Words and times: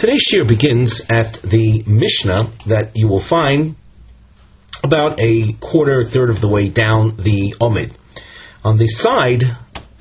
Today's 0.00 0.26
shiur 0.32 0.48
begins 0.48 1.02
at 1.10 1.42
the 1.42 1.84
Mishnah 1.86 2.54
that 2.68 2.92
you 2.94 3.06
will 3.06 3.22
find 3.22 3.76
about 4.82 5.20
a 5.20 5.52
quarter, 5.60 6.08
third 6.10 6.30
of 6.30 6.40
the 6.40 6.48
way 6.48 6.70
down 6.70 7.18
the 7.18 7.54
Omid. 7.60 7.94
On 8.64 8.78
the 8.78 8.86
side 8.86 9.42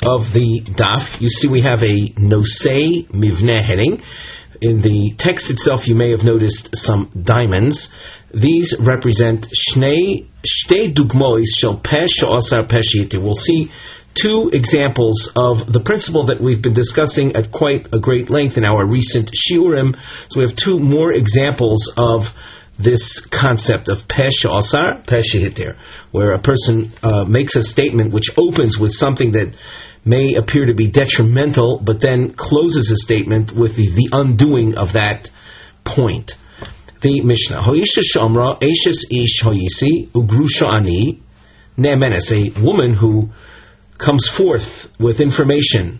of 0.01 0.21
the 0.31 0.63
daf, 0.63 1.20
you 1.20 1.27
see 1.27 1.49
we 1.49 1.63
have 1.63 1.83
a 1.83 2.13
Nosei 2.15 3.09
Mivneh 3.12 3.62
heading. 3.62 4.01
In 4.62 4.81
the 4.81 5.15
text 5.17 5.49
itself, 5.49 5.85
you 5.85 5.96
may 5.96 6.12
have 6.12 6.24
noticed 6.24 6.70
some 6.76 7.12
diamonds. 7.22 7.90
These 8.34 8.78
represent 8.79 9.47
Shnei 9.52 10.29
Shtei 10.47 10.94
Dugmois 10.94 11.44
Shel 11.58 11.78
Pesh 11.81 12.24
Osar 12.24 12.70
Pesh 12.70 13.22
We'll 13.22 13.34
see 13.34 13.70
two 14.15 14.49
examples 14.53 15.31
of 15.35 15.71
the 15.71 15.81
principle 15.83 16.27
that 16.27 16.41
we've 16.41 16.62
been 16.62 16.73
discussing 16.73 17.35
at 17.35 17.52
quite 17.52 17.88
a 17.94 17.99
great 17.99 18.30
length 18.30 18.57
in 18.57 18.66
our 18.66 18.85
recent 18.85 19.31
shiurim. 19.31 19.95
So 20.30 20.39
we 20.39 20.48
have 20.48 20.55
two 20.55 20.80
more 20.80 21.12
examples 21.12 21.91
of 21.95 22.23
this 22.77 23.25
concept 23.31 23.89
of 23.89 24.07
pesh 24.07 24.45
osar, 24.45 25.05
pesh 25.05 25.35
hitir, 25.35 25.77
where 26.11 26.31
a 26.31 26.39
person 26.39 26.91
uh, 27.03 27.25
makes 27.25 27.55
a 27.55 27.63
statement 27.63 28.13
which 28.13 28.29
opens 28.37 28.77
with 28.79 28.93
something 28.93 29.34
that 29.34 29.53
may 30.05 30.35
appear 30.35 30.65
to 30.65 30.73
be 30.73 30.89
detrimental, 30.89 31.79
but 31.84 31.99
then 31.99 32.34
closes 32.35 32.89
a 32.89 32.95
statement 32.95 33.51
with 33.51 33.76
the, 33.76 33.89
the 33.89 34.09
undoing 34.13 34.76
of 34.76 34.93
that 34.93 35.29
point. 35.85 36.31
The 37.01 37.21
Mishnah, 37.21 37.62
Hoisha 37.62 38.03
Shamra, 38.03 38.55
Ashes 38.63 39.07
Ish 39.12 39.43
Hoyisi, 39.43 40.12
Ugrusha 40.12 40.67
Ani, 40.67 41.21
Ne'menes, 41.77 42.31
a 42.31 42.62
woman 42.62 42.93
who 42.93 43.29
comes 43.99 44.30
forth 44.35 44.88
with 44.99 45.20
information 45.20 45.99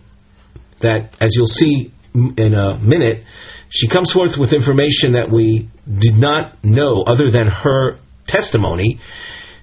that, 0.80 1.14
as 1.22 1.36
you'll 1.36 1.46
see 1.46 1.92
in 2.14 2.54
a 2.54 2.78
minute, 2.78 3.24
she 3.68 3.88
comes 3.88 4.12
forth 4.12 4.32
with 4.38 4.52
information 4.52 5.12
that 5.12 5.30
we 5.30 5.68
did 5.86 6.14
not 6.14 6.64
know 6.64 7.02
other 7.02 7.30
than 7.30 7.46
her 7.46 7.98
testimony 8.26 8.98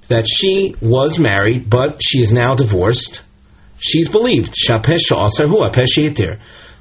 that 0.10 0.26
she 0.28 0.76
was 0.82 1.20
married, 1.20 1.70
but 1.70 1.98
she 2.00 2.20
is 2.20 2.32
now 2.32 2.56
divorced. 2.56 3.22
She's 3.78 4.08
believed. 4.08 4.54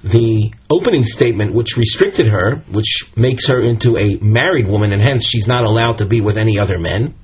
The 0.05 0.53
opening 0.71 1.03
statement, 1.03 1.53
which 1.53 1.77
restricted 1.77 2.29
her, 2.29 2.63
which 2.71 3.07
makes 3.17 3.49
her 3.49 3.61
into 3.61 3.97
a 3.97 4.19
married 4.23 4.69
woman, 4.69 4.93
and 4.93 5.03
hence 5.03 5.27
she's 5.27 5.49
not 5.49 5.65
allowed 5.65 5.99
to 5.99 6.07
be 6.07 6.21
with 6.21 6.39
any 6.39 6.59
other 6.61 6.79
men. 6.79 7.15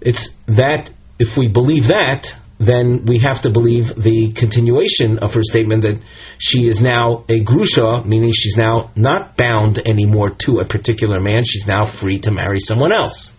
It's 0.00 0.30
that, 0.46 0.90
if 1.18 1.36
we 1.36 1.48
believe 1.48 1.88
that, 1.88 2.28
then 2.60 3.06
we 3.06 3.18
have 3.20 3.42
to 3.42 3.50
believe 3.50 3.86
the 3.86 4.34
continuation 4.36 5.18
of 5.18 5.32
her 5.32 5.42
statement 5.42 5.82
that 5.82 5.98
she 6.38 6.68
is 6.68 6.80
now 6.80 7.24
a 7.30 7.42
grusha, 7.42 8.04
meaning 8.04 8.32
she's 8.34 8.56
now 8.56 8.92
not 8.94 9.34
bound 9.34 9.78
anymore 9.88 10.36
to 10.40 10.58
a 10.58 10.66
particular 10.66 11.20
man. 11.20 11.42
She's 11.46 11.66
now 11.66 11.90
free 11.90 12.20
to 12.20 12.30
marry 12.30 12.60
someone 12.60 12.92
else. 12.92 13.32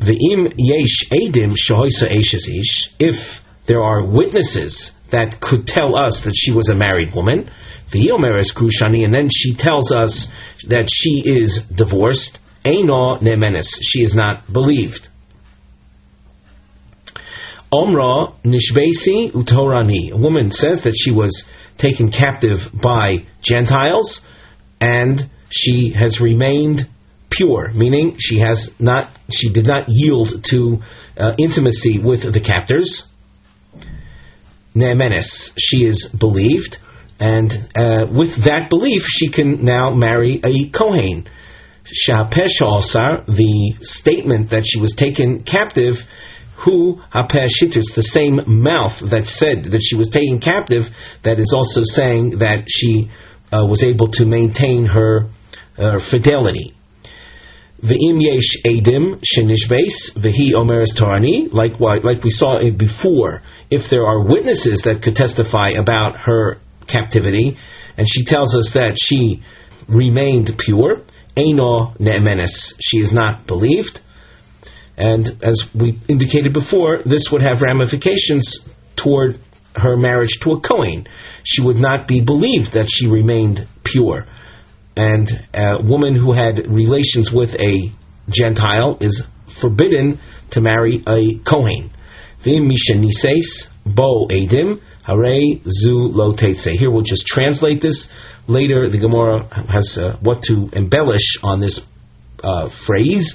Yesh 0.00 1.04
edim. 1.12 1.54
If 2.98 3.16
there 3.66 3.82
are 3.82 4.06
witnesses 4.06 4.92
that 5.12 5.38
could 5.38 5.66
tell 5.66 5.96
us 5.96 6.22
that 6.24 6.34
she 6.34 6.52
was 6.52 6.70
a 6.70 6.74
married 6.74 7.14
woman, 7.14 7.50
the 7.92 8.08
omeres 8.08 8.54
grushani, 8.56 9.04
and 9.04 9.14
then 9.14 9.28
she 9.30 9.54
tells 9.54 9.92
us 9.92 10.28
that 10.68 10.88
she 10.90 11.22
is 11.26 11.60
divorced. 11.74 12.38
Eino 12.64 13.20
nemenes. 13.20 13.66
She 13.82 14.02
is 14.02 14.14
not 14.14 14.50
believed. 14.50 15.08
Omra 17.72 18.34
Nishbesi 18.44 19.32
Utorani. 19.32 20.12
A 20.12 20.16
woman 20.16 20.50
says 20.50 20.82
that 20.82 20.94
she 20.96 21.10
was 21.10 21.44
taken 21.76 22.10
captive 22.10 22.60
by 22.72 23.26
Gentiles 23.42 24.20
and 24.80 25.30
she 25.50 25.92
has 25.92 26.20
remained 26.20 26.88
pure, 27.30 27.70
meaning 27.72 28.16
she 28.18 28.40
has 28.40 28.70
not, 28.78 29.10
she 29.30 29.52
did 29.52 29.66
not 29.66 29.86
yield 29.88 30.44
to 30.50 30.78
uh, 31.16 31.34
intimacy 31.38 31.98
with 31.98 32.22
the 32.22 32.40
captors. 32.40 33.04
Ne'menes, 34.74 35.50
she 35.58 35.84
is 35.84 36.08
believed, 36.08 36.76
and 37.18 37.52
uh, 37.76 38.06
with 38.10 38.44
that 38.44 38.68
belief, 38.70 39.02
she 39.06 39.30
can 39.30 39.64
now 39.64 39.92
marry 39.92 40.40
a 40.44 40.70
Kohen. 40.70 41.28
Shapesh 41.84 42.60
Alsar, 42.60 43.24
the 43.26 43.74
statement 43.80 44.50
that 44.50 44.64
she 44.66 44.78
was 44.78 44.94
taken 44.94 45.42
captive 45.42 45.96
who 46.64 47.00
hapeshit, 47.12 47.76
it's 47.76 47.94
the 47.94 48.02
same 48.02 48.40
mouth 48.46 48.98
that 49.10 49.26
said 49.26 49.72
that 49.72 49.80
she 49.82 49.96
was 49.96 50.08
taken 50.08 50.40
captive 50.40 50.84
that 51.22 51.38
is 51.38 51.52
also 51.54 51.82
saying 51.84 52.38
that 52.38 52.64
she 52.66 53.10
uh, 53.52 53.64
was 53.64 53.82
able 53.82 54.08
to 54.08 54.26
maintain 54.26 54.86
her 54.86 55.28
uh, 55.78 56.00
fidelity. 56.10 56.74
V'im 57.82 58.18
yesh 58.18 58.58
edim 58.66 59.22
shenishbeis 59.22 60.18
v'hi 60.18 60.52
omeres 60.52 60.98
torani. 60.98 61.52
Like 61.52 61.78
like 61.78 62.24
we 62.24 62.30
saw 62.30 62.56
it 62.58 62.76
before, 62.76 63.42
if 63.70 63.88
there 63.88 64.04
are 64.04 64.26
witnesses 64.26 64.82
that 64.82 65.02
could 65.02 65.14
testify 65.14 65.70
about 65.70 66.16
her 66.16 66.58
captivity, 66.88 67.56
and 67.96 68.06
she 68.08 68.24
tells 68.24 68.56
us 68.56 68.72
that 68.74 68.96
she 68.98 69.44
remained 69.88 70.50
pure, 70.58 71.02
eno 71.36 71.94
ne'menes, 72.00 72.74
she 72.80 72.98
is 72.98 73.12
not 73.12 73.46
believed. 73.46 74.00
And 74.98 75.38
as 75.42 75.62
we 75.72 75.96
indicated 76.08 76.52
before, 76.52 77.02
this 77.06 77.28
would 77.30 77.40
have 77.40 77.62
ramifications 77.62 78.58
toward 78.96 79.38
her 79.76 79.96
marriage 79.96 80.40
to 80.42 80.50
a 80.52 80.60
Kohen. 80.60 81.06
She 81.44 81.62
would 81.62 81.76
not 81.76 82.08
be 82.08 82.20
believed 82.20 82.74
that 82.74 82.88
she 82.90 83.06
remained 83.06 83.68
pure. 83.84 84.26
And 84.96 85.30
a 85.54 85.80
woman 85.80 86.16
who 86.16 86.32
had 86.32 86.66
relations 86.66 87.30
with 87.32 87.54
a 87.54 87.92
Gentile 88.28 88.98
is 89.00 89.22
forbidden 89.60 90.18
to 90.50 90.60
marry 90.60 91.04
a 91.08 91.38
Kohen. 91.48 91.92
Bo 93.86 94.26
edim 94.28 94.80
zu 95.68 96.76
Here 96.76 96.90
we'll 96.90 97.02
just 97.02 97.26
translate 97.26 97.80
this. 97.80 98.08
Later, 98.48 98.90
the 98.90 98.98
Gemara 98.98 99.44
has 99.68 99.96
uh, 99.96 100.16
what 100.20 100.42
to 100.44 100.70
embellish 100.72 101.38
on 101.42 101.60
this 101.60 101.80
uh, 102.42 102.70
phrase. 102.86 103.34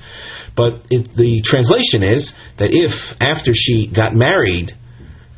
But 0.55 0.85
it, 0.89 1.15
the 1.15 1.41
translation 1.43 2.03
is 2.03 2.33
that 2.57 2.69
if 2.71 2.91
after 3.19 3.51
she 3.53 3.87
got 3.87 4.13
married, 4.13 4.71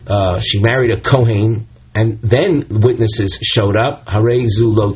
uh, 0.06 0.40
she 0.44 0.59
married 0.62 0.92
a 0.92 1.02
Kohen, 1.02 1.68
and 1.94 2.20
then 2.22 2.68
witnesses 2.70 3.40
showed 3.42 3.78
up, 3.78 4.08
Hare 4.08 4.46
Zulo. 4.46 4.96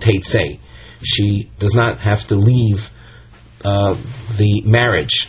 She 1.02 1.50
does 1.59 1.74
not 1.74 2.00
have 2.00 2.28
to 2.28 2.35
leave 2.35 2.79
uh, 3.63 3.96
the 4.38 4.62
marriage. 4.66 5.28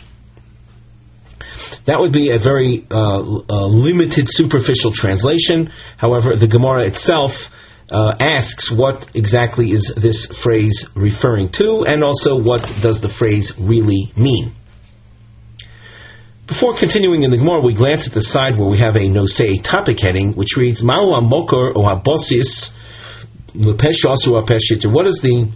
That 1.87 1.99
would 1.99 2.11
be 2.11 2.31
a 2.31 2.39
very 2.39 2.85
uh, 2.91 3.21
uh 3.21 3.67
limited, 3.67 4.25
superficial 4.27 4.91
translation. 4.91 5.71
However, 5.97 6.35
the 6.35 6.47
Gemara 6.47 6.85
itself 6.87 7.31
uh, 7.89 8.15
asks 8.19 8.71
what 8.71 9.09
exactly 9.15 9.71
is 9.71 9.93
this 9.95 10.27
phrase 10.43 10.85
referring 10.95 11.49
to, 11.53 11.83
and 11.87 12.03
also 12.03 12.41
what 12.41 12.61
does 12.81 13.01
the 13.01 13.09
phrase 13.09 13.53
really 13.57 14.11
mean. 14.15 14.55
Before 16.51 16.75
continuing 16.77 17.23
in 17.23 17.31
the 17.31 17.37
Gemara, 17.37 17.61
we 17.61 17.73
glance 17.73 18.09
at 18.09 18.13
the 18.13 18.21
side 18.21 18.59
where 18.59 18.67
we 18.67 18.77
have 18.79 18.97
a 18.97 19.07
no 19.07 19.25
say 19.25 19.55
topic 19.55 20.01
heading, 20.01 20.33
which 20.33 20.57
reads 20.57 20.83
Ma'u 20.83 21.23
Mokor 21.23 21.73
or 21.73 21.87
Habosis 21.87 22.71
What 23.55 25.07
is 25.07 25.19
the 25.23 25.49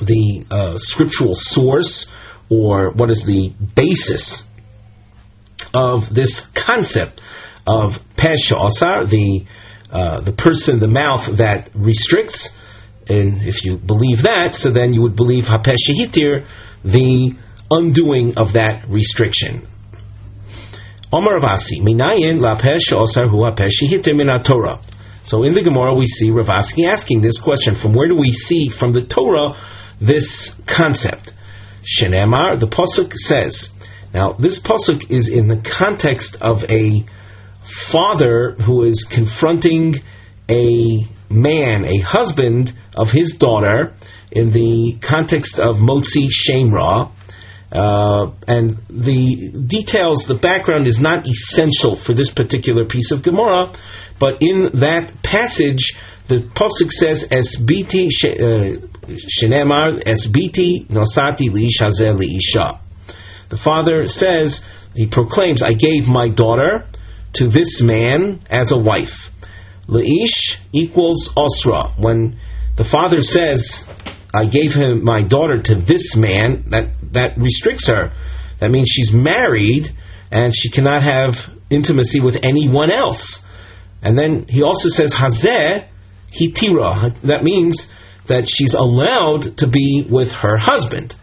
the 0.00 0.44
uh, 0.52 0.74
scriptural 0.78 1.32
source, 1.34 2.06
or 2.48 2.92
what 2.92 3.10
is 3.10 3.24
the 3.26 3.52
basis 3.74 4.44
of 5.74 6.02
this 6.14 6.46
concept 6.54 7.20
of 7.66 7.94
Pesha 8.16 8.54
Asar, 8.54 9.04
the 9.04 9.46
uh, 9.90 10.20
the 10.20 10.32
person, 10.32 10.78
the 10.78 10.86
mouth 10.86 11.38
that 11.38 11.70
restricts? 11.74 12.50
And 13.08 13.42
if 13.42 13.64
you 13.64 13.76
believe 13.78 14.22
that, 14.22 14.54
so 14.54 14.70
then 14.70 14.92
you 14.92 15.02
would 15.02 15.16
believe 15.16 15.42
Hapesha 15.42 15.90
Hitir, 15.90 16.46
the 16.84 17.34
undoing 17.68 18.38
of 18.38 18.52
that 18.52 18.88
restriction. 18.88 19.66
Omar 21.10 21.40
Rav 21.40 21.58
Assi, 21.58 21.80
Minayin 21.80 22.38
lapesh 22.38 22.92
osar 22.92 24.44
Torah. 24.44 24.80
So 25.24 25.42
in 25.42 25.54
the 25.54 25.62
Gemara 25.62 25.94
we 25.94 26.04
see 26.04 26.30
Rav 26.30 26.48
Assi 26.48 26.86
asking 26.86 27.22
this 27.22 27.40
question: 27.40 27.76
From 27.80 27.94
where 27.94 28.08
do 28.08 28.16
we 28.16 28.30
see 28.30 28.68
from 28.68 28.92
the 28.92 29.06
Torah 29.06 29.56
this 30.02 30.50
concept? 30.66 31.32
Shenemar, 31.82 32.60
the 32.60 32.66
pasuk 32.66 33.14
says. 33.14 33.70
Now 34.12 34.34
this 34.34 34.60
pasuk 34.60 35.10
is 35.10 35.30
in 35.30 35.48
the 35.48 35.62
context 35.78 36.36
of 36.42 36.64
a 36.68 37.06
father 37.90 38.54
who 38.66 38.82
is 38.82 39.06
confronting 39.10 39.94
a 40.50 41.08
man, 41.30 41.86
a 41.86 42.00
husband 42.00 42.70
of 42.94 43.08
his 43.08 43.34
daughter, 43.38 43.94
in 44.30 44.52
the 44.52 44.98
context 45.00 45.58
of 45.58 45.76
Motzi 45.76 46.28
Shemra, 46.28 47.12
uh, 47.70 48.32
and 48.46 48.78
the 48.88 49.52
details, 49.66 50.24
the 50.26 50.38
background 50.40 50.86
is 50.86 51.00
not 51.00 51.26
essential 51.26 52.00
for 52.00 52.14
this 52.14 52.30
particular 52.30 52.86
piece 52.86 53.12
of 53.12 53.22
Gemara, 53.22 53.76
but 54.18 54.40
in 54.40 54.80
that 54.80 55.12
passage, 55.22 55.94
the 56.28 56.48
pasuk 56.54 56.90
says, 56.90 57.26
"Esbiti 57.30 58.08
shenemar 59.38 60.02
esbiti 60.04 60.88
nosati 60.88 61.50
liish 61.50 61.80
hazel 61.80 62.16
liisha." 62.16 62.80
The 63.50 63.58
father 63.58 64.06
says, 64.06 64.60
he 64.94 65.06
proclaims, 65.06 65.62
"I 65.62 65.74
gave 65.74 66.06
my 66.06 66.28
daughter 66.28 66.86
to 67.34 67.48
this 67.48 67.82
man 67.82 68.40
as 68.48 68.72
a 68.72 68.78
wife." 68.78 69.30
Leish 69.86 70.58
equals 70.72 71.30
osra. 71.36 71.92
When 71.96 72.36
the 72.76 72.84
father 72.84 73.20
says, 73.20 73.84
"I 74.38 74.46
gave 74.46 74.72
him 74.72 75.04
my 75.04 75.22
daughter 75.22 75.60
to 75.60 75.74
this 75.74 76.14
man," 76.16 76.64
that 76.70 76.86
that 77.12 77.36
restricts 77.38 77.86
her. 77.88 78.12
That 78.60 78.70
means 78.70 78.88
she's 78.88 79.12
married 79.12 79.88
and 80.30 80.54
she 80.54 80.70
cannot 80.70 81.02
have 81.02 81.34
intimacy 81.70 82.20
with 82.20 82.36
anyone 82.42 82.90
else. 82.90 83.40
And 84.02 84.16
then 84.18 84.46
he 84.48 84.62
also 84.62 84.88
says 84.90 85.12
hazeh 85.12 85.86
hitira. 86.38 87.20
That 87.22 87.42
means 87.42 87.88
that 88.28 88.44
she's 88.48 88.74
allowed 88.74 89.58
to 89.58 89.66
be 89.66 90.06
with 90.08 90.30
her 90.30 90.56
husband. 90.56 91.14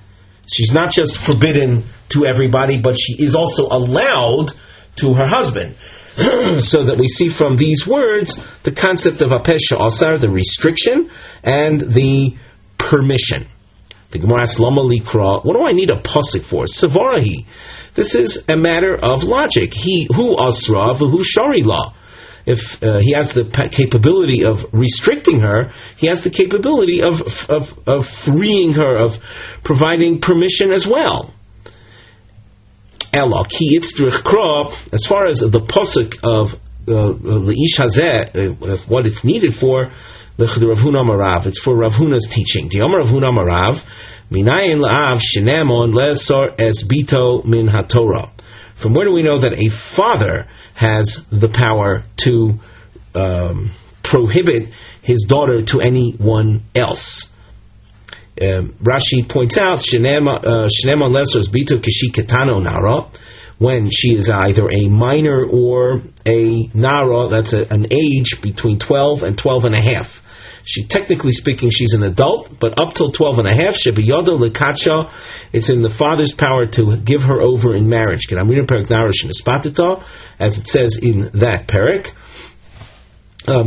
She's 0.51 0.73
not 0.73 0.91
just 0.91 1.17
forbidden 1.25 1.85
to 2.09 2.25
everybody, 2.25 2.81
but 2.81 2.95
she 3.00 3.13
is 3.23 3.35
also 3.35 3.63
allowed 3.69 4.51
to 4.97 5.13
her 5.13 5.27
husband. 5.27 5.75
so 6.59 6.85
that 6.85 6.97
we 6.97 7.07
see 7.07 7.29
from 7.29 7.57
these 7.57 7.85
words 7.85 8.39
the 8.63 8.71
concept 8.71 9.21
of 9.21 9.31
apesha 9.31 9.75
asar, 9.79 10.17
the 10.17 10.29
restriction, 10.29 11.09
and 11.44 11.81
the 11.81 12.35
permission. 12.77 13.48
The 14.12 14.19
Gemara 14.19 14.44
asks, 14.44 14.60
what 14.60 15.54
do 15.54 15.62
I 15.63 15.74
need 15.74 15.89
a 15.89 16.01
pasuk 16.01 16.50
for? 16.50 16.66
Savarahi. 16.66 17.45
This 17.95 18.16
is 18.16 18.44
a 18.48 18.57
matter 18.57 18.95
of 18.95 19.24
logic. 19.24 19.72
He 19.74 20.07
who 20.13 20.38
asra 20.39 20.95
who 20.95 21.24
shari 21.24 21.63
law 21.63 21.94
if 22.45 22.60
uh, 22.81 23.00
he 23.00 23.13
has 23.13 23.33
the 23.33 23.50
capability 23.75 24.45
of 24.45 24.72
restricting 24.72 25.39
her, 25.39 25.74
he 25.98 26.07
has 26.07 26.24
the 26.24 26.30
capability 26.30 27.01
of, 27.01 27.22
of, 27.50 27.63
of 27.88 28.06
freeing 28.25 28.74
her, 28.74 28.98
of 28.98 29.13
providing 29.63 30.22
permission 30.22 30.72
as 30.72 30.88
well. 30.89 31.33
Ella, 33.12 33.45
ki 33.50 33.80
as 33.81 35.06
far 35.07 35.25
as 35.27 35.39
the 35.39 35.63
posuk 35.66 36.13
of 36.22 36.54
Leish 36.88 37.80
uh, 37.80 37.83
Hazeh, 37.83 38.62
uh, 38.62 38.77
what 38.88 39.07
it's 39.07 39.24
needed 39.24 39.56
for, 39.60 39.92
Marav, 40.38 41.46
it's 41.46 41.62
for 41.62 41.78
Rav 41.78 41.94
Huna's 41.94 42.28
teaching. 42.30 42.70
Marav, 42.70 43.82
Minayin 44.30 44.84
La'av 44.84 45.22
Lesor 45.94 47.46
Min 47.46 47.68
HaTorah. 47.68 48.32
From 48.82 48.94
where 48.94 49.06
do 49.06 49.14
we 49.14 49.24
know 49.24 49.40
that 49.40 49.54
a 49.54 49.70
father 49.96 50.48
has 50.76 51.20
the 51.32 51.48
power 51.48 52.04
to 52.26 52.60
um, 53.18 53.74
prohibit 54.04 54.74
his 55.02 55.26
daughter 55.30 55.64
to 55.68 55.80
anyone 55.80 56.64
else? 56.76 57.28
Um, 58.42 58.76
Rashi 58.84 59.30
points 59.32 59.58
out, 59.58 59.80
Shenemon 59.80 60.44
uh, 60.44 60.68
Bito 61.48 61.80
Kishi 61.80 62.14
Ketano 62.14 62.62
Nara, 62.62 63.10
when 63.58 63.90
she 63.90 64.10
is 64.10 64.30
either 64.30 64.68
a 64.70 64.90
minor 64.90 65.46
or 65.46 66.02
a 66.28 66.70
Nara, 66.74 67.30
that's 67.30 67.54
a, 67.54 67.74
an 67.74 67.88
age 67.90 68.42
between 68.44 68.80
12 68.80 69.24
and 69.24 69.38
12 69.38 69.64
and 69.64 69.76
a 69.76 69.82
half. 69.82 70.08
She, 70.65 70.88
technically 70.88 71.31
speaking, 71.31 71.69
she's 71.71 71.94
an 71.94 72.01
adult, 72.01 72.50
but 72.59 72.79
up 72.79 72.94
till 72.95 73.12
12 73.12 73.38
and 73.39 73.47
a 73.47 73.53
half, 73.53 73.75
Shebiyoda 73.75 74.33
Lekacha, 74.35 75.12
it's 75.53 75.69
in 75.69 75.83
the 75.83 75.94
father's 75.97 76.33
power 76.33 76.65
to 76.65 76.97
give 76.97 77.21
her 77.21 77.39
over 77.39 77.75
in 77.75 77.88
marriage. 77.88 78.21
As 80.39 80.57
it 80.57 80.67
says 80.67 80.97
in 81.01 81.29
that 81.39 81.67
parak. 81.67 82.07
Uh, 83.47 83.62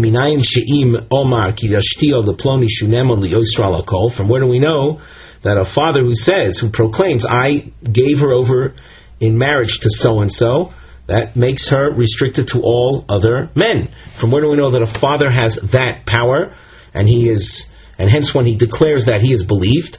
From 4.16 4.28
where 4.28 4.40
do 4.40 4.48
we 4.48 4.58
know 4.58 5.00
that 5.44 5.56
a 5.56 5.64
father 5.64 6.00
who 6.00 6.14
says, 6.14 6.58
who 6.58 6.70
proclaims, 6.70 7.24
I 7.24 7.72
gave 7.84 8.18
her 8.18 8.32
over 8.32 8.74
in 9.20 9.38
marriage 9.38 9.78
to 9.82 9.88
so 9.88 10.20
and 10.20 10.32
so, 10.32 10.72
that 11.06 11.36
makes 11.36 11.68
her 11.70 11.94
restricted 11.94 12.48
to 12.48 12.60
all 12.60 13.04
other 13.08 13.50
men. 13.54 13.88
From 14.20 14.32
where 14.32 14.42
do 14.42 14.50
we 14.50 14.56
know 14.56 14.72
that 14.72 14.82
a 14.82 14.98
father 14.98 15.30
has 15.30 15.58
that 15.72 16.04
power? 16.06 16.54
And 16.98 17.08
he 17.08 17.28
is, 17.28 17.66
and 17.98 18.10
hence 18.10 18.34
when 18.34 18.46
he 18.46 18.56
declares 18.56 19.06
that 19.06 19.20
he 19.20 19.32
is 19.32 19.44
believed. 19.44 19.98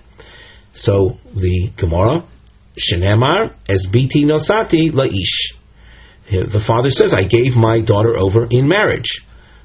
So 0.73 1.17
the 1.33 1.71
Gemara, 1.77 2.25
Shenemar 2.77 3.53
esbiti 3.67 4.25
nosati 4.25 4.91
laish. 4.91 5.55
The 6.29 6.63
father 6.65 6.89
says, 6.89 7.13
"I 7.13 7.23
gave 7.23 7.55
my 7.55 7.81
daughter 7.81 8.17
over 8.17 8.45
in 8.49 8.67
marriage." 8.67 9.11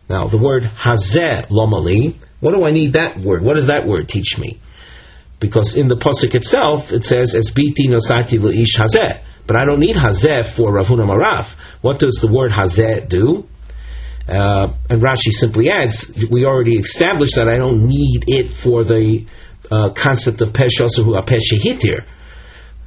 Now 0.09 0.29
the 0.29 0.39
word 0.39 0.63
hazeh 0.63 1.49
lomali. 1.51 2.15
What 2.41 2.55
do 2.55 2.65
I 2.65 2.73
need 2.73 2.93
that 2.95 3.19
word? 3.19 3.43
What 3.43 3.57
does 3.57 3.67
that 3.67 3.87
word 3.87 4.09
teach 4.09 4.39
me? 4.39 4.59
Because 5.41 5.75
in 5.77 5.89
the 5.89 5.97
pasuk 5.97 6.35
itself 6.35 6.93
it 6.93 7.05
says 7.05 7.35
esbiti 7.35 7.89
nosati 7.89 8.39
laish 8.39 8.75
hazeh. 8.81 9.21
But 9.47 9.57
I 9.61 9.67
don't 9.67 9.81
need 9.81 9.97
hazeh 9.97 10.57
for 10.57 10.73
Ravuna 10.73 11.05
Maraf. 11.05 11.47
What 11.83 11.99
does 11.99 12.19
the 12.23 12.33
word 12.33 12.51
hazeh 12.51 13.09
do? 13.09 13.45
Uh, 14.27 14.73
and 14.89 15.03
Rashi 15.03 15.31
simply 15.31 15.69
adds, 15.69 16.11
we 16.31 16.47
already 16.47 16.77
established 16.77 17.37
that 17.37 17.49
I 17.49 17.59
don't 17.59 17.87
need 17.87 18.25
it 18.27 18.53
for 18.63 18.83
the 18.83 19.27
uh, 19.71 19.93
concept 19.93 20.41
of 20.41 20.49
Peshasahu 20.51 21.13
Apeshahitir. 21.13 22.07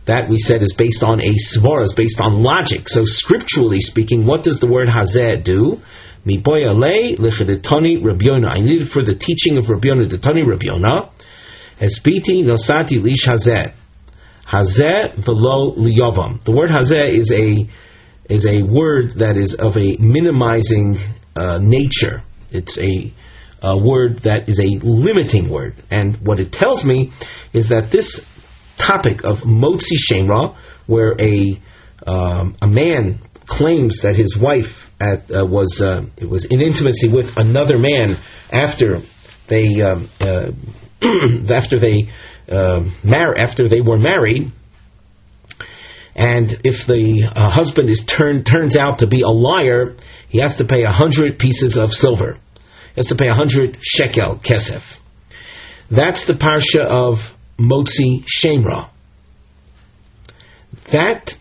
That 0.07 0.30
we 0.30 0.38
said 0.38 0.62
is 0.62 0.74
based 0.78 1.04
on 1.04 1.19
a 1.19 1.36
svara, 1.36 1.84
is 1.84 1.94
based 1.95 2.19
on 2.22 2.42
logic. 2.42 2.88
So 2.88 3.01
scripturally 3.04 3.81
speaking, 3.81 4.25
what 4.25 4.42
does 4.42 4.60
the 4.60 4.68
word 4.68 4.88
hazeh 4.88 5.44
do? 5.44 5.81
Rabiona. 8.01 8.50
I 8.50 8.62
need 8.62 8.81
it 8.81 8.90
for 8.92 9.04
the 9.04 9.16
teaching 9.16 9.57
of 9.57 9.66
Rabiona, 9.66 10.07
detoni 10.07 10.44
Rabiona. 10.44 11.12
Esbiti 11.80 12.44
nosati 12.44 13.04
lish 13.04 13.25
hazeh. 13.28 13.74
Hazeh 14.48 15.24
velo 15.24 15.75
liyavam. 15.75 16.44
The 16.44 16.51
word 16.51 16.69
hazeh 16.69 17.13
is 17.13 17.31
a 17.31 17.69
is 18.30 18.45
a 18.45 18.63
word 18.63 19.19
that 19.19 19.38
is 19.38 19.56
of 19.57 19.78
a 19.78 19.98
minimizing 19.98 20.98
uh, 21.38 21.60
nature. 21.62 22.24
It's 22.50 22.78
a, 22.78 23.13
a, 23.62 23.78
word 23.78 24.24
that 24.24 24.50
is 24.50 24.60
a 24.60 24.86
limiting 24.86 25.50
word. 25.51 25.75
And 25.92 26.18
what 26.25 26.39
it 26.39 26.51
tells 26.51 26.84
me 26.84 27.12
is 27.54 27.69
that 27.69 27.92
this 27.92 28.22
topic 28.78 29.24
of 29.24 29.39
motzi 29.39 29.98
shemra, 30.10 30.57
where 30.88 31.16
a 31.19 31.62
um, 32.06 32.56
a 32.62 32.68
man 32.68 33.22
claims 33.45 34.01
that 34.04 34.16
his 34.16 34.38
wife 34.39 34.89
at, 35.00 35.31
uh, 35.31 35.45
was 35.45 35.81
uh, 35.84 36.06
it 36.18 36.30
was 36.30 36.45
in 36.50 36.62
intimacy 36.62 37.12
with 37.12 37.25
another 37.36 37.78
man 37.78 38.18
after 38.51 39.00
they 39.50 39.81
um, 39.81 40.10
uh, 40.19 40.51
after 41.54 41.80
they 41.80 42.10
um, 42.50 42.95
mar- 43.04 43.38
after 43.38 43.68
they 43.68 43.81
were 43.81 43.97
married, 43.97 44.52
and 46.18 46.62
if 46.64 46.88
the 46.88 47.31
uh, 47.31 47.47
husband 47.47 47.90
is 47.90 48.04
turned 48.07 48.47
turns 48.47 48.76
out 48.76 49.00
to 49.00 49.07
be 49.07 49.21
a 49.21 49.30
liar, 49.30 49.95
he 50.30 50.40
has 50.40 50.56
to 50.56 50.66
pay 50.66 50.83
a 50.83 50.92
hundred 50.92 51.38
pieces 51.38 51.78
of 51.78 51.92
silver. 51.92 52.33
He 52.33 52.94
has 52.97 53.06
to 53.07 53.16
pay 53.16 53.28
a 53.30 53.36
hundred 53.36 53.78
shekel 53.81 54.40
kesef. 54.44 54.81
That's 55.92 56.26
the 56.26 56.33
parsha 56.33 56.83
of 56.83 57.18
Motzi 57.59 58.26
Shemra. 58.26 58.90
That 60.92 61.31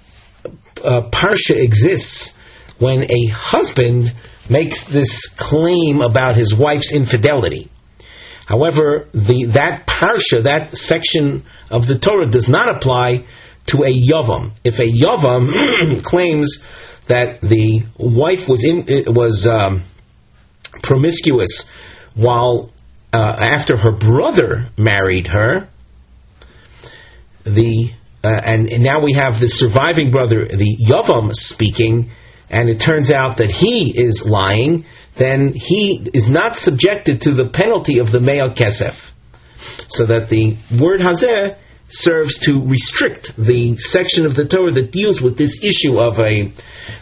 uh, 0.85 1.11
parsha 1.11 1.57
exists 1.57 2.35
when 2.79 3.11
a 3.11 3.29
husband 3.33 4.13
makes 4.51 4.85
this 4.93 5.35
claim 5.39 6.03
about 6.03 6.37
his 6.37 6.55
wife's 6.55 6.93
infidelity. 6.93 7.71
However, 8.47 9.09
the, 9.13 9.53
that 9.55 9.87
parsha, 9.87 10.45
that 10.45 10.73
section 10.73 11.47
of 11.71 11.87
the 11.87 11.99
Torah, 11.99 12.31
does 12.31 12.49
not 12.49 12.77
apply 12.77 13.25
to 13.69 13.79
a 13.79 13.93
yavam. 13.93 14.53
If 14.65 14.79
a 14.79 14.85
yavam 14.85 16.03
claims 16.05 16.61
that 17.09 17.41
the 17.41 17.83
wife 17.99 18.49
was 18.49 18.65
in 18.65 18.87
was 19.15 19.47
um, 19.51 19.87
promiscuous 20.83 21.65
while 22.15 22.73
uh, 23.13 23.35
after 23.39 23.77
her 23.77 23.93
brother 23.93 24.71
married 24.77 25.29
her. 25.29 25.69
The 27.45 27.91
uh, 28.25 28.29
and, 28.29 28.69
and, 28.69 28.83
now 28.83 29.05
we 29.05 29.13
have 29.13 29.41
the 29.41 29.47
surviving 29.49 30.11
brother, 30.11 30.47
the 30.47 30.77
Yavam, 30.91 31.33
speaking, 31.33 32.11
and 32.51 32.69
it 32.69 32.79
turns 32.79 33.13
out 33.13 33.37
that 33.37 33.51
he 33.51 33.95
is 33.97 34.25
lying. 34.27 34.85
Then 35.17 35.53
he 35.55 36.11
is 36.13 36.29
not 36.29 36.57
subjected 36.57 37.21
to 37.21 37.35
the 37.35 37.49
penalty 37.49 38.01
of 38.01 38.11
the 38.11 38.19
Mea 38.19 38.53
Kesef. 38.53 38.97
So 39.89 40.07
that 40.07 40.29
the 40.29 40.57
word 40.81 40.99
Hazeh 40.99 41.57
serves 41.89 42.39
to 42.41 42.61
restrict 42.67 43.33
the 43.39 43.77
section 43.79 44.27
of 44.27 44.35
the 44.35 44.47
Torah 44.47 44.73
that 44.73 44.91
deals 44.91 45.21
with 45.21 45.39
this 45.39 45.61
issue 45.63 46.01
of 46.01 46.19
a 46.19 46.53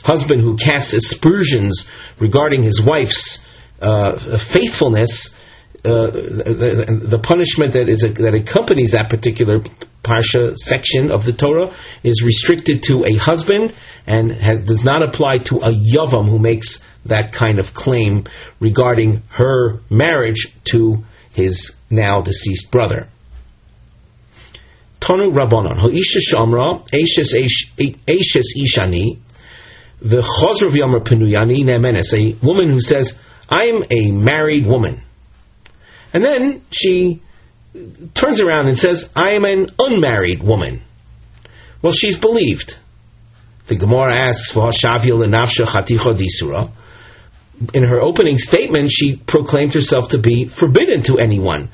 husband 0.03 0.41
who 0.41 0.57
casts 0.57 0.93
aspersions 0.93 1.87
regarding 2.21 2.63
his 2.63 2.83
wife's 2.85 3.39
uh, 3.81 4.39
faithfulness. 4.53 5.31
Uh, 5.85 6.09
the, 6.11 7.07
the, 7.11 7.19
punishment 7.19 7.75
that 7.75 7.91
is 7.91 8.05
a, 8.05 8.09
that 8.09 8.33
accompanies 8.33 8.93
that 8.93 9.11
particular 9.11 9.61
parsha 10.03 10.57
section 10.57 11.11
of 11.11 11.25
the 11.25 11.33
Torah 11.33 11.77
is 12.03 12.23
restricted 12.25 12.83
to 12.85 13.05
a 13.05 13.19
husband 13.19 13.71
and 14.07 14.67
does 14.67 14.83
not 14.83 15.03
apply 15.03 15.39
to 15.45 15.57
a 15.57 15.69
yavam 15.69 16.31
who 16.31 16.39
makes 16.39 16.81
that 17.05 17.35
kind 17.39 17.59
of 17.59 17.75
claim 17.75 18.25
regarding 18.61 19.23
her 19.29 19.81
marriage 19.91 20.49
to 20.73 21.05
his 21.33 21.73
now 21.91 22.23
deceased 22.23 22.71
brother. 22.71 23.09
Rabbanon, 25.09 25.79
Shamra, 26.33 26.85
Ashes 26.93 27.35
Ishani, 28.57 29.19
the 30.01 30.19
Chosr 30.19 30.67
of 30.69 31.05
Penuyani 31.05 31.65
Nemenes, 31.65 32.13
a 32.13 32.35
woman 32.45 32.71
who 32.71 32.81
says, 32.81 33.13
I'm 33.49 33.85
a 33.91 34.11
married 34.11 34.67
woman. 34.67 35.03
And 36.13 36.25
then 36.25 36.63
she 36.71 37.23
turns 38.15 38.41
around 38.41 38.69
and 38.69 38.79
says, 38.79 39.09
I 39.15 39.33
am 39.33 39.45
an 39.45 39.69
unmarried 39.79 40.43
woman. 40.43 40.83
Well, 41.83 41.93
she's 41.93 42.19
believed. 42.19 42.75
The 43.69 43.77
Gemara 43.77 44.15
asks. 44.15 44.55
In 47.75 47.85
her 47.85 48.01
opening 48.01 48.39
statement, 48.39 48.91
she 48.91 49.17
proclaimed 49.27 49.75
herself 49.75 50.11
to 50.11 50.19
be 50.19 50.49
forbidden 50.49 51.03
to 51.05 51.19
anyone. 51.19 51.71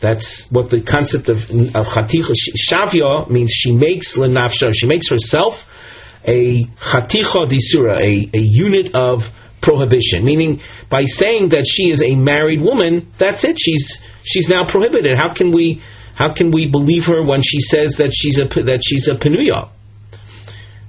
That's 0.00 0.46
what 0.50 0.70
the 0.70 0.82
concept 0.82 1.28
of, 1.28 1.36
of 1.38 1.86
chaticha, 1.86 2.32
shavya 2.56 3.30
means 3.30 3.50
she 3.52 3.72
makes 3.72 4.16
lenafsha, 4.16 4.72
she 4.74 4.86
makes 4.86 5.08
herself 5.08 5.54
a 6.24 6.64
chaticha 6.64 7.48
disura, 7.48 8.00
a, 8.00 8.30
a 8.36 8.40
unit 8.40 8.94
of 8.94 9.20
prohibition. 9.62 10.24
Meaning, 10.24 10.60
by 10.90 11.04
saying 11.04 11.50
that 11.50 11.64
she 11.66 11.90
is 11.90 12.02
a 12.02 12.14
married 12.14 12.60
woman, 12.60 13.12
that's 13.18 13.44
it. 13.44 13.56
She's 13.58 13.98
she's 14.22 14.48
now 14.48 14.70
prohibited. 14.70 15.16
How 15.16 15.32
can 15.32 15.52
we 15.52 15.82
how 16.14 16.34
can 16.34 16.50
we 16.50 16.70
believe 16.70 17.04
her 17.04 17.24
when 17.24 17.42
she 17.42 17.60
says 17.60 17.96
that 17.98 18.12
she's 18.12 18.38
a 18.38 18.44
that 18.64 18.80
she's 18.84 19.08
a 19.08 19.14
penuya? 19.14 19.70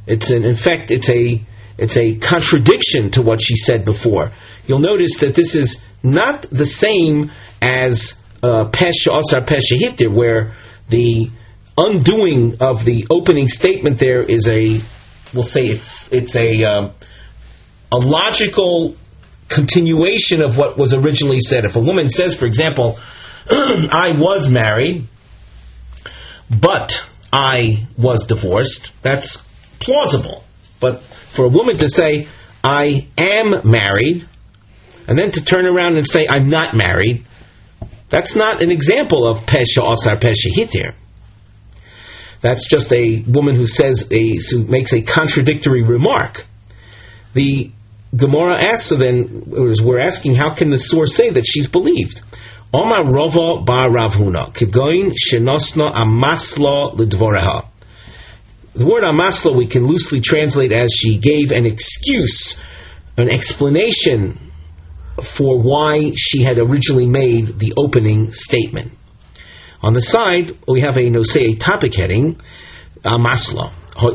It's 0.08 0.30
an, 0.30 0.46
in 0.46 0.58
fact 0.58 0.92
it's 0.92 1.10
a 1.10 1.42
it's 1.78 1.98
a 1.98 2.18
contradiction 2.18 3.12
to 3.12 3.22
what 3.22 3.42
she 3.42 3.56
said 3.56 3.86
before. 3.86 4.32
You'll 4.68 4.80
notice 4.80 5.20
that 5.20 5.36
this 5.36 5.56
is 5.56 5.78
not 6.04 6.48
the 6.52 6.66
same 6.66 7.32
as 7.62 8.14
Pesha 8.70 9.20
Asar 9.20 9.42
Pesha 9.42 9.76
Hitir, 9.80 10.14
where 10.14 10.56
the 10.90 11.30
undoing 11.78 12.58
of 12.60 12.86
the 12.86 13.08
opening 13.10 13.48
statement 13.48 14.00
there 14.00 14.22
is 14.22 14.48
a, 14.48 14.80
we'll 15.34 15.44
say 15.44 15.80
it's 16.12 16.36
a, 16.36 16.64
um, 16.64 16.94
a 17.92 17.98
logical 17.98 18.96
continuation 19.50 20.44
of 20.44 20.58
what 20.58 20.78
was 20.78 20.94
originally 20.94 21.40
said. 21.40 21.66
If 21.66 21.76
a 21.76 21.82
woman 21.82 22.10
says, 22.10 22.36
for 22.36 22.46
example, 22.46 22.98
I 23.48 24.18
was 24.18 24.50
married, 24.50 25.08
but 26.50 26.92
I 27.32 27.88
was 27.98 28.26
divorced, 28.28 28.92
that's 29.04 29.38
plausible. 29.80 30.44
But 30.82 31.02
for 31.36 31.46
a 31.46 31.50
woman 31.50 31.78
to 31.80 31.90
say, 31.90 32.28
I 32.64 33.08
am 33.18 33.70
married, 33.70 34.28
and 35.08 35.18
then 35.18 35.32
to 35.32 35.44
turn 35.44 35.66
around 35.66 35.96
and 35.96 36.06
say, 36.06 36.26
I'm 36.28 36.50
not 36.50 36.76
married, 36.76 37.26
that's 38.16 38.34
not 38.34 38.64
an 38.64 38.72
example 38.72 39.30
of 39.30 39.46
Pesha 39.46 39.84
Asar 39.92 40.16
Pesha 40.16 40.48
Hitir. 40.58 40.96
That's 42.42 42.66
just 42.70 42.90
a 42.94 43.22
woman 43.28 43.58
who 43.58 43.68
says 43.68 44.08
a 44.10 44.38
who 44.52 44.64
makes 44.64 44.94
a 44.94 45.02
contradictory 45.04 45.84
remark. 45.84 46.38
The 47.34 47.72
Gemara 48.16 48.64
asks, 48.64 48.88
so 48.88 48.98
then 48.98 49.44
we're 49.48 50.00
asking, 50.00 50.36
how 50.36 50.56
can 50.56 50.70
the 50.70 50.80
source 50.80 51.18
say 51.18 51.32
that 51.32 51.44
she's 51.46 51.68
believed? 51.68 52.22
Omar 52.74 53.04
Rova 53.04 53.66
Bar 53.66 53.92
Rav 53.92 54.12
Huna, 54.12 54.56
Kegoin 54.56 55.12
Shenosna 55.12 55.94
Amasla 55.94 56.96
Lidvoreha. 56.96 57.68
The 58.76 58.86
word 58.86 59.04
Amasla 59.04 59.58
we 59.58 59.68
can 59.68 59.86
loosely 59.86 60.22
translate 60.22 60.72
as 60.72 60.90
she 60.98 61.20
gave 61.20 61.52
an 61.52 61.66
excuse, 61.66 62.56
an 63.18 63.30
explanation 63.30 64.45
for 65.38 65.62
why 65.62 66.12
she 66.16 66.44
had 66.44 66.58
originally 66.58 67.08
made 67.08 67.60
the 67.60 67.74
opening 67.78 68.32
statement. 68.32 68.92
On 69.82 69.94
the 69.94 70.02
side, 70.02 70.52
we 70.68 70.82
have 70.82 70.98
a 70.98 71.10
no 71.10 71.24
say 71.24 71.52
a 71.52 71.56
topic 71.56 71.94
heading, 71.94 72.40
uh, 73.04 73.18
Amasla. 73.18 73.74
A 73.98 74.10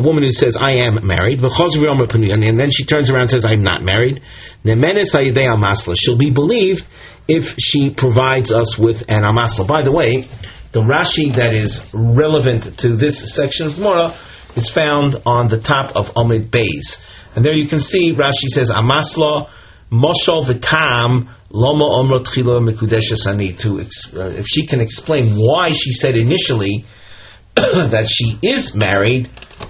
woman 0.00 0.22
who 0.22 0.32
says, 0.32 0.56
I 0.60 0.72
am 0.84 1.06
married, 1.06 1.40
and 1.40 2.60
then 2.60 2.70
she 2.70 2.84
turns 2.84 3.10
around 3.10 3.22
and 3.22 3.30
says, 3.30 3.46
I'm 3.46 3.62
not 3.62 3.82
married. 3.82 4.20
She'll 4.64 6.18
be 6.18 6.30
believed 6.30 6.82
if 7.26 7.54
she 7.58 7.94
provides 7.96 8.52
us 8.52 8.76
with 8.78 9.02
an 9.08 9.22
amasla. 9.22 9.66
By 9.66 9.82
the 9.82 9.92
way, 9.92 10.28
the 10.72 10.80
Rashi 10.80 11.34
that 11.36 11.54
is 11.54 11.80
relevant 11.94 12.78
to 12.80 12.96
this 12.96 13.34
section 13.34 13.68
of 13.68 13.76
Gemara 13.76 14.14
is 14.56 14.68
found 14.68 15.16
on 15.24 15.48
the 15.48 15.60
top 15.60 15.96
of 15.96 16.12
Omid 16.14 16.50
Beis. 16.50 16.98
And 17.36 17.44
there 17.44 17.52
you 17.52 17.68
can 17.68 17.80
see 17.80 18.14
Rashi 18.14 18.48
says 18.48 18.70
Amasla 18.70 19.50
Moshol 19.92 20.46
Vitam 20.48 21.28
Loma 21.50 21.84
Omra 21.84 22.24
Tchila 22.24 22.60
Mekudeshes 22.60 23.24
To 23.60 24.18
uh, 24.18 24.30
if 24.30 24.46
she 24.46 24.66
can 24.66 24.80
explain 24.80 25.36
why 25.36 25.68
she 25.68 25.92
said 25.92 26.16
initially 26.16 26.86
that 27.54 28.08
she 28.08 28.38
is 28.42 28.74
married, 28.74 29.28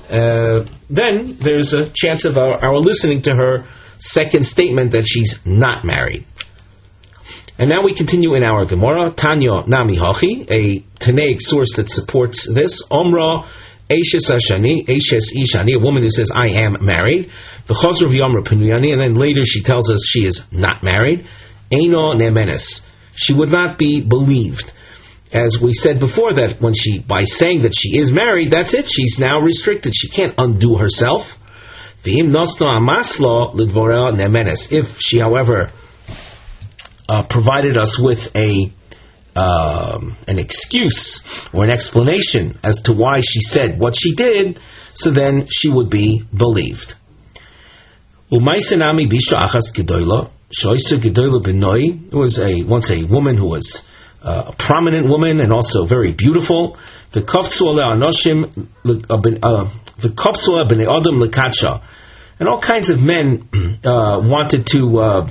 uh, 0.08 0.64
then 0.88 1.38
there's 1.42 1.74
a 1.74 1.90
chance 1.92 2.24
of 2.24 2.36
our, 2.36 2.54
our 2.64 2.78
listening 2.78 3.22
to 3.22 3.34
her 3.34 3.66
second 3.98 4.46
statement 4.46 4.92
that 4.92 5.04
she's 5.04 5.34
not 5.44 5.84
married. 5.84 6.24
And 7.58 7.68
now 7.68 7.82
we 7.82 7.94
continue 7.94 8.34
in 8.34 8.42
our 8.42 8.66
Gemara, 8.66 9.12
Tanya 9.12 9.66
Nami 9.66 9.96
Hachi, 9.96 10.46
a 10.50 10.84
Tanaic 11.00 11.40
source 11.40 11.74
that 11.76 11.88
supports 11.88 12.48
this. 12.54 12.84
Omra 12.92 13.48
Ashes 13.88 14.30
Ashani, 14.34 14.84
Ishani, 14.88 15.76
a 15.76 15.78
woman 15.78 16.02
who 16.02 16.10
says, 16.10 16.30
I 16.34 16.48
am 16.48 16.76
married. 16.80 17.30
The 17.68 17.74
Chosr 17.74 18.06
of 18.06 18.12
Yomra 18.12 18.42
Penuyani, 18.44 18.92
and 18.92 19.02
then 19.02 19.14
later 19.14 19.42
she 19.44 19.62
tells 19.62 19.90
us 19.90 20.04
she 20.06 20.26
is 20.26 20.42
not 20.50 20.82
married. 20.82 21.26
Eino 21.72 22.14
Nemenes. 22.14 22.80
She 23.14 23.32
would 23.32 23.50
not 23.50 23.78
be 23.78 24.00
believed. 24.02 24.72
As 25.32 25.58
we 25.62 25.72
said 25.72 26.00
before, 26.00 26.34
that 26.34 26.60
when 26.60 26.74
she, 26.74 26.98
by 26.98 27.22
saying 27.22 27.62
that 27.62 27.74
she 27.74 27.98
is 27.98 28.12
married, 28.12 28.50
that's 28.52 28.74
it. 28.74 28.86
She's 28.88 29.18
now 29.18 29.40
restricted. 29.40 29.92
She 29.94 30.08
can't 30.08 30.34
undo 30.38 30.76
herself. 30.76 31.22
If 34.70 34.86
she, 35.00 35.18
however, 35.18 35.72
uh, 37.08 37.22
provided 37.28 37.76
us 37.76 38.00
with 38.00 38.18
a 38.36 38.72
um, 39.36 40.16
an 40.26 40.38
excuse 40.38 41.22
or 41.52 41.64
an 41.64 41.70
explanation 41.70 42.58
as 42.64 42.80
to 42.84 42.92
why 42.92 43.20
she 43.20 43.40
said 43.40 43.78
what 43.78 43.94
she 43.96 44.14
did, 44.14 44.58
so 44.94 45.10
then 45.12 45.46
she 45.50 45.68
would 45.68 45.90
be 45.90 46.22
believed. 46.36 46.94
It 52.10 52.14
was 52.14 52.40
a 52.40 52.64
once 52.64 52.90
a 52.90 53.04
woman 53.04 53.36
who 53.36 53.46
was 53.46 53.82
uh, 54.22 54.52
a 54.52 54.56
prominent 54.58 55.08
woman 55.08 55.40
and 55.40 55.52
also 55.52 55.86
very 55.86 56.12
beautiful. 56.12 56.78
The 57.12 57.22
uh, 57.22 57.24
bin 60.68 60.82
Adam 60.82 61.20
and 62.38 62.48
all 62.48 62.60
kinds 62.60 62.90
of 62.90 63.00
men 63.00 63.48
uh, 63.84 64.20
wanted 64.22 64.66
to 64.66 64.98
uh, 64.98 65.28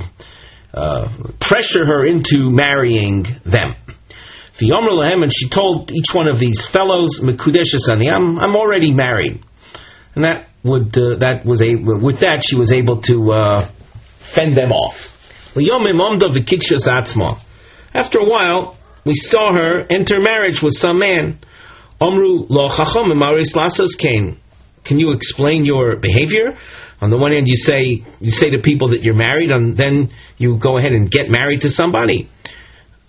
uh, 0.74 1.09
pressure 1.39 1.85
her 1.85 2.05
into 2.05 2.50
marrying 2.50 3.25
them. 3.45 3.75
The 4.57 4.69
Yomer 4.69 4.91
Lahem, 4.91 5.21
and 5.24 5.31
she 5.33 5.50
told 5.50 5.91
each 5.91 6.13
one 6.13 6.29
of 6.29 6.39
these 6.39 6.65
fellows, 6.71 7.19
Mekudeshasani, 7.21 8.09
I'm, 8.09 8.39
I'm 8.39 8.55
already 8.55 8.93
married. 8.93 9.43
And 10.15 10.24
that 10.24 10.47
would, 10.63 10.97
uh, 10.97 11.17
that 11.19 11.45
was 11.45 11.62
a, 11.62 11.75
with 11.75 12.21
that 12.21 12.41
she 12.41 12.55
was 12.55 12.71
able 12.71 13.01
to 13.01 13.31
uh, 13.31 13.69
fend 14.33 14.55
them 14.55 14.71
off. 14.71 14.95
After 17.93 18.19
a 18.19 18.25
while, 18.25 18.77
we 19.05 19.13
saw 19.13 19.53
her 19.53 19.85
enter 19.89 20.21
marriage 20.21 20.62
with 20.62 20.74
some 20.74 21.00
man. 21.00 21.39
Omru 22.01 22.45
lo 22.50 22.69
chacham 22.69 23.12
lasos 23.12 23.97
came. 23.97 24.39
Can 24.85 25.00
you 25.00 25.12
explain 25.12 25.65
your 25.65 25.97
behavior? 25.97 26.57
On 27.01 27.09
the 27.09 27.17
one 27.17 27.33
hand, 27.33 27.47
you 27.47 27.55
say 27.57 28.03
you 28.19 28.31
say 28.31 28.51
to 28.51 28.59
people 28.59 28.89
that 28.89 29.03
you're 29.03 29.15
married, 29.15 29.51
and 29.51 29.75
then 29.75 30.12
you 30.38 30.57
go 30.57 30.77
ahead 30.77 30.93
and 30.93 31.09
get 31.12 31.29
married 31.29 31.62
to 31.62 31.69
somebody. 31.69 32.29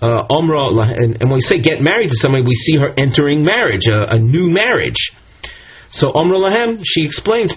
Uh, 0.01 0.27
and, 0.29 1.17
and 1.21 1.31
when 1.31 1.39
we 1.39 1.41
say 1.41 1.61
get 1.61 1.81
married 1.81 2.11
to 2.11 2.17
somebody, 2.17 2.45
we 2.45 2.55
see 2.55 2.77
her 2.77 2.93
entering 2.99 3.45
marriage, 3.45 3.87
a, 3.89 4.15
a 4.15 4.19
new 4.19 4.51
marriage. 4.51 5.13
So 5.91 6.09
Omra 6.11 6.37
Lahem, 6.37 6.81
she 6.85 7.05
explains, 7.05 7.53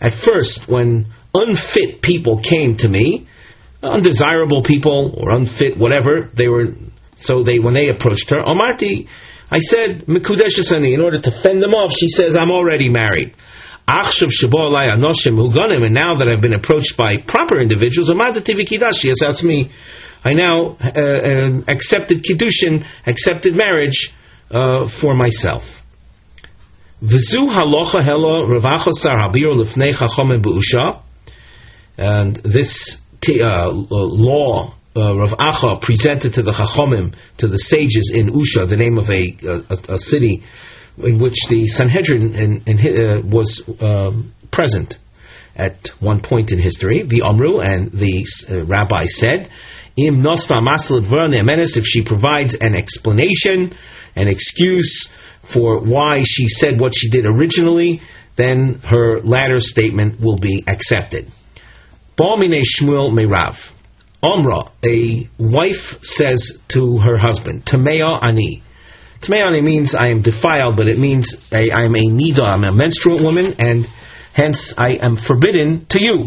At 0.00 0.12
first, 0.24 0.68
when 0.68 1.06
unfit 1.32 2.02
people 2.02 2.42
came 2.42 2.76
to 2.78 2.88
me, 2.88 3.28
undesirable 3.82 4.62
people 4.62 5.14
or 5.16 5.30
unfit, 5.30 5.78
whatever, 5.78 6.30
they 6.36 6.48
were. 6.48 6.74
So 7.16 7.42
they 7.42 7.58
when 7.58 7.74
they 7.74 7.88
approached 7.88 8.30
her, 8.30 8.42
Omarti, 8.42 9.08
I 9.50 9.58
said, 9.58 10.06
Mikudeshasani, 10.06 10.94
in 10.94 11.00
order 11.00 11.20
to 11.20 11.30
fend 11.42 11.62
them 11.62 11.74
off, 11.74 11.92
she 11.92 12.08
says, 12.08 12.36
I'm 12.36 12.50
already 12.50 12.88
married. 12.88 13.34
And 15.82 15.94
now 15.94 16.14
that 16.18 16.28
I've 16.32 16.40
been 16.40 16.54
approached 16.54 16.96
by 16.96 17.16
proper 17.26 17.60
individuals, 17.60 18.08
yes, 18.08 19.16
that's 19.20 19.42
me. 19.42 19.72
I 20.24 20.34
now 20.34 20.76
uh, 20.80 20.90
uh, 20.90 21.62
accepted 21.66 22.22
kiddushin, 22.22 22.86
accepted 23.06 23.56
marriage 23.56 24.12
uh, 24.50 24.86
for 25.00 25.16
myself. 25.16 25.62
Halocha 27.02 28.00
chachomim 29.92 30.42
be'usha. 30.42 31.02
And 31.98 32.36
this 32.36 32.96
t- 33.20 33.42
uh, 33.42 33.70
law 33.70 34.74
uh, 34.96 35.16
Rav 35.16 35.30
Acha 35.30 35.80
presented 35.80 36.34
to 36.34 36.42
the 36.42 36.52
Chachomim, 36.52 37.14
to 37.38 37.48
the 37.48 37.58
sages 37.58 38.12
in 38.14 38.28
Usha, 38.28 38.68
the 38.68 38.76
name 38.76 38.98
of 38.98 39.08
a, 39.08 39.36
a, 39.46 39.94
a 39.94 39.98
city 39.98 40.44
in 41.04 41.20
which 41.20 41.46
the 41.48 41.66
Sanhedrin 41.68 42.34
in, 42.34 42.62
in, 42.66 42.78
uh, 42.78 43.20
was 43.24 43.62
um, 43.80 44.34
present 44.52 44.94
at 45.56 45.90
one 46.00 46.20
point 46.20 46.52
in 46.52 46.58
history. 46.58 47.02
The 47.02 47.22
Amru 47.22 47.60
and 47.60 47.92
the 47.92 48.26
uh, 48.48 48.64
rabbi 48.66 49.04
said, 49.06 49.50
Im 49.96 50.24
if 50.24 51.84
she 51.84 52.04
provides 52.04 52.54
an 52.54 52.74
explanation, 52.74 53.76
an 54.16 54.28
excuse 54.28 55.08
for 55.52 55.80
why 55.80 56.20
she 56.24 56.48
said 56.48 56.80
what 56.80 56.92
she 56.94 57.10
did 57.10 57.26
originally, 57.26 58.00
then 58.36 58.80
her 58.84 59.20
latter 59.20 59.60
statement 59.60 60.20
will 60.20 60.38
be 60.38 60.64
accepted. 60.66 61.26
Ba'mine 62.18 62.62
Shmuel 62.62 63.12
Merav. 63.12 63.56
Omra, 64.22 64.70
a 64.84 65.28
wife 65.38 65.98
says 66.02 66.52
to 66.68 66.98
her 66.98 67.16
husband, 67.16 67.64
Tamea 67.64 68.18
Ani. 68.22 68.62
Tamea 69.22 69.46
Ani 69.46 69.60
means 69.60 69.94
I 69.94 70.08
am 70.08 70.22
defiled, 70.22 70.76
but 70.76 70.88
it 70.88 70.98
means 70.98 71.34
I, 71.52 71.68
am 71.84 71.94
a 71.94 72.08
nida, 72.08 72.42
I'm 72.42 72.64
a 72.64 72.72
menstrual 72.72 73.22
woman, 73.22 73.54
and 73.58 73.86
hence 74.32 74.72
I 74.78 74.94
am 74.94 75.16
forbidden 75.16 75.86
to 75.90 76.02
you. 76.02 76.24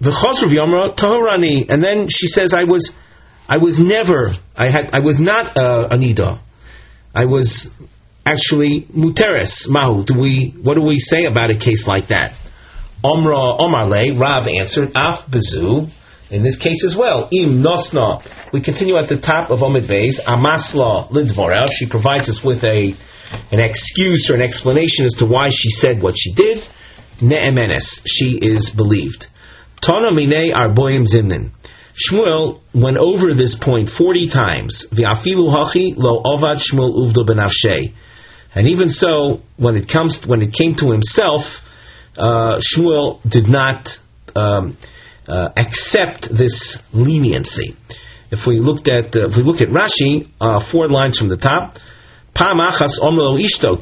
The 0.00 0.10
Chosrav 0.10 0.50
Yomra 0.50 0.96
Tahorani, 0.96 1.68
and 1.68 1.82
then 1.82 2.08
she 2.08 2.28
says 2.28 2.54
I 2.54 2.64
was, 2.64 2.92
I 3.48 3.58
was 3.58 3.78
never, 3.78 4.32
I 4.56 4.70
had, 4.70 4.90
I 4.92 5.00
was 5.00 5.20
not 5.20 5.58
uh, 5.58 5.88
a 5.90 5.98
nida. 5.98 6.40
I 7.14 7.26
was 7.26 7.68
actually 8.24 8.86
muteres 8.94 9.68
mahu. 9.68 10.04
Do 10.04 10.14
we, 10.18 10.54
what 10.62 10.74
do 10.74 10.82
we 10.82 10.96
say 10.96 11.24
about 11.24 11.50
a 11.50 11.58
case 11.58 11.86
like 11.86 12.08
that? 12.08 12.32
Omra 13.04 13.58
Omarle, 13.58 14.18
Rav 14.18 14.46
answered, 14.48 14.92
Af 14.94 15.26
bezu, 15.30 15.90
in 16.30 16.42
this 16.42 16.56
case 16.56 16.84
as 16.84 16.96
well. 16.96 17.28
Im 17.32 17.62
nosna. 17.62 18.22
We 18.52 18.60
continue 18.62 18.96
at 18.96 19.08
the 19.08 19.18
top 19.18 19.50
of 19.50 19.60
Omid 19.60 19.88
Beis. 19.88 20.20
Amasla 20.20 21.10
lidvorel. 21.10 21.68
She 21.70 21.88
provides 21.88 22.28
us 22.28 22.42
with 22.44 22.62
a 22.64 22.94
an 23.50 23.60
excuse 23.60 24.30
or 24.30 24.34
an 24.34 24.42
explanation 24.42 25.04
as 25.04 25.14
to 25.14 25.26
why 25.26 25.48
she 25.50 25.70
said 25.70 26.02
what 26.02 26.14
she 26.16 26.34
did. 26.34 26.62
Ne'emenes. 27.20 28.00
She 28.06 28.38
is 28.40 28.70
believed. 28.70 29.26
Tana 29.80 30.12
mine 30.12 30.52
arboim 30.52 31.06
zimnin. 31.06 31.52
Shmuel 31.98 32.60
went 32.74 32.96
over 32.96 33.34
this 33.34 33.56
point 33.60 33.88
40 33.88 34.28
times. 34.28 34.86
V'afilu 34.92 35.52
hachi 35.52 35.94
lo 35.96 36.22
ovad 36.22 36.58
Shmuel 36.58 36.94
uvdo 36.94 37.26
benafshe. 37.26 37.94
And 38.54 38.68
even 38.68 38.88
so, 38.88 39.40
when 39.56 39.76
it 39.76 39.88
comes 39.88 40.24
when 40.26 40.42
it 40.42 40.52
came 40.52 40.74
to 40.76 40.90
himself, 40.90 41.42
uh, 42.16 42.60
Shmuel 42.60 43.20
did 43.28 43.48
not 43.48 43.88
um, 44.34 44.76
uh, 45.28 45.50
accept 45.56 46.28
this 46.36 46.78
leniency. 46.92 47.76
If 48.30 48.46
we 48.46 48.60
looked 48.60 48.88
at 48.88 49.14
uh, 49.14 49.28
if 49.28 49.36
we 49.36 49.42
look 49.42 49.60
at 49.60 49.68
Rashi, 49.68 50.28
uh, 50.40 50.60
four 50.70 50.88
lines 50.88 51.18
from 51.18 51.28
the 51.28 51.36
top, 51.36 51.76
Pamachas 52.34 52.98
omlo 53.00 53.38
ishto. 53.38 53.78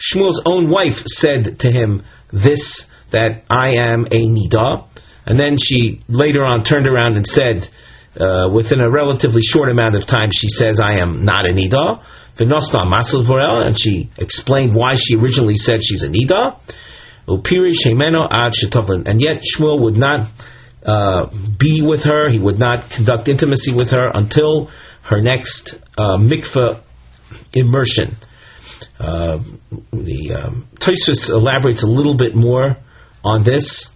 Shmuel's 0.00 0.42
own 0.46 0.70
wife 0.70 1.06
said 1.06 1.60
to 1.60 1.70
him 1.70 2.02
this 2.32 2.86
that 3.12 3.44
I 3.48 3.74
am 3.78 4.06
a 4.06 4.26
nida, 4.26 4.88
and 5.26 5.38
then 5.40 5.56
she 5.58 6.02
later 6.08 6.44
on 6.44 6.64
turned 6.64 6.86
around 6.86 7.16
and 7.16 7.26
said, 7.26 7.68
uh, 8.18 8.48
within 8.52 8.80
a 8.80 8.90
relatively 8.90 9.42
short 9.42 9.70
amount 9.70 9.96
of 9.96 10.06
time, 10.06 10.30
she 10.34 10.48
says 10.48 10.80
I 10.80 10.98
am 10.98 11.24
not 11.24 11.46
a 11.46 11.52
nida. 11.52 12.02
And 12.38 13.78
she 13.78 14.10
explained 14.18 14.74
why 14.74 14.94
she 14.96 15.16
originally 15.16 15.56
said 15.56 15.80
she's 15.82 16.02
a 16.02 16.08
nida. 16.08 16.58
And 19.06 19.20
yet 19.20 19.42
Shmuel 19.42 19.80
would 19.82 19.96
not 19.96 20.30
uh, 20.84 21.26
be 21.58 21.82
with 21.82 22.04
her. 22.04 22.30
He 22.30 22.38
would 22.38 22.58
not 22.58 22.90
conduct 22.90 23.28
intimacy 23.28 23.74
with 23.74 23.90
her 23.90 24.10
until 24.12 24.70
her 25.02 25.20
next 25.20 25.74
uh, 25.96 26.18
mikveh 26.18 26.82
immersion. 27.52 28.16
Uh, 28.98 29.38
the 29.92 30.34
um, 30.34 30.68
elaborates 31.28 31.82
a 31.82 31.86
little 31.86 32.16
bit 32.16 32.34
more 32.34 32.76
on 33.24 33.44
this 33.44 33.88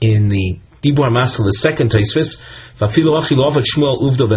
in 0.00 0.28
the 0.28 0.58
Dibur 0.82 1.10
Masal, 1.10 1.44
the 1.44 1.58
second 1.60 1.90
Tosfos. 1.90 2.36
Vafilu 2.80 3.20
achilov 3.20 3.56
Shmuel 3.56 4.00
uvdo 4.00 4.28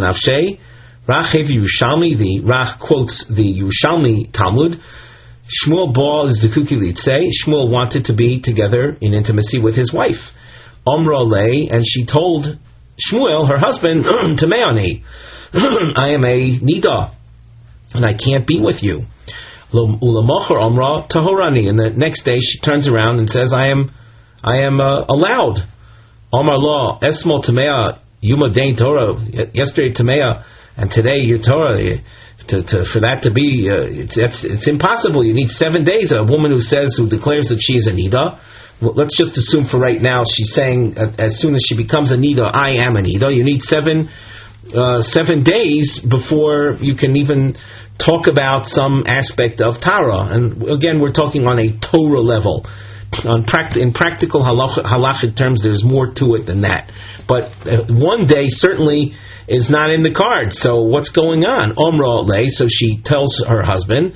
Yerushalmi, 1.49 2.17
the 2.17 2.41
Rach 2.43 2.79
quotes 2.79 3.25
the 3.27 3.61
Yerushalmi 3.61 4.31
Talmud. 4.31 4.79
Shmuel 5.47 5.93
Baal 5.93 6.27
is 6.27 6.39
the 6.39 6.49
Kuki. 6.53 6.75
Shmuel 6.75 7.69
wanted 7.69 8.05
to 8.05 8.13
be 8.13 8.41
together 8.41 8.97
in 8.99 9.13
intimacy 9.13 9.59
with 9.59 9.75
his 9.75 9.93
wife. 9.93 10.31
Omra 10.87 11.29
lay, 11.29 11.67
and 11.69 11.83
she 11.85 12.05
told 12.05 12.45
Shmuel, 12.99 13.49
her 13.49 13.59
husband, 13.59 14.03
to 14.39 14.47
Meoni, 14.47 15.03
I 15.53 16.09
am 16.09 16.23
a 16.23 16.59
Nida, 16.59 17.13
and 17.93 18.05
I 18.05 18.13
can't 18.13 18.45
be 18.45 18.59
with 18.59 18.83
you. 18.83 19.05
Ulamocher 19.73 20.51
Omra 20.51 21.09
Tahorani, 21.09 21.67
and 21.67 21.77
the 21.77 21.91
next 21.95 22.23
day 22.23 22.39
she 22.39 22.59
turns 22.59 22.87
around 22.87 23.19
and 23.19 23.29
says, 23.29 23.51
I 23.53 23.69
am, 23.69 23.91
I 24.43 24.59
am 24.59 24.79
uh, 24.79 25.05
allowed. 25.09 25.59
Omar 26.31 26.57
law 26.57 26.99
Esmo 27.01 27.43
Tamea 27.43 27.99
Yuma 28.21 28.49
Dain 28.49 28.75
Torah. 28.75 29.15
Yesterday 29.53 29.93
Tamea, 29.93 30.43
and 30.77 30.91
today 30.91 31.19
your 31.19 31.39
Torah. 31.39 31.99
To, 32.49 32.61
to, 32.61 32.85
for 32.85 32.99
that 32.99 33.23
to 33.23 33.31
be, 33.31 33.67
uh, 33.71 33.89
it's, 33.89 34.17
it's, 34.19 34.43
it's 34.43 34.67
impossible. 34.67 35.23
You 35.23 35.33
need 35.33 35.49
seven 35.49 35.83
days. 35.83 36.11
A 36.11 36.21
woman 36.21 36.51
who 36.51 36.61
says, 36.61 36.95
who 36.95 37.09
declares 37.09 37.47
that 37.49 37.57
she 37.59 37.73
is 37.73 37.87
a 37.87 37.91
nida, 37.91 38.39
let's 38.81 39.15
just 39.17 39.37
assume 39.37 39.65
for 39.65 39.79
right 39.79 40.01
now 40.01 40.23
she's 40.25 40.53
saying 40.53 40.97
uh, 40.97 41.13
as 41.17 41.39
soon 41.39 41.55
as 41.55 41.63
she 41.67 41.75
becomes 41.77 42.11
a 42.11 42.17
nida, 42.17 42.49
I 42.51 42.73
am 42.85 42.95
a 42.95 43.01
nida. 43.01 43.33
You 43.33 43.43
need 43.43 43.61
seven 43.61 44.09
uh, 44.73 45.01
seven 45.01 45.43
days 45.43 45.99
before 45.99 46.77
you 46.81 46.95
can 46.95 47.15
even 47.17 47.55
talk 47.97 48.27
about 48.27 48.65
some 48.67 49.03
aspect 49.07 49.61
of 49.61 49.79
Tara. 49.79 50.33
And 50.33 50.63
again, 50.69 50.99
we're 50.99 51.13
talking 51.13 51.47
on 51.47 51.59
a 51.59 51.77
Torah 51.79 52.21
level. 52.21 52.65
On 53.23 53.45
pract- 53.45 53.77
in 53.77 53.93
practical 53.93 54.41
halach- 54.41 54.83
halachic 54.83 55.37
terms, 55.37 55.61
there's 55.61 55.83
more 55.83 56.11
to 56.13 56.35
it 56.35 56.45
than 56.45 56.61
that. 56.61 56.91
But 57.27 57.51
uh, 57.67 57.85
one 57.89 58.27
day 58.27 58.47
certainly 58.49 59.13
is 59.47 59.69
not 59.69 59.91
in 59.91 60.03
the 60.03 60.11
cards. 60.11 60.59
So 60.59 60.83
what's 60.83 61.11
going 61.11 61.45
on? 61.45 61.75
Omra 61.75 62.25
le. 62.27 62.49
So 62.49 62.67
she 62.67 62.99
tells 63.01 63.41
her 63.47 63.63
husband, 63.63 64.15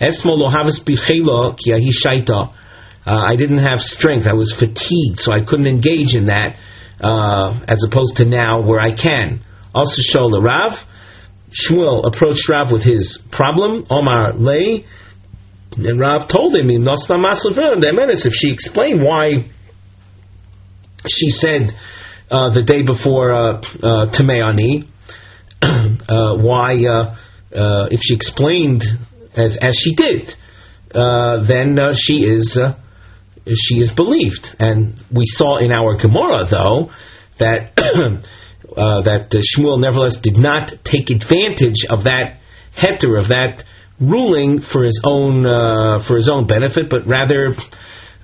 Esmo 0.00 0.36
lo 0.36 0.50
havis 0.50 0.84
ki 0.84 1.92
shaita. 1.92 2.54
Uh, 3.06 3.16
I 3.16 3.36
didn't 3.36 3.58
have 3.58 3.80
strength. 3.80 4.26
I 4.26 4.34
was 4.34 4.52
fatigued, 4.52 5.20
so 5.20 5.32
I 5.32 5.44
couldn't 5.44 5.66
engage 5.66 6.14
in 6.14 6.26
that, 6.26 6.58
uh, 7.00 7.60
as 7.66 7.82
opposed 7.84 8.16
to 8.16 8.24
now 8.24 8.62
where 8.62 8.80
I 8.80 8.94
can. 8.94 9.40
Also, 9.74 10.02
Shola 10.02 10.42
Rav. 10.42 10.72
Shmuel 11.50 12.06
approached 12.06 12.48
Rav 12.48 12.70
with 12.70 12.84
his 12.84 13.18
problem. 13.32 13.86
Omar 13.90 14.34
lay, 14.34 14.84
and 15.76 15.98
Rav 15.98 16.28
told 16.28 16.54
him, 16.54 16.70
if 18.24 18.32
she 18.32 18.52
explained 18.52 19.02
why 19.02 19.50
she 21.08 21.30
said 21.30 21.70
uh, 22.30 22.52
the 22.52 22.62
day 22.62 22.82
before 22.84 23.32
uh, 23.32 23.62
uh, 23.82 24.06
uh, 25.62 26.36
why, 26.36 26.84
uh, 26.84 27.16
uh, 27.54 27.88
if 27.90 28.00
she 28.02 28.14
explained 28.14 28.84
as, 29.34 29.56
as 29.60 29.76
she 29.76 29.94
did, 29.94 30.32
uh, 30.94 31.44
then 31.46 31.78
she 31.94 32.24
is 32.24 32.58
she 33.58 33.76
is 33.76 33.90
believed. 33.92 34.48
And 34.58 34.94
we 35.14 35.24
saw 35.26 35.58
in 35.58 35.72
our 35.72 35.96
Gemara, 35.96 36.46
though, 36.50 36.90
that 37.38 37.72
uh, 37.78 39.02
that 39.02 39.34
uh, 39.34 39.38
Shmuel 39.38 39.80
nevertheless 39.80 40.18
did 40.22 40.36
not 40.36 40.72
take 40.84 41.10
advantage 41.10 41.86
of 41.88 42.04
that 42.04 42.38
heter 42.76 43.20
of 43.20 43.28
that 43.28 43.64
ruling 44.00 44.60
for 44.60 44.84
his 44.84 45.02
own 45.04 45.46
uh, 45.46 46.02
for 46.06 46.16
his 46.16 46.28
own 46.28 46.46
benefit, 46.46 46.88
but 46.88 47.06
rather 47.06 47.48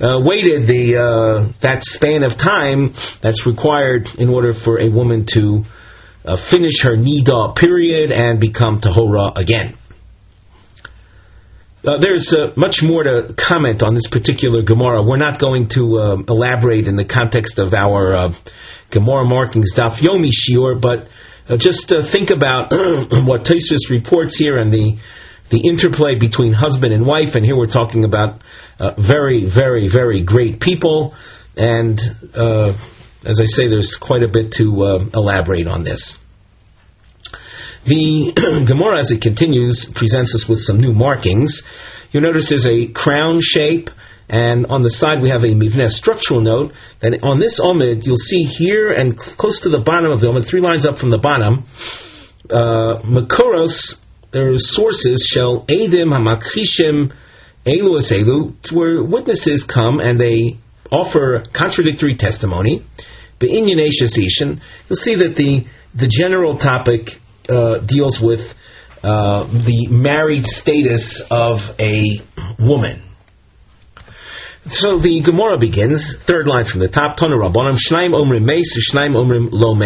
uh, 0.01 0.21
waited 0.23 0.67
the 0.67 0.97
uh, 0.97 1.53
that 1.63 1.83
span 1.83 2.23
of 2.23 2.33
time 2.39 2.95
that's 3.23 3.47
required 3.47 4.09
in 4.19 4.29
order 4.29 4.53
for 4.53 4.81
a 4.81 4.89
woman 4.89 5.27
to 5.27 5.65
uh, 6.25 6.37
finish 6.51 6.83
her 6.83 6.97
nida 6.97 7.55
period 7.57 8.11
and 8.11 8.41
become 8.41 8.81
tahora 8.81 9.37
again. 9.37 9.77
Uh, 11.87 11.99
there's 12.01 12.35
uh, 12.35 12.51
much 12.57 12.83
more 12.83 13.05
to 13.05 13.33
comment 13.39 13.81
on 13.81 13.95
this 13.95 14.09
particular 14.11 14.63
Gemara. 14.63 15.05
We're 15.05 15.19
not 15.19 15.39
going 15.39 15.69
to 15.75 15.99
uh, 15.99 16.17
elaborate 16.27 16.89
in 16.89 16.97
the 16.97 17.05
context 17.05 17.61
of 17.61 17.73
our 17.75 18.13
uh, 18.13 18.29
Gemara 18.91 19.25
markings 19.25 19.73
Daf 19.73 20.01
Yomi 20.01 20.31
Shiur, 20.35 20.81
but 20.81 21.09
uh, 21.49 21.57
just 21.57 21.93
uh, 21.93 22.03
think 22.11 22.31
about 22.31 22.73
what 22.73 23.45
Tosfos 23.45 23.89
reports 23.89 24.37
here 24.37 24.57
and 24.57 24.73
the 24.73 24.99
the 25.49 25.63
interplay 25.71 26.19
between 26.19 26.53
husband 26.53 26.93
and 26.93 27.07
wife. 27.07 27.37
And 27.37 27.47
here 27.47 27.57
we're 27.57 27.71
talking 27.71 28.05
about 28.05 28.43
very, 28.99 29.49
very, 29.49 29.89
very 29.89 30.25
great 30.25 30.59
people. 30.59 31.15
And 31.57 32.01
as 32.35 33.41
I 33.41 33.47
say, 33.47 33.69
there's 33.69 33.95
quite 33.95 34.25
a 34.25 34.29
bit 34.29 34.55
to 34.55 35.09
elaborate 35.15 35.69
on 35.69 35.85
this. 35.85 36.19
The 37.87 38.33
Gemara, 38.67 38.99
as 38.99 39.13
it 39.13 39.23
continues, 39.23 39.87
presents 39.95 40.35
us 40.35 40.49
with 40.49 40.59
some 40.59 40.81
new 40.81 40.93
markings. 40.93 41.63
You 42.11 42.21
notice 42.21 42.49
there's 42.51 42.67
a 42.67 42.89
crown 42.89 43.39
shape, 43.41 43.91
and 44.29 44.67
on 44.67 44.83
the 44.83 44.91
side 44.91 45.23
we 45.23 45.31
have 45.31 45.45
a 45.45 45.55
mivneh 45.55 45.87
structural 45.91 46.41
note. 46.41 46.73
That 47.01 47.23
on 47.23 47.39
this 47.39 47.61
omid, 47.61 48.05
you'll 48.05 48.17
see 48.17 48.43
here 48.43 48.91
and 48.91 49.17
close 49.17 49.61
to 49.61 49.69
the 49.69 49.79
bottom 49.79 50.11
of 50.11 50.21
the 50.21 50.27
omid, 50.27 50.49
three 50.49 50.61
lines 50.61 50.85
up 50.85 50.99
from 50.99 51.11
the 51.11 51.19
bottom, 51.19 51.65
uh, 52.51 53.03
Makoros, 53.07 53.95
there 54.33 54.53
are 54.53 54.59
sources, 54.59 55.31
shall 55.33 55.65
Adim 55.67 56.11
Hamakrishim 56.11 57.13
Elu 57.65 58.03
Elu, 58.03 58.73
where 58.73 59.01
witnesses 59.05 59.63
come 59.63 60.01
and 60.01 60.21
they 60.21 60.59
offer 60.91 61.45
contradictory 61.55 62.17
testimony. 62.17 62.85
You'll 63.41 63.53
see 63.53 65.15
that 65.15 65.35
the, 65.37 65.67
the 65.95 66.09
general 66.09 66.59
topic 66.59 67.11
uh, 67.49 67.79
deals 67.87 68.21
with 68.21 68.41
uh, 69.03 69.47
the 69.47 69.89
married 69.91 70.47
status 70.47 71.23
of 71.31 71.61
a 71.79 72.19
woman. 72.59 73.03
So 74.69 74.99
the 74.99 75.23
Gemara 75.23 75.59
begins, 75.59 76.17
third 76.27 76.49
line 76.49 76.65
from 76.65 76.81
the 76.81 76.89
top, 76.89 77.17
Rabbanim, 77.17 77.79
Shnaim 77.79 78.11
Omrim 78.11 78.51
Shnaim 78.91 79.15
Omrim 79.15 79.49
Lo. 79.53 79.79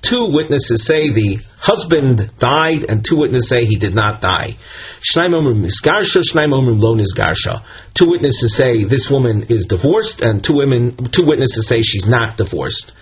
Two 0.00 0.30
witnesses 0.30 0.86
say 0.86 1.10
the 1.10 1.38
husband 1.58 2.30
died, 2.38 2.84
and 2.88 3.04
two 3.04 3.16
witnesses 3.16 3.48
say 3.48 3.64
he 3.64 3.78
did 3.78 3.94
not 3.94 4.20
die. 4.20 4.56
Shnaim 5.02 5.34
Omrim 5.34 5.66
Shnaim 5.66 6.52
Omrim 6.54 6.80
Lo 6.80 6.94
Nisgarsha. 6.94 7.64
Two 7.98 8.10
witnesses 8.10 8.54
say 8.54 8.84
this 8.84 9.10
woman 9.10 9.46
is 9.48 9.66
divorced, 9.66 10.20
and 10.20 10.44
two 10.44 10.54
women, 10.54 11.08
two 11.10 11.26
witnesses 11.26 11.66
say 11.66 11.82
she's 11.82 12.06
not 12.06 12.36
divorced. 12.36 12.92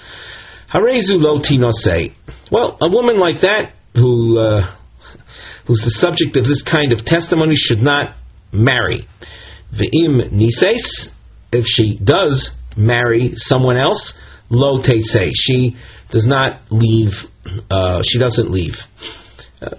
Harezu 0.74 1.20
Lo 1.20 1.40
Tino 1.40 1.70
say, 1.70 2.14
well, 2.50 2.76
a 2.80 2.88
woman 2.90 3.18
like 3.18 3.42
that 3.42 3.74
who 3.94 4.40
uh, 4.40 4.76
who's 5.66 5.82
the 5.82 5.90
subject 5.90 6.36
of 6.36 6.44
this 6.44 6.62
kind 6.62 6.92
of 6.92 7.04
testimony 7.04 7.54
should 7.54 7.80
not 7.80 8.16
marry. 8.52 9.06
Ve'im 9.72 10.32
nises, 10.32 11.08
if 11.52 11.64
she 11.66 11.96
does 11.96 12.50
marry 12.76 13.32
someone 13.36 13.76
else, 13.76 14.14
lo 14.50 14.82
say 14.82 15.30
she 15.32 15.76
does 16.10 16.26
not 16.26 16.62
leave, 16.70 17.12
uh, 17.70 18.02
she 18.04 18.18
doesn't 18.18 18.50
leave. 18.50 18.74
Uh, 19.62 19.76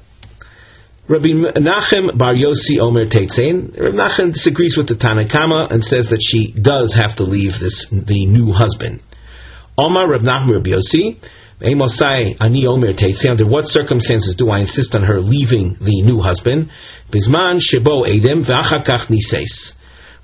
Rabbi 1.08 1.29
Nachem 1.58 2.17
Bar 2.17 2.36
Yossi 2.36 2.79
Omer 2.79 3.05
Teitzein. 3.05 3.77
Rabbi 3.77 3.97
Nachem 3.97 4.34
disagrees 4.34 4.75
with 4.77 4.88
the 4.88 4.95
Tanakama 4.95 5.71
and 5.71 5.84
says 5.84 6.10
that 6.10 6.21
she 6.21 6.51
does 6.51 6.93
have 6.95 7.17
to 7.17 7.23
leave 7.23 7.60
this 7.60 7.88
the 7.91 8.25
new 8.25 8.51
husband. 8.51 9.01
Omar 9.77 10.09
Rabbi 10.09 10.25
Nachem 10.25 10.51
Rabbi 10.51 10.71
Yossi 10.71 11.19
Amosai 11.61 12.38
Ani 12.39 12.65
Omer 12.67 12.93
Teitzein. 12.93 13.31
Under 13.31 13.47
what 13.47 13.65
circumstances 13.65 14.35
do 14.38 14.49
I 14.49 14.59
insist 14.61 14.95
on 14.95 15.03
her 15.03 15.21
leaving 15.21 15.77
the 15.79 16.01
new 16.01 16.19
husband? 16.21 16.71
Bisman 17.11 17.59
Shebo 17.59 18.07
Edem 18.07 18.43
V'achakach 18.43 19.09
Nises 19.09 19.73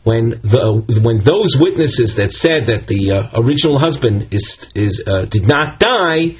when 0.03 0.41
the, 0.41 1.01
when 1.03 1.23
those 1.23 1.55
witnesses 1.59 2.15
that 2.17 2.31
said 2.31 2.67
that 2.67 2.87
the 2.87 3.11
uh, 3.11 3.39
original 3.39 3.77
husband 3.77 4.33
is 4.33 4.57
is 4.75 5.03
uh, 5.05 5.25
did 5.25 5.47
not 5.47 5.79
die, 5.79 6.37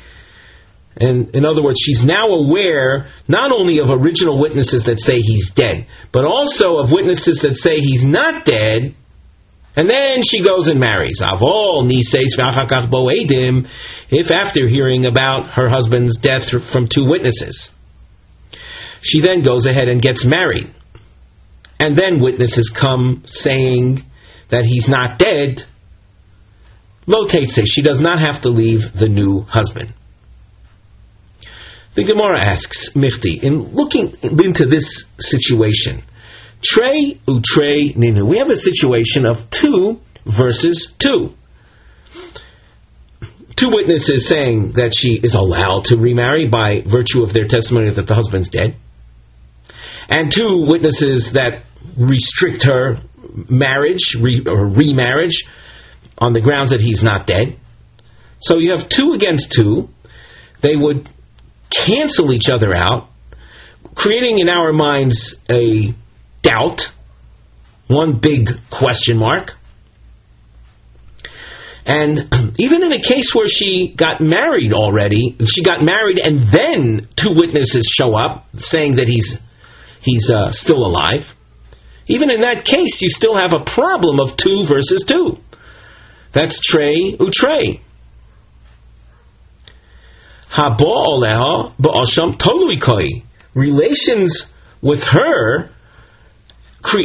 and 0.98 1.36
in 1.36 1.46
other 1.46 1.64
words, 1.64 1.78
she's 1.80 2.04
now 2.04 2.28
aware 2.28 3.08
not 3.28 3.52
only 3.52 3.80
of 3.80 3.90
original 3.90 4.42
witnesses 4.42 4.86
that 4.86 5.00
say 5.00 5.18
he's 5.22 5.52
dead, 5.52 5.88
but 6.12 6.26
also 6.26 6.78
of 6.78 6.92
witnesses 6.92 7.42
that 7.42 7.56
say 7.56 7.80
he's 7.80 8.04
not 8.04 8.46
dead. 8.46 8.96
And 9.76 9.90
then 9.90 10.22
she 10.24 10.44
goes 10.44 10.68
and 10.68 10.80
marries. 10.80 11.22
Avol 11.22 11.90
niseis 11.90 12.38
boedim. 12.38 13.70
If 14.10 14.30
after 14.30 14.68
hearing 14.68 15.06
about 15.06 15.52
her 15.56 15.70
husband's 15.70 16.18
death 16.18 16.50
from 16.72 16.88
two 16.88 17.10
witnesses, 17.10 17.70
she 19.02 19.22
then 19.22 19.44
goes 19.44 19.66
ahead 19.66 19.88
and 19.88 20.02
gets 20.02 20.26
married 20.26 20.74
and 21.82 21.98
then 21.98 22.22
witnesses 22.22 22.70
come 22.70 23.24
saying 23.26 24.02
that 24.52 24.66
he's 24.66 24.88
not 24.88 25.18
dead, 25.18 25.62
Lo 27.08 27.28
says 27.28 27.68
she 27.68 27.82
does 27.82 28.00
not 28.00 28.20
have 28.20 28.44
to 28.44 28.50
leave 28.50 28.82
the 28.94 29.10
new 29.10 29.42
husband. 29.42 29.92
The 31.96 32.04
Gemara 32.04 32.46
asks, 32.46 32.92
Mifti, 32.96 33.42
in 33.42 33.74
looking 33.74 34.14
into 34.22 34.68
this 34.68 35.06
situation, 35.18 36.04
Trey 36.64 37.20
utre 37.28 37.96
ninu, 37.96 38.28
we 38.28 38.38
have 38.38 38.50
a 38.50 38.56
situation 38.56 39.26
of 39.26 39.50
two 39.50 40.00
versus 40.26 40.94
two. 41.00 41.34
Two 43.58 43.70
witnesses 43.70 44.28
saying 44.28 44.74
that 44.74 44.94
she 44.96 45.20
is 45.22 45.36
allowed 45.36 45.86
to 45.86 45.98
remarry 45.98 46.48
by 46.48 46.82
virtue 46.82 47.24
of 47.24 47.34
their 47.34 47.48
testimony 47.48 47.94
that 47.94 48.08
the 48.08 48.16
husband's 48.16 48.50
dead, 48.50 48.76
and 50.10 50.32
two 50.32 50.66
witnesses 50.68 51.32
that 51.34 51.64
restrict 51.98 52.64
her 52.64 53.02
marriage 53.50 54.16
re, 54.20 54.44
or 54.48 54.68
remarriage 54.68 55.46
on 56.18 56.34
the 56.34 56.42
grounds 56.42 56.72
that 56.72 56.82
he's 56.82 57.04
not 57.04 57.28
dead. 57.28 57.58
So 58.40 58.58
you 58.58 58.76
have 58.76 58.90
two 58.90 59.14
against 59.14 59.52
two. 59.52 59.90
They 60.62 60.76
would 60.76 61.10
cancel 61.72 62.34
each 62.34 62.50
other 62.52 62.76
out, 62.76 63.10
creating 63.96 64.40
in 64.40 64.50
our 64.50 64.74
minds 64.74 65.36
a 65.50 65.94
doubt, 66.42 66.82
one 67.88 68.20
big 68.20 68.50
question 68.72 69.18
mark. 69.18 69.52
And 71.86 72.20
even 72.58 72.84
in 72.84 72.94
a 72.94 73.02
case 73.02 73.34
where 73.34 73.48
she 73.48 73.94
got 73.96 74.22
married 74.22 74.74
already, 74.74 75.36
she 75.46 75.64
got 75.64 75.82
married 75.82 76.20
and 76.20 76.52
then 76.52 77.08
two 77.16 77.36
witnesses 77.36 77.92
show 77.92 78.16
up 78.16 78.46
saying 78.58 78.98
that 78.98 79.08
he's 79.08 79.38
he's 80.02 80.30
uh, 80.30 80.52
still 80.52 80.86
alive. 80.86 81.26
Even 82.08 82.32
in 82.32 82.42
that 82.42 82.66
case, 82.66 83.02
you 83.02 83.10
still 83.10 83.38
have 83.38 83.54
a 83.54 83.64
problem 83.64 84.20
of 84.20 84.36
two 84.36 84.66
versus 84.68 85.06
two. 85.08 85.38
That's 86.34 86.60
trey 86.60 87.16
utrey. 87.20 87.82
Relations 93.54 94.52
with 94.82 95.04
her 95.04 95.70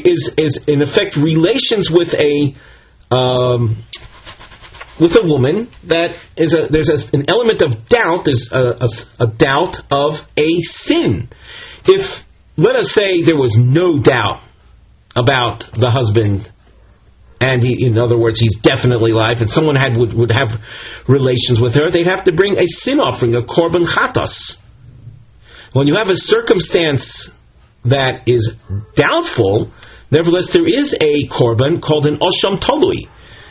is 0.04 0.30
is 0.38 0.60
in 0.66 0.82
effect 0.82 1.16
relations 1.16 1.90
with 1.90 2.14
a 2.14 2.54
um, 3.10 3.84
with 5.00 5.12
a 5.12 5.22
woman 5.24 5.70
that 5.84 6.16
is 6.36 6.54
a 6.54 6.68
there's 6.68 6.88
a, 6.88 7.16
an 7.16 7.24
element 7.28 7.62
of 7.62 7.88
doubt. 7.88 8.24
There's 8.24 8.48
a, 8.52 8.86
a, 8.86 9.24
a 9.24 9.26
doubt 9.26 9.76
of 9.90 10.20
a 10.36 10.60
sin. 10.62 11.28
If 11.84 12.24
let 12.56 12.76
us 12.76 12.92
say 12.92 13.22
there 13.22 13.36
was 13.36 13.56
no 13.58 14.00
doubt 14.00 14.40
about 15.14 15.64
the 15.74 15.90
husband 15.90 16.50
and 17.40 17.62
he, 17.62 17.86
in 17.86 17.98
other 17.98 18.18
words, 18.18 18.40
he's 18.40 18.56
definitely 18.56 19.12
alive, 19.12 19.36
and 19.40 19.50
someone 19.50 19.76
had 19.76 19.96
would, 19.96 20.14
would 20.14 20.32
have 20.32 20.48
relations 21.06 21.60
with 21.60 21.74
her, 21.74 21.90
they'd 21.90 22.06
have 22.06 22.24
to 22.24 22.32
bring 22.32 22.58
a 22.58 22.66
sin 22.66 22.98
offering, 22.98 23.34
a 23.34 23.42
korban 23.42 23.84
chatas. 23.84 24.56
When 25.72 25.86
you 25.86 25.96
have 25.96 26.08
a 26.08 26.16
circumstance 26.16 27.30
that 27.90 28.28
is 28.28 28.52
doubtful, 28.94 29.72
nevertheless, 30.10 30.50
there 30.52 30.66
is 30.66 30.94
a 30.94 31.28
korban 31.28 31.80
called 31.80 32.06
an 32.06 32.16
osham 32.16 32.58
tolui. 32.60 33.08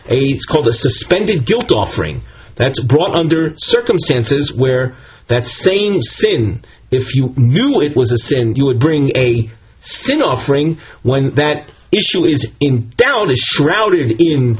A, 0.07 0.17
it's 0.17 0.45
called 0.45 0.67
a 0.67 0.73
suspended 0.73 1.45
guilt 1.45 1.71
offering. 1.71 2.21
That's 2.55 2.81
brought 2.83 3.15
under 3.15 3.53
circumstances 3.55 4.53
where 4.55 4.95
that 5.27 5.47
same 5.47 6.01
sin, 6.01 6.63
if 6.91 7.15
you 7.15 7.33
knew 7.35 7.81
it 7.81 7.95
was 7.95 8.11
a 8.11 8.17
sin, 8.17 8.55
you 8.55 8.67
would 8.67 8.79
bring 8.79 9.11
a 9.15 9.49
sin 9.81 10.21
offering 10.21 10.77
when 11.01 11.35
that 11.35 11.71
issue 11.91 12.25
is 12.25 12.47
in 12.59 12.91
doubt, 12.95 13.31
is 13.31 13.39
shrouded 13.39 14.21
in 14.21 14.57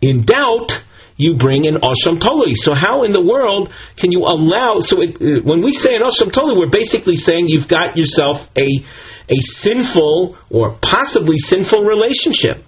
in 0.00 0.24
doubt, 0.24 0.72
you 1.16 1.36
bring 1.36 1.66
an 1.66 1.76
Asham 1.76 2.20
Toli. 2.20 2.54
So 2.54 2.74
how 2.74 3.04
in 3.04 3.12
the 3.12 3.22
world 3.22 3.72
can 3.96 4.12
you 4.12 4.20
allow, 4.20 4.80
so 4.80 5.00
it, 5.00 5.16
uh, 5.16 5.40
when 5.42 5.62
we 5.62 5.72
say 5.72 5.96
an 5.96 6.02
Asham 6.02 6.32
Toli, 6.32 6.58
we're 6.58 6.70
basically 6.70 7.16
saying 7.16 7.48
you've 7.48 7.68
got 7.68 7.96
yourself 7.96 8.46
a, 8.56 8.84
a 9.28 9.36
sinful 9.40 10.36
or 10.50 10.78
possibly 10.80 11.38
sinful 11.38 11.84
relationship. 11.84 12.62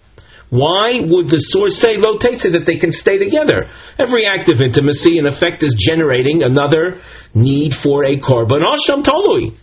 Why 0.51 1.01
would 1.05 1.29
the 1.29 1.39
source 1.39 1.77
say 1.77 1.99
lo 1.99 2.17
that 2.17 2.63
they 2.65 2.79
can 2.79 2.93
stay 2.93 3.19
together? 3.19 3.69
Every 3.99 4.25
act 4.25 4.49
of 4.49 4.63
intimacy, 4.63 5.19
in 5.19 5.27
effect, 5.27 5.63
is 5.63 5.77
generating 5.79 6.43
another 6.43 7.03
need 7.35 7.75
for 7.75 8.05
a 8.05 8.17
korban 8.17 8.65
asham 8.65 9.05
tolui. 9.05 9.55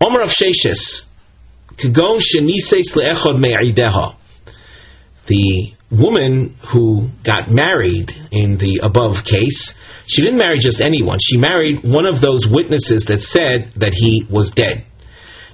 Omer 0.00 0.22
of 0.22 0.30
Sheshes, 0.30 1.02
Kagon 1.76 2.20
Shenises 2.20 2.94
Le'echod 2.96 3.38
Me'ideha. 3.38 4.16
The 5.26 5.74
woman 5.90 6.56
who 6.72 7.10
got 7.24 7.50
married 7.50 8.10
in 8.30 8.58
the 8.58 8.80
above 8.82 9.24
case, 9.24 9.74
she 10.06 10.22
didn't 10.22 10.38
marry 10.38 10.58
just 10.58 10.80
anyone. 10.80 11.18
She 11.20 11.36
married 11.36 11.80
one 11.82 12.06
of 12.06 12.20
those 12.20 12.46
witnesses 12.50 13.06
that 13.06 13.22
said 13.22 13.72
that 13.76 13.94
he 13.94 14.26
was 14.28 14.50
dead. 14.50 14.84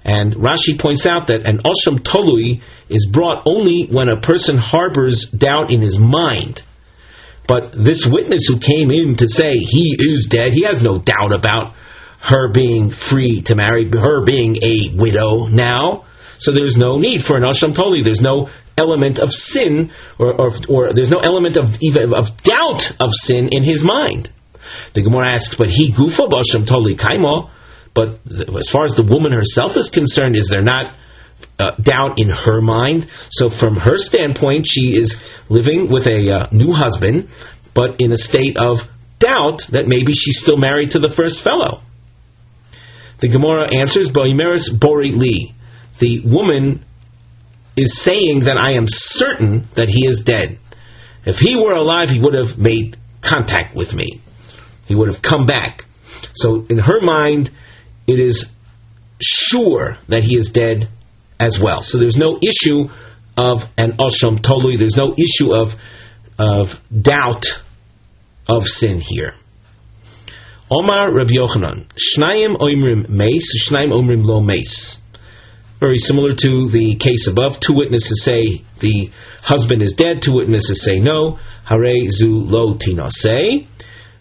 And 0.03 0.35
Rashi 0.35 0.81
points 0.81 1.05
out 1.05 1.27
that 1.27 1.45
an 1.45 1.59
Osham 1.59 2.01
Tolui 2.01 2.63
is 2.89 3.09
brought 3.13 3.43
only 3.45 3.87
when 3.91 4.09
a 4.09 4.21
person 4.21 4.57
harbors 4.57 5.27
doubt 5.37 5.71
in 5.71 5.83
his 5.83 5.99
mind. 5.99 6.63
But 7.47 7.73
this 7.73 8.09
witness 8.11 8.47
who 8.47 8.61
came 8.61 8.91
in 8.91 9.17
to 9.19 9.29
say 9.29 9.59
he 9.59 9.97
is 9.99 10.29
dead, 10.31 10.53
he 10.53 10.63
has 10.65 10.83
no 10.83 10.99
doubt 10.99 11.35
about 11.35 11.75
her 12.21 12.53
being 12.53 12.93
free 12.93 13.43
to 13.43 13.55
marry, 13.55 13.85
her 13.89 14.25
being 14.25 14.57
a 14.63 14.97
widow 14.97 15.47
now. 15.47 16.05
So 16.39 16.53
there's 16.53 16.77
no 16.77 16.99
need 16.99 17.25
for 17.25 17.37
an 17.37 17.43
Asham 17.43 17.75
Toli. 17.75 18.03
There's 18.03 18.21
no 18.21 18.49
element 18.81 19.19
of 19.19 19.31
sin, 19.31 19.93
or, 20.19 20.33
or, 20.41 20.49
or 20.69 20.81
there's 20.95 21.13
no 21.13 21.21
element 21.21 21.57
of 21.57 21.77
even 21.81 22.15
of 22.15 22.27
doubt 22.43 22.83
of 22.99 23.11
sin 23.13 23.51
in 23.53 23.63
his 23.63 23.85
mind. 23.85 24.31
The 24.95 25.03
Gemara 25.03 25.35
asks, 25.37 25.57
but 25.57 25.69
he 25.69 25.93
gufa 25.93 26.25
b'Asham 26.33 26.67
Toli 26.67 26.97
kaimo. 26.97 27.51
But 27.93 28.21
as 28.57 28.69
far 28.71 28.85
as 28.85 28.95
the 28.95 29.03
woman 29.03 29.33
herself 29.33 29.77
is 29.77 29.91
concerned, 29.91 30.37
is 30.37 30.49
there 30.49 30.63
not 30.63 30.95
uh, 31.59 31.73
doubt 31.83 32.19
in 32.19 32.31
her 32.31 32.61
mind? 32.63 33.09
So 33.31 33.51
from 33.51 33.77
her 33.77 33.97
standpoint, 33.97 34.67
she 34.69 34.97
is 34.97 35.17
living 35.49 35.91
with 35.91 36.07
a 36.07 36.21
uh, 36.31 36.49
new 36.53 36.73
husband, 36.73 37.29
but 37.75 37.97
in 37.99 38.13
a 38.13 38.17
state 38.17 38.57
of 38.57 38.79
doubt 39.19 39.63
that 39.73 39.87
maybe 39.87 40.13
she's 40.15 40.39
still 40.39 40.57
married 40.57 40.93
to 40.93 41.01
the 41.01 41.13
first 41.15 41.43
fellow. 41.43 41.83
The 43.21 43.29
Gemara 43.29 43.75
answers, 43.75 44.09
Boimeris 44.09 44.71
Bori 44.81 45.13
Li. 45.13 45.53
The 46.01 46.23
woman 46.25 46.85
is 47.81 48.03
saying 48.03 48.41
that 48.45 48.57
I 48.57 48.73
am 48.73 48.85
certain 48.87 49.69
that 49.77 49.89
he 49.89 50.07
is 50.07 50.23
dead. 50.25 50.59
If 51.25 51.37
he 51.37 51.57
were 51.57 51.73
alive, 51.73 52.09
he 52.09 52.21
would 52.21 52.35
have 52.35 52.59
made 52.59 52.97
contact 53.23 53.75
with 53.77 53.93
me. 53.93 54.21
He 54.87 54.95
would 54.95 55.13
have 55.13 55.23
come 55.23 55.47
back. 55.47 55.83
So 56.35 56.67
in 56.69 56.79
her 56.79 57.01
mind, 57.01 57.51
it 58.07 58.19
is 58.19 58.47
sure 59.21 59.97
that 60.09 60.23
he 60.23 60.37
is 60.37 60.51
dead 60.53 60.89
as 61.39 61.59
well. 61.63 61.81
So 61.83 61.99
there's 61.99 62.17
no 62.17 62.39
issue 62.43 62.89
of 63.37 63.63
an 63.79 63.93
Asham 63.93 64.43
Tolui, 64.45 64.79
there's 64.79 64.97
no 64.97 65.15
issue 65.17 65.55
of, 65.55 65.71
of 66.39 66.69
doubt 66.91 67.47
of 68.49 68.65
sin 68.65 69.01
here. 69.01 69.35
Omar 70.71 71.13
Rabbi 71.13 71.33
Yochanan, 71.33 71.87
Shnayim 71.97 72.57
Oimrim 72.57 73.09
Mace, 73.09 73.69
Shnayim 73.69 73.91
Oimrim 73.91 74.25
Lo 74.25 74.41
Mace. 74.41 74.99
Very 75.81 75.99
similar 75.99 76.35
to 76.35 76.69
the 76.69 76.97
case 77.01 77.27
above. 77.27 77.59
Two 77.59 77.75
witnesses 77.75 78.23
say 78.23 78.65
the 78.81 79.11
husband 79.41 79.83
is 79.83 79.95
dead, 79.95 80.21
two 80.23 80.35
witnesses 80.35 80.85
say 80.85 81.01
no. 81.01 81.39
Hare 81.65 82.09
Zu 82.09 82.29
Lo 82.29 82.75
Tinase. 82.75 83.67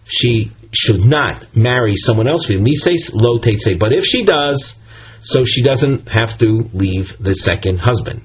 She 0.04 0.52
should 0.72 1.00
not 1.00 1.54
marry 1.54 1.94
someone 1.96 2.28
else. 2.28 2.48
Lo 2.48 3.38
But 3.38 3.92
if 3.92 4.04
she 4.04 4.24
does, 4.24 4.74
so 5.22 5.44
she 5.44 5.62
doesn't 5.62 6.08
have 6.08 6.38
to 6.38 6.68
leave 6.72 7.12
the 7.20 7.34
second 7.34 7.78
husband. 7.78 8.22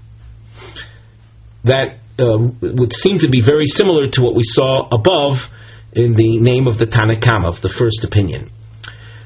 That 1.66 1.98
uh, 2.18 2.38
would 2.62 2.94
seem 2.94 3.20
to 3.20 3.30
be 3.30 3.42
very 3.46 3.66
similar 3.66 4.10
to 4.12 4.22
what 4.22 4.36
we 4.36 4.44
saw 4.44 4.88
above 4.90 5.38
in 5.92 6.14
the 6.14 6.40
name 6.40 6.68
of 6.68 6.78
the 6.78 6.86
Tanakama, 6.86 7.48
of 7.48 7.62
the 7.62 7.70
first 7.70 8.04
opinion. 8.06 8.52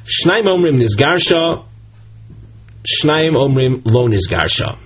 Shnaim 0.06 0.46
Omrim 0.48 0.82
Nizgarsha, 0.82 1.66
Shnaim 2.86 3.34
Omrim 3.34 3.82
Lo 3.86 4.08
Nizgarsha. 4.08 4.78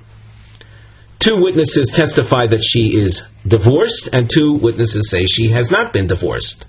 Two 1.19 1.37
witnesses 1.41 1.91
testify 1.95 2.47
that 2.47 2.61
she 2.61 2.97
is 2.97 3.21
divorced, 3.47 4.09
and 4.11 4.29
two 4.29 4.59
witnesses 4.61 5.09
say 5.09 5.25
she 5.25 5.51
has 5.51 5.71
not 5.71 5.93
been 5.93 6.07
divorced. 6.07 6.65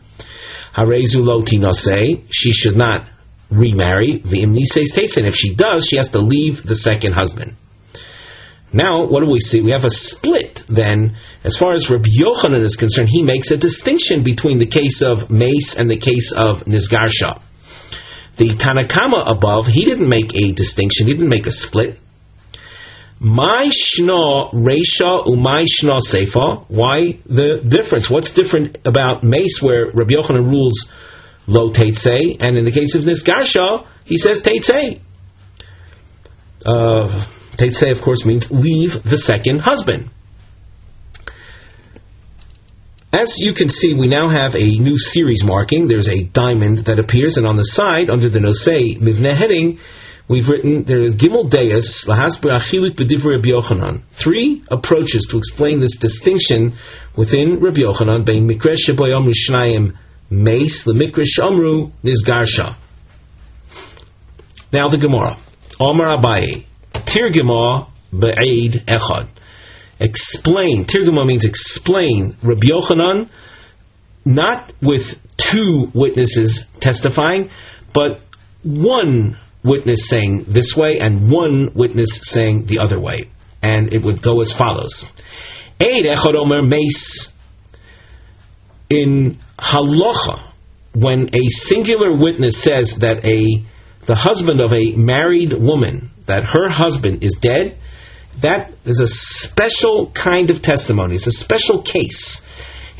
Harezu 0.77 1.25
Lo 1.25 1.43
say 1.73 2.25
she 2.31 2.53
should 2.53 2.77
not 2.77 3.09
remarry. 3.51 4.19
The 4.19 4.43
Imnise 4.43 4.85
states, 4.85 5.17
and 5.17 5.27
if 5.27 5.35
she 5.35 5.55
does, 5.55 5.87
she 5.89 5.97
has 5.97 6.11
to 6.11 6.19
leave 6.19 6.63
the 6.63 6.77
second 6.77 7.13
husband. 7.13 7.57
Now, 8.73 9.07
what 9.07 9.21
do 9.21 9.31
we 9.31 9.39
see? 9.39 9.61
We 9.61 9.71
have 9.71 9.85
a 9.85 9.91
split 9.91 10.63
then. 10.69 11.17
As 11.45 11.57
far 11.57 11.75
as 11.75 11.89
Rabbi 11.89 12.09
Yochanan 12.11 12.65
is 12.65 12.75
concerned, 12.75 13.09
he 13.09 13.23
makes 13.23 13.51
a 13.53 13.57
distinction 13.57 14.25
between 14.25 14.59
the 14.59 14.67
case 14.67 15.01
of 15.01 15.31
mace 15.31 15.75
and 15.77 15.89
the 15.89 15.97
case 15.97 16.33
of 16.37 16.65
Nizgarsha. 16.67 17.41
The 18.37 18.51
Tanakama 18.57 19.31
above, 19.31 19.67
he 19.67 19.85
didn't 19.85 20.09
make 20.09 20.35
a 20.35 20.53
distinction, 20.53 21.07
he 21.07 21.15
didn't 21.15 21.29
make 21.29 21.47
a 21.47 21.53
split. 21.53 21.99
My 23.21 23.71
shno 23.71 24.53
reisha 24.53 25.25
umay 25.27 25.65
shno 25.65 26.01
seifa. 26.01 26.65
Why 26.69 27.19
the 27.27 27.63
difference? 27.67 28.11
What's 28.11 28.33
different 28.33 28.79
about 28.85 29.23
mace 29.23 29.61
where 29.63 29.87
Rabbi 29.87 30.15
Yochanan 30.15 30.51
rules 30.51 30.91
lo 31.47 31.71
teitzei, 31.73 32.37
and 32.41 32.59
in 32.59 32.65
the 32.65 32.73
case 32.73 32.95
of 32.95 33.05
Nizgarsha, 33.05 33.87
he 34.05 34.19
says 34.19 34.43
teitzei. 34.43 35.01
Uh, 36.67 37.27
say, 37.71 37.91
of 37.93 38.03
course, 38.03 38.25
means 38.25 38.51
leave 38.51 38.91
the 39.05 39.19
second 39.19 39.61
husband. 39.61 40.11
As 43.15 43.37
you 43.39 43.55
can 43.55 43.69
see, 43.69 43.95
we 43.95 44.09
now 44.09 44.29
have 44.29 44.57
a 44.57 44.65
new 44.65 44.99
series 44.99 45.45
marking. 45.45 45.87
There's 45.87 46.09
a 46.09 46.25
diamond 46.25 46.87
that 46.87 46.99
appears, 46.99 47.37
and 47.37 47.47
on 47.47 47.55
the 47.55 47.63
side, 47.63 48.11
under 48.11 48.29
the 48.29 48.41
Nosei 48.41 49.01
Mivne 49.01 49.31
heading, 49.33 49.79
we've 50.29 50.49
written 50.49 50.83
there 50.83 51.05
is 51.05 51.15
Gimel 51.15 51.49
Deus 51.49 52.07
Lahasber 52.09 52.59
B'divrei 52.59 53.37
Rabbi 53.37 53.51
Yochanan. 53.51 54.03
Three 54.21 54.65
approaches 54.69 55.29
to 55.31 55.39
explain 55.39 55.79
this 55.79 55.97
distinction 55.97 56.77
within 57.17 57.61
Rabbi 57.61 57.83
Yochanan 57.83 58.27
bein 58.27 58.49
Mikresh 58.49 58.89
Sheboyom 58.89 59.31
Rishnayim 59.31 59.97
Mace 60.29 60.83
the 60.83 60.93
Mikresh 60.93 61.39
Amru 61.41 61.93
Nizgarsha. 62.03 62.77
Now 64.73 64.89
the 64.89 64.99
Gemara. 64.99 65.39
Omar 65.79 66.17
Abaye. 66.17 66.67
Tirgima 66.93 67.93
be'ed 68.11 68.83
echad. 68.89 69.29
Explain. 70.01 70.87
Tirgima 70.87 71.27
means 71.27 71.45
explain. 71.45 72.37
Rabbi 72.43 72.67
Yochanan, 72.67 73.31
not 74.25 74.73
with 74.83 75.03
two 75.37 75.87
witnesses 75.95 76.65
testifying, 76.81 77.51
but 77.93 78.21
one 78.63 79.39
witness 79.63 80.09
saying 80.09 80.47
this 80.49 80.75
way 80.77 80.99
and 80.99 81.31
one 81.31 81.71
witness 81.75 82.21
saying 82.23 82.67
the 82.67 82.81
other 82.81 83.01
way. 83.01 83.31
And 83.63 83.93
it 83.93 84.03
would 84.03 84.23
go 84.23 84.41
as 84.43 84.53
follows. 84.53 85.05
Eid 85.81 86.05
echad 86.05 86.35
omer 86.35 86.63
mace. 86.63 87.29
In 88.91 89.39
halacha, 89.59 90.53
when 90.95 91.35
a 91.35 91.49
singular 91.49 92.17
witness 92.17 92.63
says 92.63 92.95
that 93.01 93.25
a 93.25 93.65
the 94.07 94.15
husband 94.15 94.61
of 94.61 94.73
a 94.73 94.95
married 94.97 95.53
woman 95.53 96.11
that 96.27 96.45
her 96.45 96.69
husband 96.69 97.25
is 97.25 97.37
dead, 97.41 97.79
that 98.43 98.73
is 98.85 99.01
a 99.01 99.09
special 99.09 100.13
kind 100.13 100.51
of 100.51 100.63
testimony. 100.63 101.17
It's 101.17 101.27
a 101.27 101.33
special 101.33 101.83
case. 101.83 102.41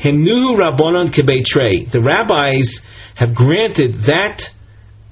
Himnu 0.03 0.57
Rabbanon 0.57 1.13
Kebeitrei. 1.13 1.91
The 1.91 2.01
rabbis 2.01 2.81
have 3.15 3.35
granted 3.35 4.05
that 4.07 4.41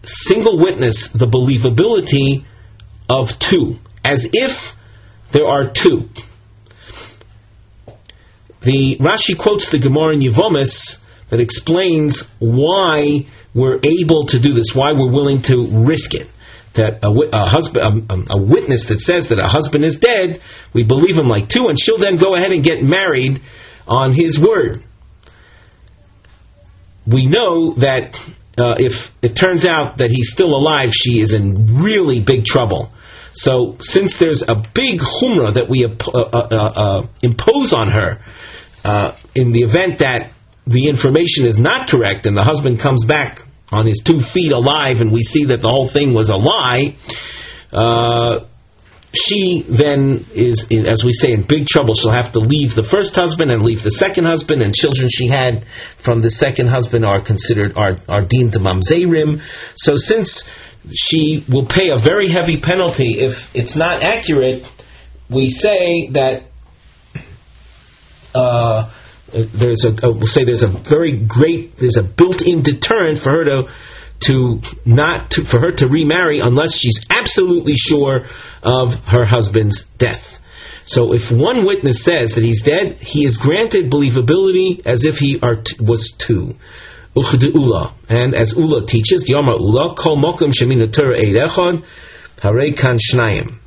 single 0.05 0.59
witness 0.59 1.09
the 1.13 1.25
believability 1.25 2.45
of 3.09 3.27
two, 3.39 3.79
as 4.03 4.27
if 4.31 4.51
there 5.33 5.45
are 5.45 5.71
two. 5.71 6.09
The 8.61 8.97
Rashi 8.99 9.37
quotes 9.37 9.71
the 9.71 9.79
Gemara 9.79 10.13
in 10.13 10.21
Yevomis 10.21 10.97
that 11.29 11.39
explains 11.39 12.23
why 12.39 13.27
we're 13.53 13.79
able 13.83 14.25
to 14.27 14.41
do 14.41 14.53
this, 14.53 14.71
why 14.73 14.93
we're 14.93 15.11
willing 15.11 15.41
to 15.43 15.85
risk 15.85 16.13
it 16.13 16.27
that 16.75 17.03
a, 17.03 17.09
a 17.09 17.45
husband, 17.45 18.09
a, 18.09 18.33
a, 18.33 18.41
witness 18.41 18.87
that 18.89 18.99
says 18.99 19.29
that 19.29 19.39
a 19.39 19.47
husband 19.47 19.85
is 19.85 19.97
dead, 19.97 20.41
we 20.73 20.83
believe 20.83 21.15
him 21.15 21.27
like 21.27 21.49
two, 21.49 21.67
and 21.67 21.79
she'll 21.79 21.99
then 21.99 22.17
go 22.17 22.35
ahead 22.35 22.51
and 22.51 22.63
get 22.63 22.81
married 22.81 23.41
on 23.87 24.13
his 24.13 24.39
word. 24.39 24.83
We 27.05 27.27
know 27.27 27.75
that 27.75 28.15
uh, 28.57 28.75
if 28.77 28.93
it 29.21 29.35
turns 29.35 29.65
out 29.65 29.97
that 29.97 30.09
he's 30.09 30.31
still 30.31 30.55
alive, 30.55 30.89
she 30.91 31.21
is 31.21 31.33
in 31.33 31.81
really 31.83 32.23
big 32.25 32.45
trouble. 32.45 32.91
So, 33.33 33.77
since 33.79 34.19
there's 34.19 34.43
a 34.43 34.55
big 34.73 34.99
humrah 34.99 35.55
that 35.55 35.65
we 35.67 35.85
uh, 35.85 35.89
uh, 35.89 36.19
uh, 36.19 37.01
uh, 37.01 37.07
impose 37.23 37.73
on 37.73 37.89
her 37.91 38.23
uh, 38.85 39.17
in 39.33 39.51
the 39.51 39.61
event 39.61 39.99
that 39.99 40.33
the 40.67 40.87
information 40.87 41.45
is 41.45 41.57
not 41.57 41.89
correct 41.89 42.25
and 42.25 42.37
the 42.37 42.43
husband 42.43 42.79
comes 42.79 43.05
back 43.05 43.39
on 43.73 43.87
his 43.87 44.01
two 44.05 44.21
feet 44.21 44.51
alive, 44.51 45.01
and 45.01 45.11
we 45.11 45.23
see 45.23 45.45
that 45.45 45.61
the 45.61 45.67
whole 45.67 45.89
thing 45.89 46.13
was 46.13 46.29
a 46.29 46.35
lie. 46.35 46.95
Uh, 47.73 48.45
she 49.13 49.63
then 49.69 50.25
is, 50.33 50.65
as 50.71 51.03
we 51.03 51.13
say, 51.13 51.33
in 51.33 51.45
big 51.47 51.67
trouble. 51.67 51.93
She'll 51.93 52.11
have 52.11 52.33
to 52.33 52.39
leave 52.39 52.73
the 52.73 52.83
first 52.83 53.13
husband 53.15 53.51
and 53.51 53.63
leave 53.63 53.83
the 53.83 53.91
second 53.91 54.25
husband, 54.25 54.61
and 54.61 54.73
children 54.73 55.07
she 55.09 55.27
had 55.27 55.65
from 56.03 56.21
the 56.21 56.31
second 56.31 56.67
husband 56.67 57.05
are 57.05 57.21
considered 57.21 57.77
are 57.77 57.93
are 58.09 58.23
deemed 58.23 58.53
mamzerim. 58.53 59.41
So 59.75 59.97
since 59.97 60.43
she 60.91 61.45
will 61.47 61.67
pay 61.67 61.89
a 61.89 61.99
very 62.01 62.29
heavy 62.29 62.59
penalty 62.59 63.19
if 63.19 63.33
it's 63.53 63.75
not 63.75 64.03
accurate, 64.03 64.65
we 65.29 65.49
say 65.49 66.09
that. 66.13 66.43
Uh, 68.33 68.91
there's 69.33 69.85
a, 69.85 70.05
uh, 70.05 70.13
we'll 70.13 70.27
say 70.27 70.45
there's 70.45 70.63
a 70.63 70.83
very 70.89 71.25
great 71.25 71.77
there's 71.79 71.97
a 71.97 72.03
built-in 72.03 72.63
deterrent 72.63 73.19
for 73.19 73.29
her 73.29 73.43
to 73.45 73.73
to 74.21 74.59
not 74.85 75.31
to, 75.31 75.43
for 75.43 75.59
her 75.59 75.71
to 75.71 75.87
remarry 75.87 76.39
unless 76.39 76.77
she's 76.77 77.05
absolutely 77.09 77.73
sure 77.75 78.27
of 78.61 78.93
her 79.07 79.25
husband's 79.25 79.83
death. 79.97 80.23
So 80.85 81.13
if 81.13 81.31
one 81.31 81.65
witness 81.65 82.03
says 82.03 82.35
that 82.35 82.43
he's 82.43 82.61
dead, 82.61 82.99
he 82.99 83.25
is 83.25 83.37
granted 83.37 83.89
believability 83.91 84.85
as 84.85 85.05
if 85.05 85.15
he 85.15 85.39
are 85.41 85.55
t- 85.55 85.77
was 85.79 86.13
two. 86.17 86.55
And 87.15 88.35
as 88.35 88.53
Ula 88.57 88.85
teaches, 88.87 89.29
Yomar 89.29 89.59
Ula, 89.59 89.95
Kol 89.95 90.21
Mokum 90.21 90.51
Shemina 90.51 90.91
Torah 90.91 91.17
Eid 91.17 91.35
Echad, 91.35 91.85
Harei 92.41 92.77
Kan 92.77 92.97
Shnayim. 92.97 93.59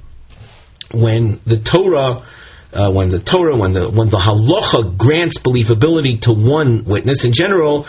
When 0.92 1.40
the 1.46 1.58
Torah 1.58 2.26
uh, 2.72 2.90
when 2.90 3.10
the 3.10 3.20
Torah, 3.20 3.56
when 3.56 3.72
the 3.72 3.90
when 3.90 4.10
the 4.10 4.18
halacha 4.18 4.96
grants 4.96 5.38
believability 5.38 6.20
to 6.22 6.32
one 6.32 6.84
witness, 6.84 7.24
in 7.24 7.32
general, 7.32 7.86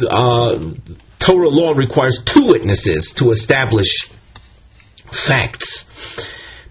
uh, 0.00 0.58
Torah 1.24 1.48
law 1.48 1.72
requires 1.72 2.22
two 2.24 2.46
witnesses 2.46 3.14
to 3.18 3.30
establish 3.30 4.10
facts. 5.26 5.84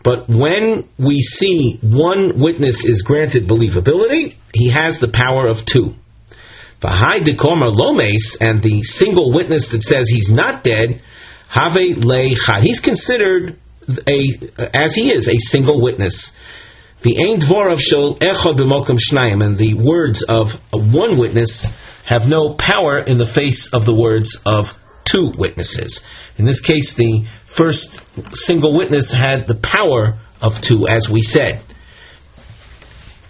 But 0.03 0.27
when 0.27 0.89
we 0.99 1.21
see 1.21 1.79
one 1.81 2.39
witness 2.39 2.83
is 2.83 3.03
granted 3.03 3.47
believability, 3.47 4.35
he 4.53 4.71
has 4.71 4.99
the 4.99 5.07
power 5.07 5.47
of 5.47 5.65
two. 5.65 5.95
V'hai 6.81 7.23
dekomer 7.23 7.73
lomes, 7.73 8.35
and 8.41 8.61
the 8.61 8.81
single 8.83 9.33
witness 9.33 9.69
that 9.71 9.83
says 9.83 10.09
he's 10.09 10.29
not 10.29 10.63
dead, 10.63 11.01
have 11.47 11.73
leichad. 11.73 12.61
He's 12.61 12.81
considered 12.81 13.57
a, 14.05 14.29
as 14.73 14.93
he 14.93 15.11
is, 15.11 15.29
a 15.29 15.37
single 15.37 15.81
witness. 15.81 16.33
The 17.03 17.17
ain 17.21 17.39
dvorav 17.41 17.79
shel 17.79 18.15
echad 18.15 18.57
b'mokum 18.57 18.97
shnayim, 18.97 19.43
and 19.43 19.57
the 19.57 19.73
words 19.73 20.25
of 20.27 20.47
one 20.71 21.19
witness 21.19 21.67
have 22.05 22.23
no 22.27 22.55
power 22.57 22.99
in 22.99 23.17
the 23.17 23.27
face 23.27 23.69
of 23.73 23.83
the 23.83 23.93
words 23.93 24.39
of 24.45 24.65
two 25.03 25.31
witnesses. 25.37 26.01
In 26.37 26.45
this 26.45 26.61
case, 26.61 26.95
the 26.95 27.25
first 27.57 27.89
single 28.31 28.77
witness 28.77 29.11
had 29.11 29.47
the 29.47 29.55
power 29.55 30.19
of 30.41 30.53
two, 30.61 30.87
as 30.87 31.09
we 31.11 31.21
said. 31.21 31.61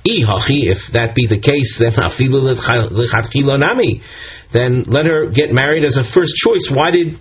If 0.05 0.93
that 0.93 1.15
be 1.15 1.25
the 1.27 1.39
case, 1.39 1.79
then 1.79 1.93
then 4.53 4.83
let 4.86 5.05
her 5.07 5.31
get 5.31 5.51
married 5.51 5.83
as 5.83 5.97
a 5.97 6.03
first 6.03 6.36
choice. 6.36 6.69
Why 6.71 6.91
did 6.91 7.17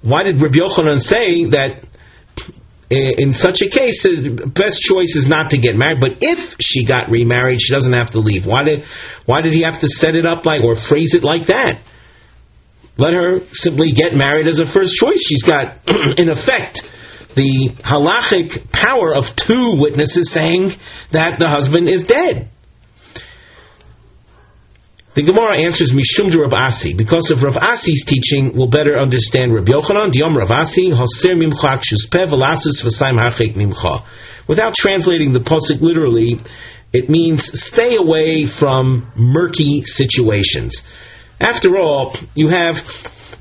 why 0.00 0.22
did 0.22 0.40
Rabbi 0.40 0.56
Yochanan 0.56 1.00
say 1.00 1.44
that 1.50 1.84
Eh, 2.92 3.12
in 3.16 3.32
such 3.32 3.62
a 3.62 3.70
case, 3.70 4.02
the 4.02 4.52
best 4.52 4.82
choice 4.82 5.16
is 5.16 5.26
not 5.26 5.52
to 5.52 5.56
get 5.56 5.76
married. 5.76 5.96
But 5.98 6.20
if 6.20 6.56
she 6.60 6.84
got 6.84 7.08
remarried, 7.08 7.56
she 7.58 7.72
doesn't 7.72 7.94
have 7.94 8.10
to 8.10 8.18
leave. 8.18 8.44
Why 8.44 8.64
did 8.64 8.84
why 9.24 9.40
did 9.40 9.54
he 9.54 9.62
have 9.62 9.80
to 9.80 9.88
set 9.88 10.14
it 10.14 10.26
up 10.26 10.44
like 10.44 10.62
or 10.62 10.76
phrase 10.76 11.14
it 11.14 11.24
like 11.24 11.46
that? 11.46 11.80
Let 12.98 13.14
her 13.14 13.40
simply 13.52 13.92
get 13.92 14.12
married 14.12 14.46
as 14.46 14.58
a 14.58 14.66
first 14.66 14.94
choice. 14.94 15.24
She's 15.24 15.42
got, 15.42 15.80
in 16.20 16.28
effect, 16.28 16.84
the 17.34 17.72
halachic 17.80 18.70
power 18.70 19.16
of 19.16 19.24
two 19.40 19.80
witnesses 19.80 20.30
saying 20.30 20.72
that 21.12 21.38
the 21.38 21.48
husband 21.48 21.88
is 21.88 22.04
dead. 22.04 22.51
The 25.14 25.22
Gemara 25.22 25.58
answers 25.58 25.92
Mishum 25.92 26.30
de 26.30 26.38
Rav 26.38 26.52
Assi. 26.52 26.96
Because 26.96 27.30
of 27.30 27.42
Rav 27.42 27.56
Assi's 27.56 28.02
teaching, 28.06 28.56
we'll 28.56 28.70
better 28.70 28.96
understand 28.96 29.52
Rav 29.52 29.66
Yochanan, 29.66 30.10
Diom 30.10 30.34
Rav 30.34 30.50
Asi, 30.50 30.88
Hoser 30.88 31.36
Mimcha 31.36 31.76
Kshuspe 31.76 32.32
Velasus 32.32 32.82
V'saim 32.82 33.20
Hachek 33.20 33.54
Mimcha. 33.54 34.06
Without 34.48 34.72
translating 34.72 35.34
the 35.34 35.40
pasuk 35.40 35.82
literally, 35.82 36.40
it 36.94 37.10
means 37.10 37.50
stay 37.60 37.96
away 37.96 38.46
from 38.46 39.12
murky 39.14 39.82
situations. 39.84 40.82
After 41.38 41.76
all, 41.76 42.16
you 42.34 42.48
have 42.48 42.76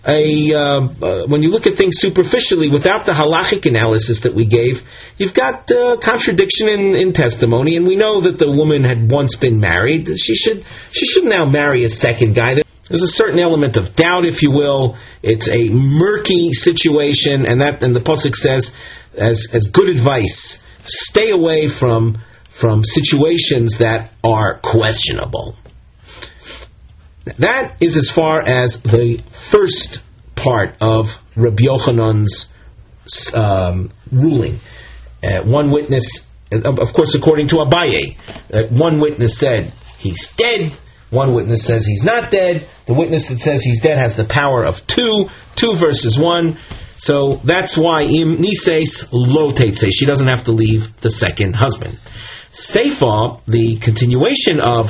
a 0.05 0.53
uh, 0.53 0.59
uh, 0.59 1.27
when 1.27 1.43
you 1.43 1.49
look 1.49 1.67
at 1.67 1.77
things 1.77 1.97
superficially 1.99 2.69
without 2.69 3.05
the 3.05 3.11
halachic 3.11 3.69
analysis 3.69 4.21
that 4.23 4.33
we 4.33 4.47
gave, 4.47 4.81
you've 5.17 5.35
got 5.35 5.69
uh, 5.69 5.97
contradiction 6.01 6.69
in, 6.69 6.95
in 6.95 7.13
testimony, 7.13 7.77
and 7.77 7.85
we 7.85 7.95
know 7.95 8.21
that 8.21 8.39
the 8.39 8.51
woman 8.51 8.83
had 8.83 9.11
once 9.11 9.35
been 9.35 9.59
married. 9.59 10.07
She 10.17 10.33
should 10.35 10.65
she 10.91 11.05
should 11.05 11.25
now 11.25 11.45
marry 11.45 11.85
a 11.85 11.89
second 11.89 12.33
guy. 12.33 12.55
There's 12.89 13.03
a 13.03 13.07
certain 13.07 13.39
element 13.39 13.77
of 13.77 13.95
doubt, 13.95 14.25
if 14.25 14.41
you 14.41 14.51
will. 14.51 14.97
It's 15.21 15.47
a 15.47 15.69
murky 15.69 16.51
situation, 16.51 17.45
and 17.45 17.61
that 17.61 17.83
and 17.83 17.95
the 17.95 18.01
pasuk 18.01 18.33
says 18.33 18.71
as 19.15 19.47
as 19.53 19.69
good 19.71 19.87
advice: 19.87 20.57
stay 20.85 21.29
away 21.29 21.69
from 21.69 22.17
from 22.59 22.83
situations 22.83 23.77
that 23.79 24.11
are 24.23 24.59
questionable. 24.61 25.55
That 27.25 27.77
is 27.81 27.97
as 27.97 28.09
far 28.13 28.41
as 28.41 28.81
the 28.83 29.21
first 29.51 29.99
part 30.35 30.75
of 30.81 31.05
Rabbi 31.35 31.63
Yochanan's 31.63 32.47
um, 33.33 33.91
ruling. 34.11 34.59
Uh, 35.23 35.43
one 35.43 35.71
witness, 35.71 36.21
of 36.51 36.93
course, 36.95 37.15
according 37.15 37.49
to 37.49 37.55
Abaye, 37.55 38.17
uh, 38.51 38.75
one 38.75 38.99
witness 38.99 39.37
said 39.39 39.73
he's 39.99 40.29
dead. 40.35 40.71
One 41.11 41.35
witness 41.35 41.65
says 41.67 41.85
he's 41.85 42.03
not 42.03 42.31
dead. 42.31 42.67
The 42.87 42.93
witness 42.93 43.27
that 43.27 43.39
says 43.39 43.61
he's 43.61 43.81
dead 43.81 43.97
has 43.97 44.15
the 44.15 44.25
power 44.25 44.65
of 44.65 44.75
two. 44.87 45.27
Two 45.57 45.75
versus 45.77 46.17
one. 46.19 46.57
So 46.97 47.41
that's 47.43 47.77
why 47.77 48.03
im 48.03 48.39
nises 48.39 49.05
lo 49.11 49.53
She 49.53 50.05
doesn't 50.05 50.27
have 50.27 50.45
to 50.45 50.51
leave 50.53 50.83
the 51.01 51.11
second 51.11 51.53
husband. 51.53 51.99
Seifa, 52.53 53.41
the 53.45 53.79
continuation 53.83 54.61
of 54.61 54.87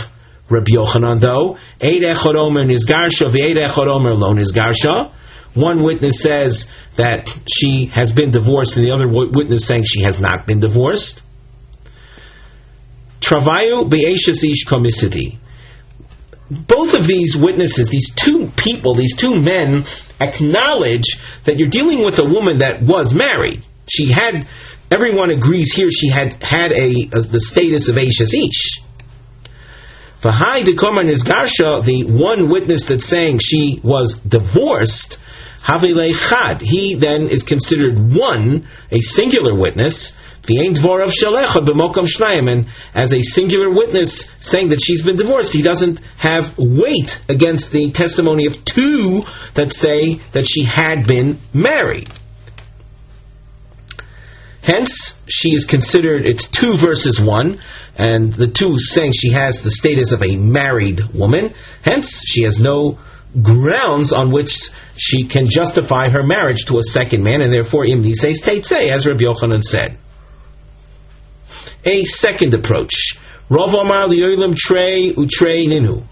Rabbi 0.51 0.71
Yochanan, 0.75 1.21
though, 1.21 1.57
Eid 1.81 2.03
Echad 2.03 2.35
Omer 2.35 2.65
Nizgarsha, 2.65 3.31
V'Eid 3.31 3.87
Omer 3.87 4.13
Lo 4.13 4.33
Nizgarsha. 4.33 5.13
One 5.53 5.83
witness 5.83 6.21
says 6.21 6.65
that 6.97 7.27
she 7.47 7.87
has 7.93 8.11
been 8.11 8.31
divorced, 8.31 8.77
and 8.77 8.85
the 8.85 8.91
other 8.91 9.07
witness 9.07 9.67
saying 9.67 9.83
she 9.85 10.03
has 10.03 10.19
not 10.19 10.45
been 10.47 10.59
divorced. 10.59 11.21
Travayu 13.21 13.89
Be'eshas 13.89 14.43
Ish 14.43 14.65
Komisiti. 14.65 15.37
Both 16.49 16.93
of 16.93 17.07
these 17.07 17.37
witnesses, 17.41 17.87
these 17.89 18.11
two 18.13 18.49
people, 18.57 18.95
these 18.95 19.15
two 19.15 19.35
men, 19.35 19.83
acknowledge 20.19 21.15
that 21.45 21.57
you're 21.57 21.69
dealing 21.69 22.03
with 22.03 22.19
a 22.19 22.27
woman 22.27 22.59
that 22.59 22.81
was 22.81 23.13
married. 23.13 23.63
She 23.87 24.11
had, 24.11 24.47
everyone 24.91 25.29
agrees 25.29 25.71
here, 25.73 25.87
she 25.89 26.09
had 26.09 26.43
had 26.43 26.71
a, 26.71 27.07
a 27.15 27.21
the 27.21 27.39
status 27.39 27.87
of 27.87 27.95
Eishas 27.95 28.33
Ish. 28.33 28.81
V'hai 30.23 30.63
dekomer 30.63 31.03
nizgarsha, 31.03 31.83
the 31.83 32.03
one 32.05 32.49
witness 32.51 32.85
that's 32.87 33.07
saying 33.07 33.39
she 33.41 33.81
was 33.83 34.19
divorced, 34.27 35.17
chad. 35.65 36.61
He 36.61 36.95
then 36.99 37.29
is 37.29 37.43
considered 37.43 37.97
one, 37.97 38.67
a 38.91 38.99
singular 38.99 39.55
witness. 39.55 40.13
And 40.47 40.77
as 42.95 43.13
a 43.13 43.21
singular 43.21 43.69
witness 43.69 44.25
saying 44.39 44.69
that 44.69 44.81
she's 44.83 45.03
been 45.03 45.15
divorced, 45.15 45.53
he 45.53 45.61
doesn't 45.61 45.99
have 46.17 46.57
weight 46.57 47.11
against 47.29 47.71
the 47.71 47.91
testimony 47.93 48.47
of 48.47 48.53
two 48.65 49.21
that 49.55 49.71
say 49.71 50.19
that 50.33 50.47
she 50.47 50.65
had 50.65 51.05
been 51.05 51.39
married. 51.53 52.09
Hence, 54.63 55.13
she 55.27 55.49
is 55.49 55.65
considered, 55.65 56.25
it's 56.25 56.47
two 56.49 56.75
versus 56.77 57.19
one, 57.23 57.59
and 57.97 58.33
the 58.33 58.47
two 58.47 58.77
saying 58.77 59.13
she 59.13 59.31
has 59.31 59.61
the 59.61 59.71
status 59.71 60.13
of 60.13 60.21
a 60.23 60.35
married 60.35 61.01
woman. 61.13 61.53
Hence, 61.83 62.23
she 62.25 62.43
has 62.43 62.59
no 62.59 62.99
grounds 63.41 64.11
on 64.13 64.31
which 64.31 64.51
she 64.97 65.27
can 65.27 65.45
justify 65.47 66.09
her 66.09 66.23
marriage 66.23 66.65
to 66.67 66.79
a 66.79 66.83
second 66.83 67.23
man, 67.23 67.41
and 67.41 67.53
therefore 67.53 67.85
imni 67.85 68.13
says 68.13 68.41
say, 68.43 68.89
as 68.89 69.05
Rabbi 69.05 69.23
Yochanan 69.23 69.61
said. 69.61 69.97
A 71.85 72.03
second 72.03 72.53
approach. 72.53 73.17
Rav 73.49 73.73
Amar 73.73 74.07
liyolim 74.07 74.55
trey 74.55 75.11
utrei 75.13 75.67
ninu. 75.67 76.05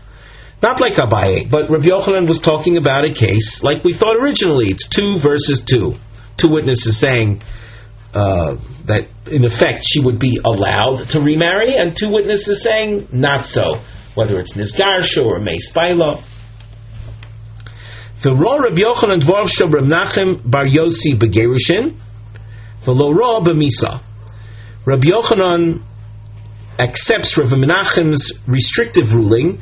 Not 0.61 0.81
like 0.81 0.95
Abaye, 0.95 1.49
but 1.49 1.69
Rabbi 1.69 1.87
Yochanan 1.87 2.27
was 2.27 2.41
talking 2.41 2.75
about 2.75 3.05
a 3.05 3.13
case 3.13 3.61
like 3.63 3.83
we 3.83 3.93
thought 3.93 4.17
originally. 4.17 4.67
It's 4.67 4.89
two 4.89 5.19
versus 5.23 5.63
two. 5.63 5.95
Two 6.37 6.51
witnesses 6.51 6.99
saying 6.99 7.41
uh, 8.13 8.57
that 8.85 9.07
in 9.27 9.45
effect 9.45 9.83
she 9.83 9.99
would 9.99 10.19
be 10.19 10.39
allowed 10.43 11.09
to 11.09 11.19
remarry, 11.19 11.75
and 11.75 11.95
two 11.95 12.09
witnesses 12.11 12.63
saying 12.63 13.07
not 13.11 13.45
so, 13.45 13.81
whether 14.15 14.39
it's 14.39 14.53
Nizgarsha 14.53 15.23
or 15.23 15.39
Meis. 15.39 15.71
The 18.21 18.33
Ra 18.33 18.55
Rabbi 18.55 18.81
Yochanan 18.81 19.21
Dvar 19.21 19.45
Shab 19.45 19.73
Reb 19.73 19.85
Nachem 19.85 20.49
Bar 20.49 20.65
Yossi 20.65 21.13
Begerushin, 21.17 21.97
the 22.85 22.91
Lo 22.91 23.11
Ra 23.11 23.39
B'Misa. 23.39 24.01
Rabbi 24.85 25.07
Yochanan 25.07 25.83
accepts 26.79 27.37
Rav 27.37 27.49
Menachem's 27.49 28.33
restrictive 28.47 29.13
ruling 29.13 29.61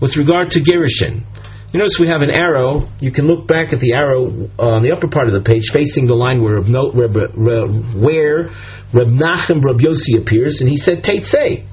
with 0.00 0.16
regard 0.16 0.50
to 0.50 0.60
Gerushin. 0.60 1.24
You 1.72 1.80
notice 1.80 1.98
we 1.98 2.06
have 2.08 2.22
an 2.22 2.30
arrow. 2.30 2.88
You 3.00 3.10
can 3.10 3.26
look 3.26 3.48
back 3.48 3.72
at 3.72 3.80
the 3.80 3.94
arrow 3.94 4.48
uh, 4.58 4.78
on 4.78 4.82
the 4.82 4.92
upper 4.92 5.08
part 5.08 5.26
of 5.26 5.34
the 5.34 5.42
page, 5.42 5.70
facing 5.72 6.06
the 6.06 6.14
line 6.14 6.42
where 6.42 6.62
Reb, 6.62 6.68
no, 6.68 6.92
Reb, 6.92 7.16
Reb, 7.34 7.94
where 7.94 8.50
Reb 8.94 9.10
Reb 9.64 9.78
Yossi 9.82 10.16
appears, 10.20 10.60
and 10.60 10.70
he 10.70 10.76
said 10.76 11.02
say 11.24 11.66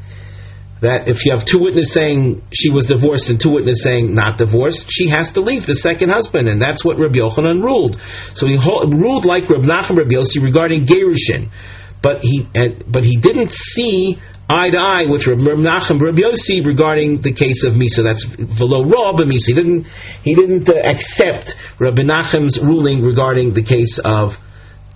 that 0.81 1.07
if 1.07 1.23
you 1.23 1.31
have 1.31 1.45
two 1.45 1.61
witnesses 1.61 1.93
saying 1.93 2.41
she 2.51 2.69
was 2.69 2.87
divorced 2.87 3.29
and 3.29 3.39
two 3.39 3.51
witnesses 3.51 3.83
saying 3.83 4.13
not 4.13 4.37
divorced, 4.37 4.85
she 4.89 5.07
has 5.09 5.31
to 5.33 5.41
leave 5.41 5.65
the 5.65 5.75
second 5.75 6.09
husband, 6.09 6.49
and 6.49 6.61
that's 6.61 6.83
what 6.83 6.97
Reb 6.97 7.13
Yochanan 7.13 7.63
ruled. 7.63 7.95
So 8.33 8.47
he 8.47 8.57
ruled 8.57 9.25
like 9.25 9.47
Reb 9.49 9.61
Nachem 9.61 9.95
Reb 9.95 10.09
Yossi 10.09 10.41
regarding 10.41 10.85
Gerushin. 10.85 11.53
But 12.03 12.19
he 12.21 12.45
uh, 12.53 12.83
but 12.85 13.03
he 13.03 13.15
didn't 13.15 13.51
see 13.51 14.19
eye 14.49 14.69
to 14.69 14.77
eye 14.77 15.05
with 15.09 15.25
Reb 15.25 15.39
Nachum 15.39 15.99
Reb 16.01 16.15
Yossi 16.15 16.63
regarding 16.63 17.21
the 17.21 17.33
case 17.33 17.63
of 17.63 17.73
Misa. 17.73 18.03
That's 18.03 18.25
Velo 18.59 18.83
Rob 18.83 19.15
Misa. 19.21 19.47
He 19.47 19.53
didn't 19.55 19.87
he 20.21 20.35
didn't 20.35 20.69
uh, 20.69 20.73
accept 20.83 21.55
Reb 21.79 21.95
Nachum's 21.95 22.59
ruling 22.61 23.01
regarding 23.01 23.53
the 23.53 23.63
case 23.63 23.99
of 24.03 24.33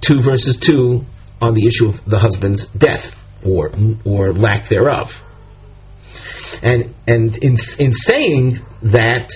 two 0.01 0.21
versus 0.21 0.59
two 0.61 1.01
on 1.41 1.53
the 1.53 1.65
issue 1.65 1.89
of 1.89 1.95
the 2.05 2.19
husband's 2.19 2.67
death 2.77 3.15
or 3.45 3.71
or 4.05 4.33
lack 4.33 4.69
thereof. 4.69 5.07
And 6.61 6.93
and 7.07 7.35
in 7.37 7.55
in 7.79 7.93
saying 7.93 8.59
that 8.83 9.31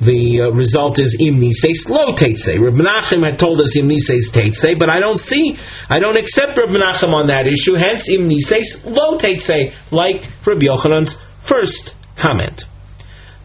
the 0.00 0.42
uh, 0.42 0.50
result 0.50 0.98
is 0.98 1.16
imnises 1.18 1.86
lo 1.88 2.12
teitse. 2.12 2.60
Reb 2.60 2.74
Menachem 2.74 3.24
had 3.24 3.38
told 3.38 3.60
us 3.60 3.76
imnises 3.76 4.30
teitse, 4.32 4.78
but 4.78 4.90
I 4.90 5.00
don't 5.00 5.18
see, 5.18 5.56
I 5.88 5.98
don't 5.98 6.16
accept 6.16 6.58
Reb 6.58 6.68
Menachem 6.68 7.12
on 7.14 7.28
that 7.28 7.46
issue. 7.46 7.74
Hence 7.74 8.08
imnises 8.08 8.82
lo 8.84 9.16
teitse, 9.16 9.72
like 9.90 10.22
Reb 10.46 10.58
Yochanan's 10.58 11.16
first 11.48 11.94
comment. 12.20 12.62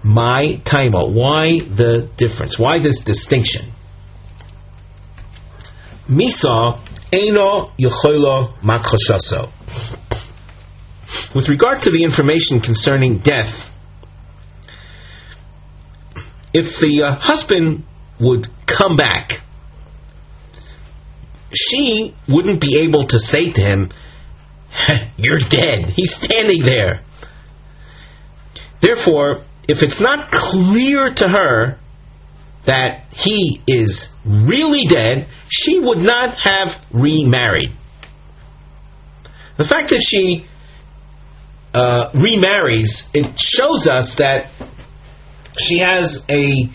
My 0.04 0.62
taimo. 0.66 1.14
Why 1.14 1.60
the 1.60 2.10
difference? 2.18 2.60
Why 2.60 2.80
this 2.80 3.00
distinction? 3.00 3.72
Misa 6.10 6.82
eno 7.14 7.68
yocholo 7.80 8.60
makoshaso. 8.60 9.52
With 11.34 11.48
regard 11.48 11.84
to 11.84 11.92
the 11.92 12.04
information 12.04 12.60
concerning 12.60 13.20
death 13.20 13.71
if 16.54 16.80
the 16.80 17.04
uh, 17.04 17.16
husband 17.20 17.86
would 18.20 18.48
come 18.68 18.98
back, 18.98 19.32
she 21.54 22.16
wouldn't 22.28 22.62
be 22.62 22.80
able 22.88 23.08
to 23.08 23.20
say 23.20 23.52
to 23.52 23.62
him, 23.62 23.92
You're 25.18 25.40
dead. 25.50 25.86
He's 25.86 26.14
standing 26.14 26.64
there. 26.64 27.04
Therefore, 28.82 29.46
if 29.68 29.84
it's 29.84 30.02
not 30.02 30.32
clear 30.32 31.08
to 31.14 31.28
her 31.28 31.78
that 32.66 33.06
he 33.12 33.62
is 33.68 34.10
really 34.26 34.86
dead, 34.88 35.28
she 35.50 35.80
would 35.80 36.00
not 36.00 36.36
have 36.36 36.70
remarried. 36.92 37.72
The 39.58 39.66
fact 39.66 39.90
that 39.90 40.02
she 40.02 40.46
uh, 41.74 42.12
remarries, 42.14 43.08
it 43.14 43.38
shows 43.38 43.88
us 43.88 44.16
that 44.18 44.52
she 45.58 45.80
has 45.80 46.24
a 46.30 46.70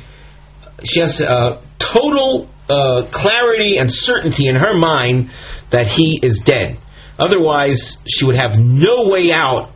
she 0.85 1.01
has 1.01 1.20
a 1.20 1.62
total 1.79 2.49
uh, 2.68 3.09
clarity 3.12 3.79
and 3.79 3.93
certainty 3.93 4.49
in 4.49 4.57
her 4.57 4.77
mind 4.77 5.31
that 5.70 5.87
he 5.87 6.20
is 6.22 6.43
dead. 6.45 6.79
Otherwise, 7.18 7.97
she 8.07 8.27
would 8.27 8.35
have 8.35 8.59
no 8.59 9.09
way 9.09 9.33
out, 9.33 9.70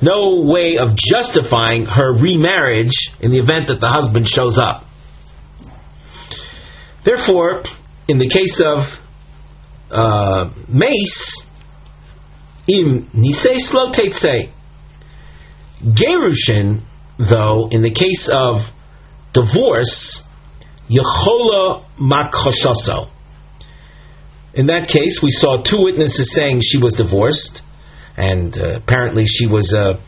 no 0.00 0.44
way 0.44 0.78
of 0.78 0.94
justifying 0.94 1.86
her 1.86 2.12
remarriage 2.12 3.10
in 3.20 3.32
the 3.32 3.38
event 3.38 3.66
that 3.68 3.80
the 3.80 3.88
husband 3.88 4.28
shows 4.28 4.58
up. 4.58 4.84
Therefore, 7.04 7.64
in 8.08 8.18
the 8.18 8.28
case 8.28 8.60
of 8.60 8.82
uh, 9.90 10.52
mace, 10.68 11.42
im 12.68 13.10
nisei 13.14 13.58
say, 14.12 14.50
gerushin 15.82 16.82
though, 17.18 17.68
in 17.70 17.82
the 17.82 17.90
case 17.90 18.28
of 18.32 18.58
divorce, 19.32 20.22
Yechola 20.88 21.84
Makhoshoso. 21.98 23.10
In 24.54 24.66
that 24.66 24.88
case, 24.88 25.20
we 25.22 25.30
saw 25.30 25.62
two 25.62 25.82
witnesses 25.82 26.32
saying 26.32 26.60
she 26.62 26.78
was 26.78 26.94
divorced, 26.94 27.62
and 28.16 28.56
uh, 28.56 28.76
apparently 28.76 29.26
she 29.26 29.46
was 29.46 29.74
uh, 29.74 30.00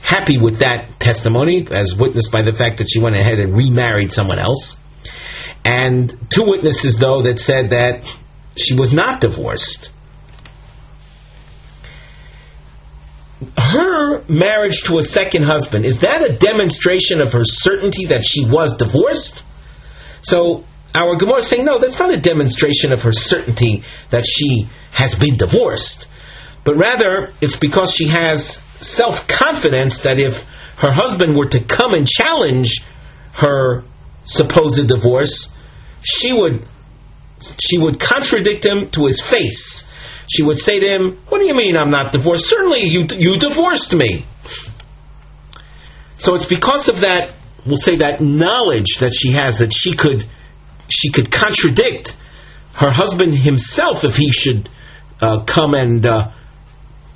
happy 0.00 0.38
with 0.40 0.60
that 0.60 1.00
testimony, 1.00 1.66
as 1.70 1.94
witnessed 1.98 2.30
by 2.30 2.42
the 2.42 2.52
fact 2.52 2.78
that 2.78 2.88
she 2.88 3.00
went 3.00 3.16
ahead 3.16 3.38
and 3.38 3.56
remarried 3.56 4.12
someone 4.12 4.38
else. 4.38 4.76
And 5.64 6.10
two 6.32 6.44
witnesses, 6.46 6.98
though, 7.00 7.22
that 7.22 7.38
said 7.38 7.70
that 7.70 8.04
she 8.56 8.74
was 8.74 8.92
not 8.92 9.20
divorced. 9.20 9.90
Her 13.56 14.22
marriage 14.28 14.82
to 14.84 14.98
a 14.98 15.02
second 15.02 15.44
husband, 15.44 15.84
is 15.84 16.00
that 16.00 16.22
a 16.22 16.36
demonstration 16.36 17.20
of 17.20 17.32
her 17.32 17.44
certainty 17.44 18.06
that 18.06 18.22
she 18.22 18.44
was 18.44 18.76
divorced? 18.76 19.42
So 20.22 20.64
our 20.94 21.16
Gemara 21.16 21.40
is 21.40 21.48
saying, 21.48 21.64
no, 21.64 21.78
that's 21.78 21.98
not 21.98 22.12
a 22.12 22.20
demonstration 22.20 22.92
of 22.92 23.00
her 23.00 23.12
certainty 23.12 23.82
that 24.10 24.26
she 24.26 24.68
has 24.92 25.14
been 25.14 25.38
divorced. 25.38 26.06
But 26.64 26.76
rather, 26.76 27.32
it's 27.40 27.56
because 27.56 27.94
she 27.96 28.08
has 28.08 28.58
self 28.80 29.26
confidence 29.26 30.02
that 30.02 30.18
if 30.18 30.34
her 30.76 30.92
husband 30.92 31.36
were 31.36 31.48
to 31.48 31.64
come 31.64 31.94
and 31.94 32.06
challenge 32.06 32.82
her 33.32 33.84
supposed 34.24 34.86
divorce, 34.86 35.48
she 36.02 36.32
would 36.32 36.66
she 37.58 37.78
would 37.78 37.98
contradict 37.98 38.66
him 38.66 38.90
to 38.90 39.06
his 39.06 39.22
face 39.30 39.84
she 40.30 40.44
would 40.44 40.58
say 40.58 40.78
to 40.78 40.86
him, 40.86 41.18
What 41.28 41.40
do 41.40 41.46
you 41.46 41.54
mean 41.54 41.76
I'm 41.76 41.90
not 41.90 42.12
divorced? 42.12 42.44
Certainly 42.46 42.82
you, 42.84 43.04
you 43.18 43.38
divorced 43.38 43.92
me. 43.92 44.24
So 46.18 46.36
it's 46.36 46.46
because 46.46 46.88
of 46.88 47.00
that, 47.00 47.34
we'll 47.66 47.76
say 47.76 47.98
that 47.98 48.20
knowledge 48.20 48.98
that 49.00 49.10
she 49.12 49.32
has 49.32 49.58
that 49.58 49.72
she 49.74 49.96
could 49.96 50.22
she 50.88 51.12
could 51.12 51.30
contradict 51.30 52.10
her 52.74 52.90
husband 52.90 53.36
himself 53.36 54.04
if 54.04 54.14
he 54.14 54.30
should 54.30 54.68
uh, 55.20 55.44
come 55.44 55.74
and 55.74 56.06
uh, 56.06 56.32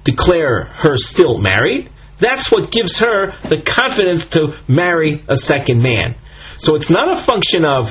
declare 0.05 0.65
her 0.65 0.95
still 0.97 1.39
married. 1.39 1.91
That's 2.21 2.51
what 2.51 2.71
gives 2.71 2.99
her 2.99 3.33
the 3.49 3.63
confidence 3.63 4.27
to 4.31 4.59
marry 4.69 5.23
a 5.29 5.37
second 5.37 5.83
man. 5.83 6.17
So 6.59 6.77
it's 6.77 6.91
not 6.91 7.19
a 7.19 7.27
function 7.27 7.65
of 7.65 7.87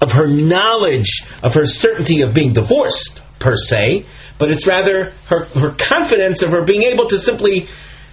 of 0.00 0.12
her 0.12 0.28
knowledge 0.28 1.24
of 1.42 1.54
her 1.54 1.64
certainty 1.64 2.22
of 2.22 2.34
being 2.34 2.52
divorced 2.52 3.20
per 3.40 3.56
se, 3.56 4.06
but 4.38 4.50
it's 4.50 4.66
rather 4.66 5.12
her, 5.28 5.44
her 5.44 5.74
confidence 5.76 6.42
of 6.42 6.50
her 6.50 6.64
being 6.64 6.82
able 6.82 7.08
to 7.08 7.18
simply 7.18 7.66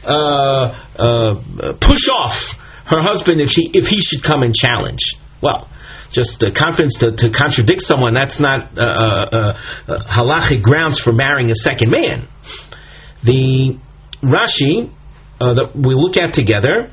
uh, 0.03 0.77
uh, 0.97 1.73
push 1.81 2.09
off 2.09 2.35
her 2.85 3.01
husband 3.01 3.41
if 3.41 3.49
he 3.49 3.69
if 3.73 3.85
he 3.85 3.99
should 4.01 4.23
come 4.23 4.43
and 4.43 4.53
challenge. 4.53 5.15
Well, 5.41 5.67
just 6.11 6.43
confidence 6.55 6.97
to, 6.99 7.15
to 7.15 7.29
contradict 7.31 7.81
someone 7.81 8.13
that's 8.13 8.39
not 8.39 8.77
uh, 8.77 8.81
uh, 8.81 9.57
uh, 9.87 10.03
halachic 10.07 10.61
grounds 10.61 10.99
for 10.99 11.11
marrying 11.11 11.49
a 11.51 11.55
second 11.55 11.91
man. 11.91 12.27
The 13.23 13.77
Rashi 14.21 14.91
that 15.39 15.71
we 15.75 15.93
look 15.95 16.17
at 16.17 16.33
together 16.33 16.91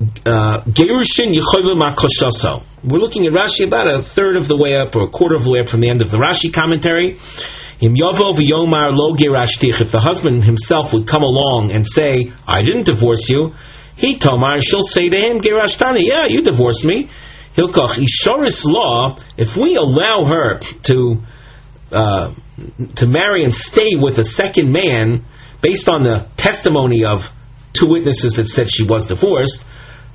Gerushin 0.00 1.32
Makoshoso. 1.32 2.64
We're 2.84 2.98
looking 2.98 3.26
at 3.26 3.32
Rashi 3.32 3.64
about 3.64 3.86
a 3.86 4.02
third 4.02 4.34
of 4.34 4.48
the 4.48 4.56
way 4.56 4.74
up 4.74 4.96
or 4.96 5.04
a 5.04 5.08
quarter 5.08 5.36
of 5.36 5.44
the 5.44 5.50
way 5.50 5.60
up 5.60 5.68
from 5.68 5.80
the 5.80 5.88
end 5.88 6.02
of 6.02 6.10
the 6.10 6.18
Rashi 6.18 6.52
commentary. 6.52 7.16
If 7.80 7.92
the 9.92 10.00
husband 10.02 10.42
himself 10.42 10.92
would 10.92 11.06
come 11.06 11.22
along 11.22 11.70
and 11.70 11.86
say, 11.86 12.32
"I 12.44 12.62
didn't 12.62 12.86
divorce 12.86 13.28
you," 13.28 13.52
he 13.94 14.18
Tomar, 14.18 14.60
she'll 14.62 14.82
say 14.82 15.08
to 15.08 15.16
him, 15.16 15.40
"Gerashtani, 15.40 16.00
yeah, 16.00 16.26
you 16.26 16.42
divorced 16.42 16.84
me." 16.84 17.08
Hilkoch 17.56 17.98
Ishoris 18.02 18.64
law. 18.64 19.16
If 19.36 19.56
we 19.56 19.76
allow 19.76 20.24
her 20.24 20.60
to 20.86 21.18
uh, 21.92 22.34
to 22.96 23.06
marry 23.06 23.44
and 23.44 23.54
stay 23.54 23.94
with 23.94 24.18
a 24.18 24.24
second 24.24 24.72
man 24.72 25.24
based 25.62 25.88
on 25.88 26.02
the 26.02 26.26
testimony 26.36 27.04
of 27.04 27.20
two 27.78 27.86
witnesses 27.86 28.34
that 28.34 28.48
said 28.48 28.68
she 28.68 28.82
was 28.82 29.06
divorced, 29.06 29.62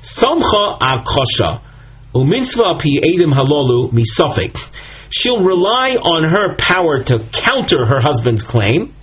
Samcha 0.03 0.79
akosha. 0.79 1.61
Uminsva 2.17 2.79
pi 2.81 2.99
edim 3.03 3.31
halolu 3.31 3.91
misofik. 3.93 4.57
She'll 5.09 5.43
rely 5.43 5.95
on 5.95 6.29
her 6.29 6.55
power 6.57 7.03
to 7.03 7.29
counter 7.31 7.85
her 7.85 8.01
husband's 8.01 8.43
claim 8.43 8.93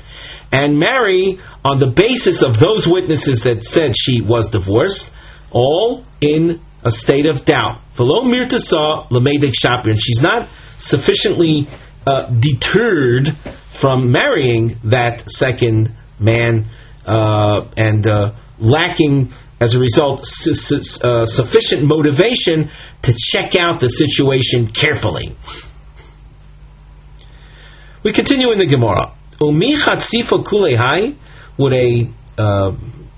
and 0.51 0.79
marry 0.79 1.39
on 1.65 1.79
the 1.79 1.91
basis 1.91 2.43
of 2.43 2.59
those 2.59 2.87
witnesses 2.87 3.43
that 3.45 3.63
said 3.63 3.93
she 3.97 4.21
was 4.21 4.51
divorced, 4.51 5.11
all 5.51 6.05
in 6.21 6.61
a 6.85 6.91
state 6.91 7.27
of 7.27 7.45
doubt. 7.45 7.81
Velo 7.97 8.23
mirtasa 8.23 9.09
lamedek 9.11 9.55
shapir. 9.55 9.95
She's 9.97 10.21
not 10.21 10.49
sufficiently 10.79 11.69
uh, 12.07 12.31
deterred 12.39 13.29
from 13.81 14.11
marrying 14.11 14.79
that 14.85 15.31
second 15.31 15.91
man 16.21 16.67
uh, 17.07 17.71
and 17.77 18.07
uh, 18.07 18.33
lacking 18.59 19.33
as 19.65 19.75
a 19.75 19.81
result, 19.81 20.21
su- 20.25 20.55
su- 20.55 21.01
uh, 21.03 21.25
sufficient 21.25 21.83
motivation 21.85 22.71
to 23.03 23.15
check 23.17 23.57
out 23.57 23.81
the 23.81 23.89
situation 23.89 24.71
carefully. 24.71 25.37
We 28.05 28.13
continue 28.13 28.53
in 28.53 28.59
the 28.59 28.67
Gemara. 28.67 29.17
Would 31.57 31.73
a 31.73 32.11
uh, 32.37 32.43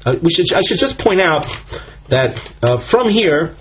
uh, 0.07 0.12
we 0.22 0.30
should 0.30 0.53
I 0.55 0.61
should 0.62 0.78
just 0.78 0.99
point 0.99 1.20
out 1.20 1.47
that 2.11 2.38
uh, 2.62 2.78
from 2.90 3.11
here 3.11 3.57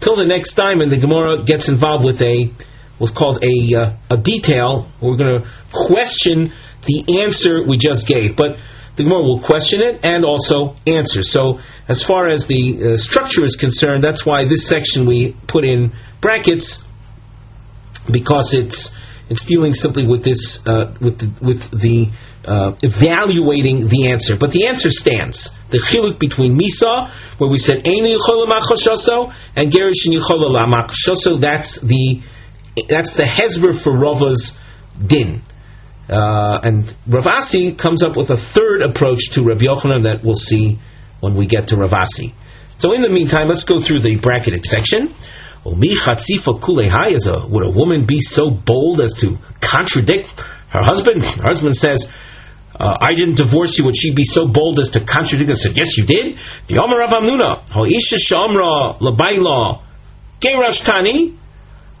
till 0.00 0.16
the 0.16 0.26
next 0.26 0.54
time, 0.54 0.80
and 0.80 0.90
the 0.90 0.98
Gemara 0.98 1.44
gets 1.44 1.68
involved 1.68 2.04
with 2.04 2.20
a 2.20 2.50
what's 2.98 3.16
called 3.16 3.44
a 3.44 3.54
uh, 3.76 3.96
a 4.10 4.16
detail. 4.16 4.90
We're 5.00 5.16
going 5.16 5.42
to 5.42 5.50
question 5.72 6.52
the 6.86 7.22
answer 7.22 7.62
we 7.68 7.78
just 7.78 8.06
gave. 8.08 8.36
But 8.36 8.56
the 8.96 9.04
Gemara 9.04 9.22
will 9.22 9.40
question 9.40 9.82
it 9.82 10.04
and 10.04 10.24
also 10.24 10.74
answer. 10.86 11.22
So, 11.22 11.60
as 11.88 12.02
far 12.02 12.28
as 12.28 12.46
the 12.46 12.94
uh, 12.94 12.96
structure 12.96 13.44
is 13.44 13.56
concerned, 13.56 14.02
that's 14.02 14.24
why 14.24 14.48
this 14.48 14.68
section 14.68 15.06
we 15.06 15.36
put 15.48 15.64
in 15.64 15.92
brackets 16.20 16.82
because 18.10 18.54
it's 18.54 18.90
it's 19.28 19.44
dealing 19.44 19.74
simply 19.74 20.06
with 20.06 20.24
this 20.24 20.60
uh, 20.66 20.94
with 21.00 21.18
the, 21.18 21.28
with 21.42 21.60
the 21.70 22.10
uh, 22.46 22.78
evaluating 22.80 23.88
the 23.88 24.08
answer. 24.10 24.36
But 24.38 24.52
the 24.52 24.68
answer 24.68 24.90
stands. 24.90 25.50
The 25.70 25.82
chiluk 25.82 26.20
between 26.20 26.56
misa, 26.56 27.10
where 27.38 27.50
we 27.50 27.58
said 27.58 27.86
einu 27.86 28.16
and 29.56 29.72
gerishin 29.72 30.14
yichola 30.14 31.40
That's 31.40 31.80
the 31.80 32.22
that's 32.88 33.14
the 33.14 33.24
hezber 33.24 33.82
for 33.82 33.98
Rava's 33.98 34.52
din. 35.04 35.42
Uh, 36.08 36.60
and 36.62 36.84
Rav 37.06 37.24
Ashi 37.24 37.76
comes 37.76 38.02
up 38.02 38.16
with 38.16 38.30
a 38.30 38.36
third 38.36 38.82
approach 38.82 39.30
to 39.34 39.42
Rav 39.42 39.58
Yochanan 39.58 40.04
that 40.04 40.22
we'll 40.22 40.34
see 40.34 40.78
when 41.20 41.36
we 41.36 41.46
get 41.46 41.68
to 41.68 41.76
Rav 41.76 41.90
Ashi. 41.90 42.32
So 42.78 42.92
in 42.92 43.02
the 43.02 43.10
meantime, 43.10 43.48
let's 43.48 43.64
go 43.64 43.80
through 43.82 44.00
the 44.00 44.20
bracketed 44.20 44.64
section. 44.64 45.14
Would 45.64 45.82
a 47.64 47.70
woman 47.70 48.06
be 48.06 48.20
so 48.20 48.50
bold 48.50 49.00
as 49.00 49.14
to 49.20 49.38
contradict 49.60 50.28
her 50.70 50.84
husband? 50.84 51.22
Her 51.22 51.48
husband 51.48 51.76
says, 51.76 52.06
uh, 52.78 52.96
I 53.00 53.14
didn't 53.14 53.36
divorce 53.36 53.78
you. 53.78 53.84
Would 53.86 53.96
she 53.96 54.14
be 54.14 54.24
so 54.24 54.46
bold 54.46 54.78
as 54.78 54.90
to 54.90 55.00
contradict 55.00 55.50
and 55.50 55.58
said, 55.58 55.76
Yes, 55.76 55.96
you 55.96 56.04
did? 56.04 56.36
The 56.68 56.78
Omer 56.78 56.98
Rav 56.98 57.10
Hamnuna, 57.10 57.64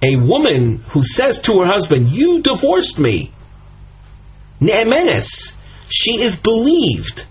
a 0.02 0.16
woman 0.16 0.84
who 0.92 1.02
says 1.02 1.40
to 1.40 1.60
her 1.60 1.66
husband, 1.66 2.10
You 2.10 2.42
divorced 2.42 2.98
me. 2.98 3.32
Ne'emenes. 4.60 5.52
She 5.88 6.22
is 6.22 6.36
believed. 6.36 7.22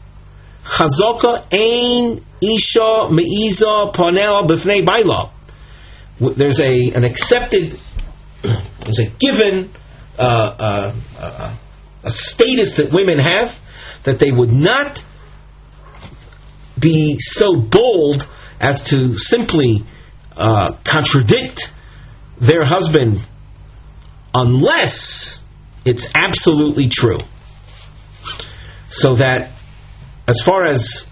Chazoka 0.63 1.45
ein 1.51 2.25
isha 2.41 3.09
meiza 3.11 3.93
panel 3.93 4.47
b'fnei 4.47 4.85
baila. 4.85 5.31
There's 6.37 6.59
a 6.59 6.91
an 6.95 7.03
accepted, 7.03 7.73
there's 8.43 8.99
a 8.99 9.09
given 9.19 9.71
uh, 10.17 10.21
uh, 10.21 10.95
uh, 11.17 11.57
a 12.03 12.11
status 12.11 12.77
that 12.77 12.91
women 12.93 13.19
have 13.19 13.49
that 14.05 14.19
they 14.19 14.31
would 14.31 14.51
not 14.51 14.99
be 16.79 17.17
so 17.19 17.59
bold 17.59 18.23
as 18.59 18.81
to 18.89 19.15
simply 19.15 19.83
uh, 20.37 20.77
contradict 20.85 21.61
their 22.39 22.65
husband 22.65 23.17
unless 24.33 25.39
it's 25.85 26.07
absolutely 26.13 26.89
true. 26.89 27.19
So 28.89 29.15
that, 29.15 29.51
as 30.27 30.41
far 30.45 30.67
as 30.67 31.05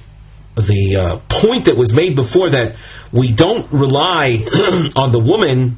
the 0.55 0.95
uh, 0.97 1.41
point 1.41 1.65
that 1.65 1.77
was 1.77 1.93
made 1.93 2.15
before, 2.15 2.51
that 2.51 2.75
we 3.11 3.33
don't 3.33 3.71
rely 3.71 4.37
on 4.95 5.11
the 5.11 5.19
woman 5.19 5.77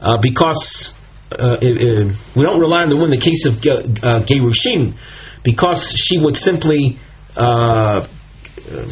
uh, 0.00 0.18
because 0.20 0.92
uh, 1.30 1.56
we 1.60 2.42
don't 2.42 2.60
rely 2.60 2.82
on 2.82 2.88
the 2.88 2.96
woman 2.96 3.14
in 3.14 3.20
the 3.20 3.24
case 3.24 3.46
of 3.46 3.54
uh, 3.64 4.20
Gerushin 4.26 4.98
because 5.44 5.94
she 5.96 6.18
would 6.18 6.36
simply 6.36 6.98
uh, 7.36 8.06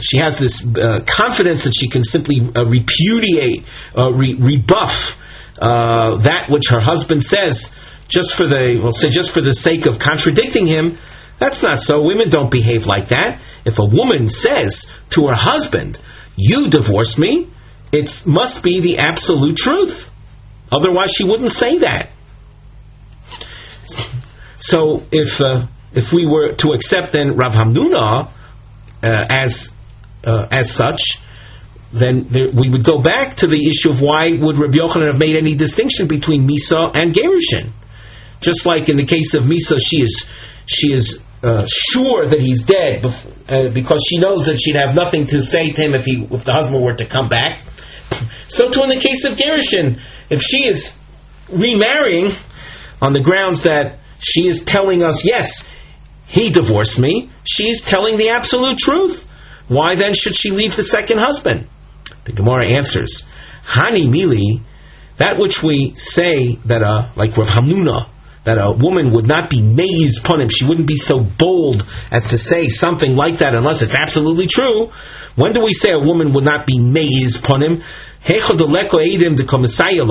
she 0.01 0.19
has 0.19 0.39
this 0.39 0.65
uh, 0.65 1.05
confidence 1.07 1.65
that 1.65 1.75
she 1.79 1.89
can 1.89 2.03
simply 2.03 2.41
uh, 2.41 2.65
repudiate, 2.65 3.65
re- 3.95 4.35
rebuff 4.35 5.17
that 5.61 6.49
which 6.51 6.65
her 6.71 6.81
husband 6.81 7.23
says 7.23 7.71
just 8.11 8.35
for 8.37 8.47
the 8.47 8.79
well 8.83 8.93
say 8.93 9.09
just 9.09 9.33
for 9.33 9.41
the 9.41 9.55
sake 9.55 9.87
of 9.87 9.99
contradicting 9.99 10.67
him. 10.67 10.99
That's 11.39 11.63
not 11.63 11.81
so. 11.81 12.03
Women 12.03 12.29
don't 12.29 12.51
behave 12.51 12.85
like 12.85 13.09
that. 13.09 13.41
If 13.65 13.79
a 13.79 13.85
woman 13.85 14.29
says 14.29 14.87
to 15.11 15.29
her 15.29 15.35
husband, 15.35 15.99
"You 16.37 16.69
divorced 16.69 17.19
me," 17.19 17.49
it 17.93 18.11
must 18.27 18.63
be 18.63 18.81
the 18.83 18.99
absolute 18.99 19.57
truth. 19.57 20.05
Otherwise, 20.71 21.15
she 21.17 21.25
wouldn't 21.25 21.53
say 21.53 21.79
that. 21.79 22.11
So 24.57 25.03
if 25.11 25.41
uh, 25.41 25.67
if 25.93 26.13
we 26.13 26.27
were 26.27 26.55
to 26.59 26.73
accept 26.73 27.13
then 27.13 27.37
Rav 27.37 27.53
Hamnuna 27.53 28.31
uh, 29.03 29.25
as 29.31 29.71
uh, 30.25 30.47
as 30.51 30.75
such, 30.75 31.01
then 31.93 32.27
there, 32.31 32.49
we 32.55 32.69
would 32.69 32.85
go 32.85 33.01
back 33.03 33.39
to 33.39 33.47
the 33.47 33.69
issue 33.69 33.91
of 33.91 34.03
why 34.03 34.31
would 34.39 34.59
Rabbi 34.59 34.77
Yochanan 34.77 35.11
have 35.11 35.19
made 35.19 35.37
any 35.37 35.57
distinction 35.57 36.07
between 36.07 36.47
Misa 36.47 36.91
and 36.95 37.15
Gerushin? 37.15 37.73
Just 38.41 38.67
like 38.67 38.89
in 38.89 38.97
the 38.97 39.07
case 39.07 39.35
of 39.35 39.45
Misa, 39.45 39.79
she 39.79 40.03
is 40.03 40.27
she 40.67 40.93
is 40.93 41.21
uh, 41.43 41.67
sure 41.67 42.29
that 42.29 42.41
he's 42.41 42.63
dead 42.63 43.05
uh, 43.05 43.73
because 43.73 44.05
she 44.09 44.19
knows 44.19 44.47
that 44.47 44.59
she'd 44.61 44.77
have 44.77 44.95
nothing 44.95 45.27
to 45.27 45.41
say 45.43 45.73
to 45.73 45.81
him 45.81 45.95
if 45.95 46.05
he 46.05 46.27
if 46.31 46.45
the 46.45 46.53
husband 46.53 46.83
were 46.83 46.95
to 46.95 47.09
come 47.09 47.29
back. 47.29 47.65
So 48.49 48.69
too 48.71 48.83
in 48.83 48.91
the 48.91 49.01
case 49.01 49.25
of 49.25 49.39
Gerushin, 49.39 50.01
if 50.31 50.43
she 50.43 50.67
is 50.67 50.91
remarrying 51.49 52.33
on 53.01 53.13
the 53.13 53.23
grounds 53.23 53.65
that 53.65 53.99
she 54.19 54.49
is 54.49 54.63
telling 54.67 55.03
us, 55.03 55.23
yes, 55.25 55.65
he 56.27 56.53
divorced 56.53 56.99
me, 56.99 57.31
she's 57.45 57.83
telling 57.83 58.19
the 58.19 58.31
absolute 58.31 58.79
truth. 58.79 59.25
Why 59.69 59.95
then 59.95 60.15
should 60.15 60.35
she 60.35 60.51
leave 60.51 60.77
the 60.77 60.83
second 60.83 61.19
husband? 61.19 61.69
The 62.25 62.33
Gemara 62.33 62.67
answers, 62.67 63.23
Hani 63.65 64.07
mili, 64.09 64.63
that 65.19 65.39
which 65.39 65.63
we 65.63 65.95
say 65.97 66.59
that, 66.67 66.83
uh, 66.83 67.13
like 67.17 67.37
Rav 67.37 67.47
Hamnuna, 67.47 68.11
that 68.45 68.57
a 68.57 68.73
woman 68.73 69.13
would 69.13 69.27
not 69.27 69.51
be 69.51 69.61
maiz 69.61 70.19
upon 70.19 70.41
him. 70.41 70.49
She 70.49 70.67
wouldn't 70.67 70.89
be 70.89 70.97
so 70.97 71.21
bold 71.21 71.83
as 72.11 72.25
to 72.27 72.39
say 72.39 72.69
something 72.69 73.15
like 73.15 73.41
that 73.41 73.55
unless 73.55 73.83
it's 73.83 73.95
absolutely 73.95 74.47
true. 74.47 74.89
When 75.37 75.53
do 75.53 75.63
we 75.63 75.73
say 75.73 75.93
a 75.93 76.01
woman 76.01 76.33
would 76.35 76.45
not 76.45 76.67
be 76.67 76.79
maiz 76.79 77.39
upon? 77.39 77.63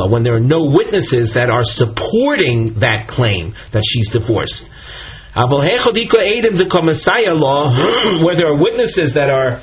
When 0.09 0.23
there 0.23 0.35
are 0.35 0.39
no 0.39 0.71
witnesses 0.73 1.33
that 1.33 1.49
are 1.49 1.63
supporting 1.63 2.79
that 2.79 3.07
claim 3.07 3.53
that 3.73 3.83
she's 3.85 4.09
divorced. 4.09 4.69
Where 8.25 8.35
there 8.35 8.47
are 8.47 8.61
witnesses 8.61 9.13
that 9.13 9.29
are 9.29 9.61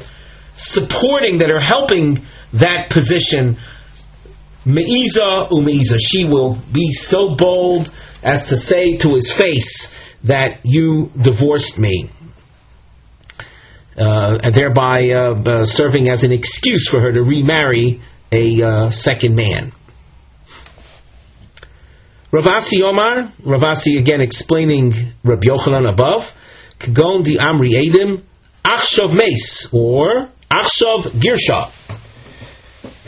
supporting, 0.56 1.38
that 1.38 1.50
are 1.50 1.60
helping 1.60 2.24
that 2.54 2.90
position, 2.90 3.58
Me'iza 4.66 5.48
u'me'iza. 5.50 5.96
She 5.98 6.24
will 6.24 6.60
be 6.72 6.92
so 6.92 7.36
bold 7.36 7.88
as 8.22 8.48
to 8.48 8.56
say 8.56 8.96
to 8.98 9.14
his 9.14 9.32
face 9.32 9.88
that 10.24 10.60
you 10.64 11.10
divorced 11.20 11.78
me. 11.78 12.10
Uh, 13.96 14.38
and 14.42 14.54
thereby 14.54 15.08
uh, 15.08 15.34
uh, 15.40 15.64
serving 15.64 16.08
as 16.08 16.24
an 16.24 16.32
excuse 16.32 16.88
for 16.90 17.00
her 17.00 17.12
to 17.12 17.22
remarry 17.22 18.02
a 18.32 18.62
uh, 18.62 18.90
second 18.90 19.36
man. 19.36 19.72
Rav 22.32 22.44
Ashi 22.44 22.82
Omar, 22.82 23.32
Rav 23.44 23.60
Ashi 23.62 23.98
again 23.98 24.20
explaining 24.20 24.92
Rabbi 25.24 25.46
Yochanan 25.46 25.90
above, 25.90 26.24
Kagon 26.78 27.24
di 27.24 27.38
Amri 27.38 27.70
Edim, 27.72 28.22
Achshav 28.64 29.14
Mace, 29.14 29.68
or 29.72 30.28
Achshav 30.50 31.12
Girsha. 31.22 31.72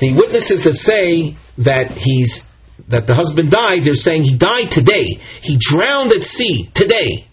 The 0.01 0.15
witnesses 0.15 0.65
that 0.65 0.77
say 0.77 1.37
that 1.59 1.93
he's 1.93 2.41
that 2.89 3.07
the 3.07 3.15
husband 3.15 3.51
died, 3.51 3.85
they're 3.85 3.95
saying 3.95 4.23
he 4.25 4.39
died 4.39 4.71
today. 4.71 5.19
He 5.43 5.59
drowned 5.61 6.13
at 6.13 6.23
sea 6.23 6.71
today, 6.75 7.27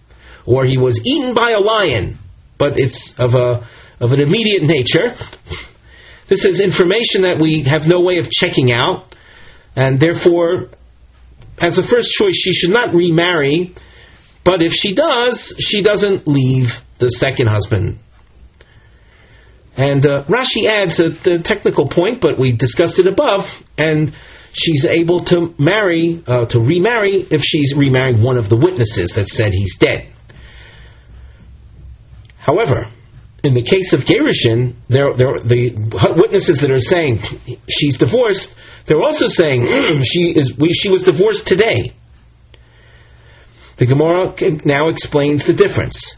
or 0.45 0.65
he 0.65 0.77
was 0.77 0.99
eaten 1.03 1.35
by 1.35 1.51
a 1.51 1.59
lion. 1.59 2.17
But 2.57 2.79
it's 2.79 3.13
of 3.17 3.35
a 3.35 3.67
of 3.99 4.11
an 4.11 4.19
immediate 4.19 4.63
nature. 4.63 5.15
This 6.27 6.43
is 6.43 6.59
information 6.59 7.21
that 7.21 7.39
we 7.39 7.63
have 7.63 7.83
no 7.85 8.01
way 8.01 8.17
of 8.17 8.29
checking 8.31 8.71
out, 8.71 9.15
and 9.75 9.99
therefore, 9.99 10.69
as 11.59 11.77
a 11.77 11.87
first 11.87 12.09
choice, 12.11 12.35
she 12.35 12.51
should 12.51 12.71
not 12.71 12.93
remarry. 12.93 13.75
But 14.43 14.61
if 14.61 14.73
she 14.73 14.95
does, 14.95 15.55
she 15.59 15.83
doesn't 15.83 16.27
leave 16.27 16.69
the 16.99 17.09
second 17.09 17.47
husband. 17.47 17.99
And 19.77 20.05
uh, 20.05 20.23
Rashi 20.25 20.67
adds 20.67 20.99
a, 20.99 21.07
a, 21.29 21.43
technical 21.43 21.89
point, 21.89 22.21
but 22.21 22.39
we 22.39 22.55
discussed 22.55 22.97
it 22.97 23.07
above, 23.07 23.43
and 23.77 24.13
she's 24.53 24.85
able 24.85 25.19
to 25.25 25.53
marry, 25.59 26.23
uh, 26.25 26.45
to 26.45 26.59
remarry, 26.59 27.27
if 27.29 27.41
she's 27.41 27.75
remarried 27.75 28.21
one 28.21 28.37
of 28.37 28.47
the 28.47 28.55
witnesses 28.55 29.13
that 29.15 29.27
said 29.27 29.51
he's 29.51 29.75
dead. 29.77 30.13
However, 32.37 32.87
in 33.43 33.53
the 33.53 33.63
case 33.63 33.91
of 33.91 34.01
Gerushin, 34.01 34.75
there, 34.87 35.13
there, 35.17 35.39
the 35.39 35.75
witnesses 36.15 36.61
that 36.61 36.71
are 36.71 36.79
saying 36.81 37.19
she's 37.67 37.97
divorced, 37.97 38.53
they're 38.87 39.01
also 39.01 39.27
saying 39.27 40.01
she 40.03 40.31
is 40.31 40.53
we, 40.57 40.73
she 40.73 40.89
was 40.89 41.03
divorced 41.03 41.47
today. 41.47 41.93
The 43.77 43.85
Gemara 43.85 44.33
now 44.63 44.87
explains 44.87 45.45
the 45.45 45.53
difference. 45.53 46.15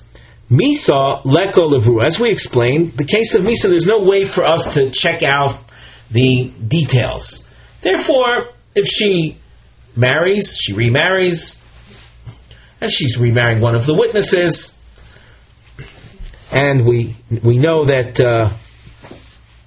Misa 0.49 1.23
leko 1.23 1.69
levru. 1.69 2.05
As 2.05 2.19
we 2.19 2.31
explained, 2.31 2.93
the 2.97 3.05
case 3.05 3.35
of 3.35 3.41
Misa, 3.41 3.63
there's 3.63 3.85
no 3.85 4.07
way 4.07 4.25
for 4.27 4.45
us 4.45 4.75
to 4.75 4.91
check 4.91 5.23
out 5.23 5.65
the 6.09 6.51
details. 6.67 7.43
Therefore, 7.83 8.49
if 8.73 8.85
she 8.85 9.37
marries, 9.95 10.57
she 10.59 10.73
remarries, 10.73 11.55
and 12.79 12.89
she's 12.91 13.17
remarrying 13.19 13.61
one 13.61 13.75
of 13.75 13.85
the 13.85 13.93
witnesses. 13.93 14.71
And 16.49 16.85
we 16.85 17.17
we 17.43 17.57
know 17.57 17.85
that 17.85 18.19
uh, 18.19 18.55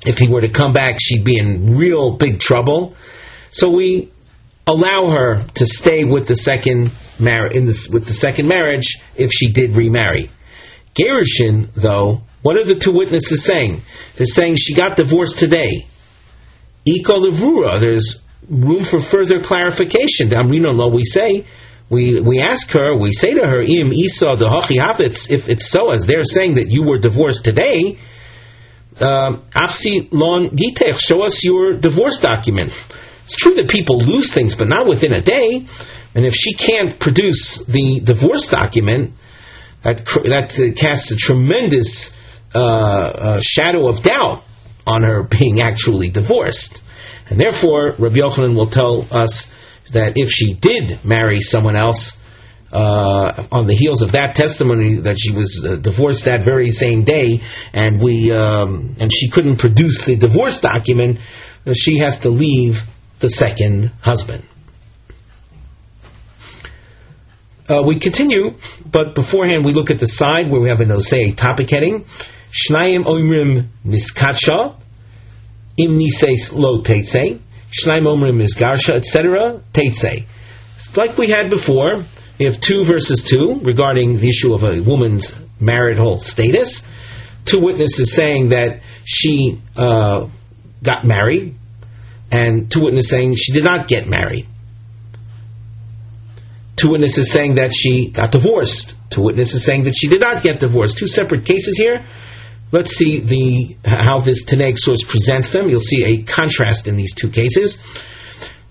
if 0.03 0.16
he 0.16 0.28
were 0.28 0.41
to 0.41 0.51
come 0.51 0.72
back, 0.72 0.97
she'd 0.99 1.24
be 1.24 1.39
in 1.39 1.76
real 1.76 2.16
big 2.16 2.41
trouble. 2.41 2.95
So 3.53 3.70
we 3.70 4.11
allow 4.66 5.11
her 5.11 5.47
to 5.57 5.66
stay 5.66 6.05
with 6.05 6.26
the 6.26 6.37
second 6.37 6.93
mar- 7.18 7.49
in 7.49 7.66
this, 7.66 7.89
with 7.93 8.07
the 8.07 8.14
second 8.14 8.49
marriage 8.49 8.99
if 9.16 9.31
she 9.31 9.53
did 9.53 9.76
remarry. 9.76 10.31
Gerushin, 10.97 11.70
though, 11.74 12.20
what 12.43 12.57
are 12.57 12.64
the 12.64 12.80
two 12.82 12.93
witnesses 12.93 13.45
saying? 13.45 13.82
They're 14.16 14.26
saying 14.26 14.57
she 14.57 14.74
got 14.74 14.97
divorced 14.97 15.38
today. 15.38 15.86
Iko 16.86 17.20
levura, 17.20 17.80
there's 17.80 18.18
room 18.49 18.84
for 18.84 19.01
further 19.01 19.41
clarification. 19.43 20.30
Amrino 20.30 20.74
lo, 20.74 20.88
we 20.88 21.05
say, 21.05 21.47
we, 21.91 22.20
we 22.20 22.41
ask 22.41 22.70
her, 22.70 22.97
we 22.97 23.12
say 23.12 23.34
to 23.34 23.47
her, 23.47 23.61
im 23.62 23.93
isa 23.93 24.36
dehachi 24.36 24.78
habits, 24.78 25.28
if 25.30 25.49
it's 25.49 25.70
so 25.70 25.93
as 25.93 26.07
they're 26.07 26.24
saying 26.24 26.55
that 26.55 26.70
you 26.70 26.84
were 26.84 26.99
divorced 26.99 27.45
today, 27.45 27.99
um, 29.01 29.45
afsi 29.55 30.09
lon 30.12 30.51
gitech, 30.51 30.99
show 30.99 31.22
us 31.24 31.45
your 31.45 31.78
divorce 31.78 32.20
document. 32.20 32.72
It's 33.24 33.36
true 33.36 33.55
that 33.55 33.68
people 33.68 33.99
lose 33.99 34.32
things, 34.32 34.57
but 34.57 34.68
not 34.68 34.88
within 34.88 35.12
a 35.12 35.22
day. 35.22 35.66
And 36.14 36.26
if 36.26 36.32
she 36.32 36.55
can't 36.55 36.99
produce 36.99 37.62
the 37.68 38.01
divorce 38.05 38.49
document, 38.49 39.14
that 39.85 40.05
that 40.05 40.74
casts 40.78 41.12
a 41.12 41.16
tremendous 41.16 42.11
uh, 42.55 42.59
uh, 42.59 43.41
shadow 43.43 43.89
of 43.89 44.03
doubt 44.03 44.43
on 44.87 45.03
her 45.03 45.22
being 45.22 45.61
actually 45.61 46.11
divorced. 46.11 46.78
And 47.28 47.41
therefore, 47.41 47.95
Rabbi 47.99 48.16
Yochanan 48.16 48.57
will 48.57 48.70
tell 48.70 49.07
us 49.11 49.49
that 49.93 50.14
if 50.16 50.28
she 50.31 50.55
did 50.55 51.05
marry 51.05 51.41
someone 51.41 51.76
else, 51.76 52.16
uh, 52.72 53.49
on 53.51 53.66
the 53.66 53.74
heels 53.74 54.01
of 54.03 54.12
that 54.12 54.37
testimony 54.37 55.01
that 55.03 55.16
she 55.18 55.35
was 55.35 55.64
uh, 55.66 55.74
divorced 55.76 56.24
that 56.26 56.45
very 56.45 56.68
same 56.70 57.05
day, 57.05 57.43
and 57.72 58.01
we 58.01 58.31
um, 58.31 58.97
and 59.01 59.11
she 59.12 59.31
couldn't 59.31 59.59
produce 59.59 60.05
the 60.07 60.16
divorce 60.16 60.61
document, 60.61 61.18
uh, 61.66 61.72
she 61.74 61.99
has 61.99 62.20
to 62.20 62.31
leave 62.31 62.74
the 63.20 63.28
second 63.28 63.91
husband. 64.01 64.45
Uh, 67.70 67.84
we 67.86 68.00
continue, 68.00 68.50
but 68.84 69.14
beforehand 69.14 69.64
we 69.64 69.72
look 69.72 69.90
at 69.90 70.00
the 70.00 70.08
side 70.08 70.50
where 70.50 70.60
we 70.60 70.68
have 70.70 70.80
a 70.80 70.84
Nosei 70.84 71.36
topic 71.36 71.70
heading. 71.70 72.04
Shnayim 72.50 73.04
Omrim 73.04 73.68
Niskatsha, 73.86 74.74
Im 75.76 75.96
Nises 75.96 76.50
Lo 76.52 76.82
Teitze, 76.82 77.40
Shnayim 77.70 78.06
Omrim 78.06 78.42
Nisgarsha, 78.42 78.96
etc. 78.96 79.62
Teitze. 79.72 80.26
Like 80.96 81.16
we 81.16 81.30
had 81.30 81.48
before, 81.48 82.04
we 82.40 82.46
have 82.46 82.60
two 82.60 82.84
verses 82.84 83.22
two 83.30 83.60
regarding 83.62 84.14
the 84.18 84.28
issue 84.28 84.52
of 84.52 84.64
a 84.64 84.82
woman's 84.82 85.32
marital 85.60 86.18
status. 86.18 86.82
Two 87.46 87.60
witnesses 87.60 88.16
saying 88.16 88.48
that 88.48 88.80
she 89.04 89.62
uh, 89.76 90.28
got 90.84 91.04
married, 91.04 91.54
and 92.32 92.68
two 92.68 92.82
witnesses 92.82 93.10
saying 93.10 93.34
she 93.36 93.52
did 93.52 93.62
not 93.62 93.86
get 93.86 94.08
married. 94.08 94.48
Two 96.81 96.91
witnesses 96.91 97.31
saying 97.31 97.57
that 97.57 97.70
she 97.74 98.11
got 98.11 98.33
divorced. 98.33 98.95
Two 99.11 99.22
witnesses 99.22 99.64
saying 99.64 99.85
that 99.85 99.95
she 99.95 100.09
did 100.09 100.20
not 100.20 100.43
get 100.43 100.61
divorced. 100.61 100.97
Two 100.99 101.07
separate 101.07 101.45
cases 101.45 101.76
here. 101.76 102.07
Let's 102.72 102.91
see 102.91 103.20
the 103.20 103.76
how 103.89 104.20
this 104.20 104.45
Tanaic 104.45 104.78
source 104.78 105.05
presents 105.05 105.53
them. 105.53 105.68
You'll 105.68 105.81
see 105.81 106.05
a 106.05 106.22
contrast 106.22 106.87
in 106.87 106.97
these 106.97 107.12
two 107.14 107.31
cases. 107.31 107.76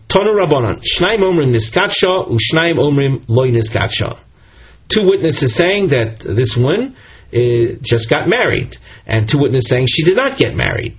Rabbanon, 0.09 0.81
Shnaim 0.81 1.19
Omrim 1.19 1.53
Niskatsha, 1.53 2.31
Ushnaim 2.31 2.79
Omrim 2.79 3.25
Loy 3.27 3.49
Niskatsha. 3.49 4.17
Two 4.87 5.05
witnesses 5.05 5.55
saying 5.55 5.89
that 5.89 6.19
this 6.19 6.57
one 6.57 6.95
uh, 7.31 7.77
just 7.83 8.09
got 8.09 8.27
married, 8.27 8.75
and 9.05 9.29
two 9.29 9.37
witnesses 9.39 9.69
saying 9.69 9.85
she 9.87 10.03
did 10.03 10.15
not 10.15 10.37
get 10.37 10.55
married. 10.55 10.97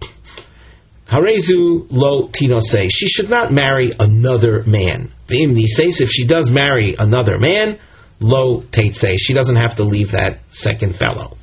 Harezu 1.10 1.86
lo 1.90 2.28
tinose. 2.28 2.86
She 2.88 3.08
should 3.08 3.28
not 3.28 3.52
marry 3.52 3.90
another 3.98 4.62
man. 4.64 5.12
If 5.28 6.08
she 6.08 6.26
does 6.26 6.50
marry 6.50 6.94
another 6.96 7.38
man, 7.38 7.80
lo 8.20 8.62
teitse. 8.62 9.14
She 9.18 9.34
doesn't 9.34 9.56
have 9.56 9.76
to 9.76 9.82
leave 9.82 10.12
that 10.12 10.38
second 10.50 10.96
fellow. 10.96 11.36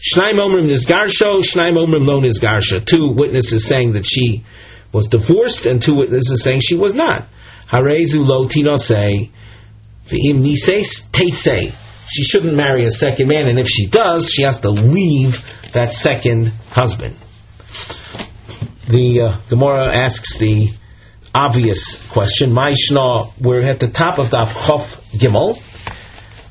Shnaim 0.00 0.34
omrim 0.34 0.66
nizgarsho. 0.66 1.44
Shnaim 1.44 1.76
omrim 1.76 2.06
lo 2.06 2.20
nizgarsha. 2.20 2.86
Two 2.86 3.12
witnesses 3.14 3.68
saying 3.68 3.92
that 3.94 4.06
she 4.06 4.44
was 4.94 5.08
divorced, 5.08 5.66
and 5.66 5.82
two 5.82 5.94
witnesses 5.94 6.42
saying 6.42 6.60
she 6.62 6.76
was 6.76 6.94
not. 6.94 7.28
Harezu 7.70 8.24
lo 8.24 8.48
tinose. 8.48 9.30
V'im 10.10 10.40
nises 10.40 11.02
teitse. 11.12 11.74
She 12.08 12.22
shouldn't 12.22 12.54
marry 12.56 12.86
a 12.86 12.90
second 12.90 13.28
man, 13.28 13.46
and 13.46 13.58
if 13.58 13.66
she 13.66 13.90
does, 13.90 14.32
she 14.32 14.44
has 14.44 14.58
to 14.60 14.70
leave 14.70 15.34
that 15.74 15.92
second 15.92 16.46
husband 16.70 17.16
the 18.88 19.20
uh, 19.20 19.48
Gemara 19.48 19.96
asks 19.96 20.38
the 20.38 20.68
obvious 21.34 21.96
question. 22.12 22.52
My 22.52 22.72
shna, 22.72 23.32
we're 23.40 23.68
at 23.68 23.80
the 23.80 23.90
top 23.90 24.18
of 24.18 24.30
the 24.30 24.38
Chof 24.38 24.86
Gimel. 25.18 25.56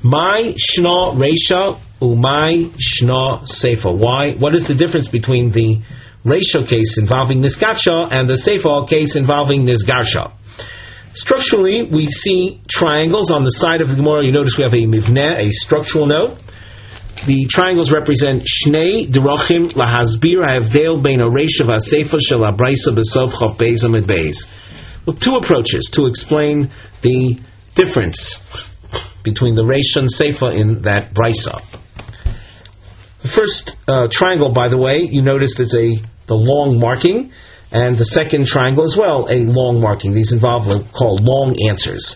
My 0.03 0.53
shna 0.53 1.15
Reisha 1.15 1.79
umay 2.01 2.75
shna 2.75 3.47
Seifa. 3.47 3.97
Why? 3.97 4.33
What 4.38 4.53
is 4.53 4.67
the 4.67 4.75
difference 4.75 5.07
between 5.07 5.51
the 5.51 5.81
Reisha 6.25 6.67
case 6.67 6.97
involving 6.97 7.41
Niskatsha 7.41 8.11
and 8.11 8.27
the 8.27 8.36
Seifa 8.36 8.88
case 8.89 9.15
involving 9.15 9.63
Nisgarsha? 9.63 10.33
Structurally, 11.13 11.83
we 11.89 12.07
see 12.07 12.61
triangles 12.69 13.31
on 13.31 13.45
the 13.45 13.51
side 13.51 13.79
of 13.79 13.88
the 13.88 13.95
Gemara. 13.95 14.25
You 14.25 14.33
notice 14.33 14.57
we 14.57 14.63
have 14.63 14.73
a 14.73 14.83
mivneh, 14.86 15.39
a 15.39 15.49
structural 15.51 16.07
note. 16.07 16.39
The 17.28 17.47
triangles 17.49 17.91
represent 17.91 18.43
Shnei 18.43 19.09
Derachim 19.09 19.72
Lahazbir 19.72 20.43
Havdel 20.45 21.01
Bein 21.01 21.20
Aresha 21.20 21.63
Vasefa 21.66 22.20
Shel 22.20 22.41
Abraisa 22.41 22.93
Besov 22.93 23.32
Chof 23.32 23.57
Beis 23.57 23.84
Amid 23.84 24.05
Beis. 24.05 24.45
Well, 25.07 25.16
two 25.16 25.36
approaches 25.41 25.89
to 25.93 26.07
explain 26.07 26.72
the 27.01 27.39
difference 27.76 28.41
between 29.24 29.55
the 29.55 29.63
Reish 29.63 29.95
and 29.95 30.09
Sefa 30.09 30.53
in 30.55 30.84
that 30.84 31.13
Brisa. 31.13 31.61
The 33.24 33.30
first 33.30 33.76
uh, 33.88 34.07
triangle, 34.11 34.53
by 34.53 34.70
the 34.70 34.78
way, 34.78 35.07
you 35.09 35.24
noticed 35.24 35.59
it's 35.59 35.74
a 35.74 35.95
the 36.28 36.36
long 36.36 36.80
marking, 36.80 37.32
and 37.72 37.97
the 37.97 38.05
second 38.05 38.47
triangle 38.47 38.84
as 38.86 38.95
well, 38.97 39.28
a 39.30 39.39
long 39.45 39.82
marking. 39.82 40.13
These 40.13 40.32
involve 40.32 40.68
what 40.68 40.91
called 40.91 41.22
long 41.22 41.55
answers. 41.70 42.16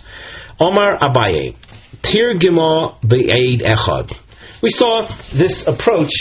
Omar 0.60 0.98
Abaye, 0.98 1.56
Tir 2.02 2.36
Gima 2.36 3.00
Be'ed 3.02 3.62
Echad. 3.62 4.12
We 4.62 4.72
saw 4.72 5.08
this 5.32 5.66
approach 5.68 6.12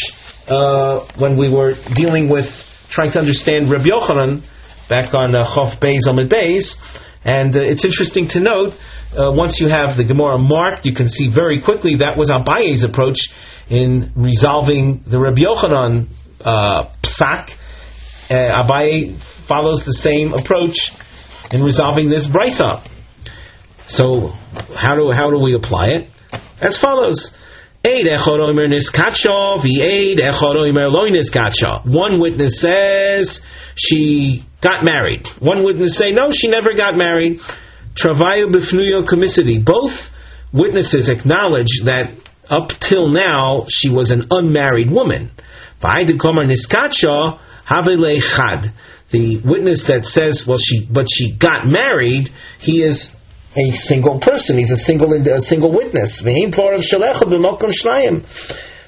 uh, 0.47 1.09
when 1.18 1.36
we 1.36 1.49
were 1.49 1.72
dealing 1.97 2.28
with 2.28 2.47
trying 2.89 3.11
to 3.12 3.18
understand 3.18 3.68
Rabbi 3.68 3.86
Yochanan 3.86 4.43
back 4.89 5.12
on 5.12 5.34
uh, 5.34 5.45
Chof 5.45 5.80
Beis 5.80 6.07
Amid 6.09 6.30
Beis, 6.30 6.74
and 7.24 7.57
uh, 7.57 7.61
it's 7.61 7.84
interesting 7.84 8.28
to 8.28 8.41
note 8.41 8.74
uh, 9.11 9.32
once 9.34 9.59
you 9.59 9.68
have 9.68 9.97
the 9.97 10.05
Gemara 10.05 10.39
marked, 10.39 10.86
you 10.86 10.95
can 10.95 11.09
see 11.09 11.28
very 11.34 11.61
quickly 11.61 11.97
that 11.97 12.16
was 12.16 12.30
Abaye's 12.30 12.84
approach 12.84 13.18
in 13.68 14.12
resolving 14.14 15.03
the 15.05 15.18
Rabbi 15.18 15.41
Yochanan 15.41 16.07
uh, 16.41 16.95
psak. 17.03 17.51
Uh, 18.30 18.62
Abaye 18.62 19.20
follows 19.49 19.84
the 19.84 19.95
same 19.95 20.32
approach 20.32 20.93
in 21.51 21.64
resolving 21.64 22.09
this 22.09 22.28
brisa. 22.28 22.89
So 23.89 24.28
how 24.76 24.95
do 24.95 25.11
how 25.11 25.28
do 25.32 25.41
we 25.41 25.55
apply 25.55 25.89
it? 25.89 26.11
As 26.61 26.78
follows. 26.78 27.32
One 31.85 32.20
witness 32.20 32.61
says 32.61 33.41
she 33.76 34.45
got 34.61 34.85
married. 34.85 35.26
One 35.39 35.64
witness 35.64 35.97
say 35.97 36.12
no, 36.12 36.31
she 36.33 36.49
never 36.49 36.74
got 36.74 36.97
married. 36.97 37.39
Both 39.64 39.93
witnesses 40.53 41.09
acknowledge 41.09 41.83
that 41.85 42.12
up 42.49 42.70
till 42.81 43.09
now 43.09 43.66
she 43.68 43.91
was 43.91 44.11
an 44.11 44.26
unmarried 44.31 44.91
woman. 44.91 45.31
The 49.11 49.41
witness 49.45 49.85
that 49.89 50.05
says, 50.05 50.45
well, 50.47 50.59
she 50.59 50.87
but 50.91 51.07
she 51.11 51.37
got 51.37 51.66
married, 51.66 52.31
he 52.59 52.83
is 52.83 53.09
a 53.57 53.70
single 53.72 54.20
person. 54.20 54.59
He's 54.59 54.70
a 54.70 54.76
single 54.76 55.12
a 55.12 55.40
single 55.40 55.72
witness. 55.72 56.22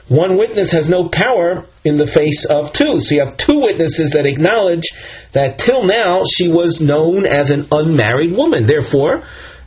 One 0.08 0.36
witness 0.36 0.72
has 0.72 0.88
no 0.88 1.08
power 1.08 1.66
in 1.84 1.96
the 1.96 2.06
face 2.06 2.44
of 2.50 2.72
two. 2.72 3.00
So 3.00 3.14
you 3.14 3.24
have 3.24 3.36
two 3.36 3.60
witnesses 3.60 4.10
that 4.12 4.26
acknowledge 4.26 4.90
that 5.32 5.58
till 5.58 5.84
now 5.84 6.22
she 6.26 6.48
was 6.48 6.80
known 6.80 7.26
as 7.26 7.50
an 7.50 7.68
unmarried 7.70 8.36
woman. 8.36 8.66
Therefore, 8.66 9.22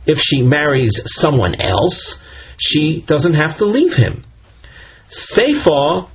if 0.06 0.18
she 0.18 0.42
marries 0.42 1.00
someone 1.06 1.60
else, 1.62 2.18
she 2.58 3.02
doesn't 3.06 3.34
have 3.34 3.56
to 3.58 3.64
leave 3.64 3.94
him. 3.94 4.24
Seifa, 5.10 6.08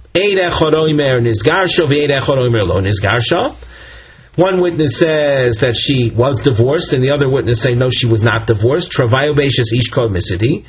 one 4.35 4.61
witness 4.61 4.99
says 4.99 5.57
that 5.61 5.75
she 5.75 6.11
was 6.15 6.41
divorced, 6.43 6.93
and 6.93 7.03
the 7.03 7.11
other 7.11 7.29
witness 7.29 7.61
say 7.61 7.75
no, 7.75 7.89
she 7.91 8.07
was 8.07 8.21
not 8.21 8.47
divorced. 8.47 8.91
Travayo 8.91 9.37
ish 9.37 9.59
misiti. 9.91 10.65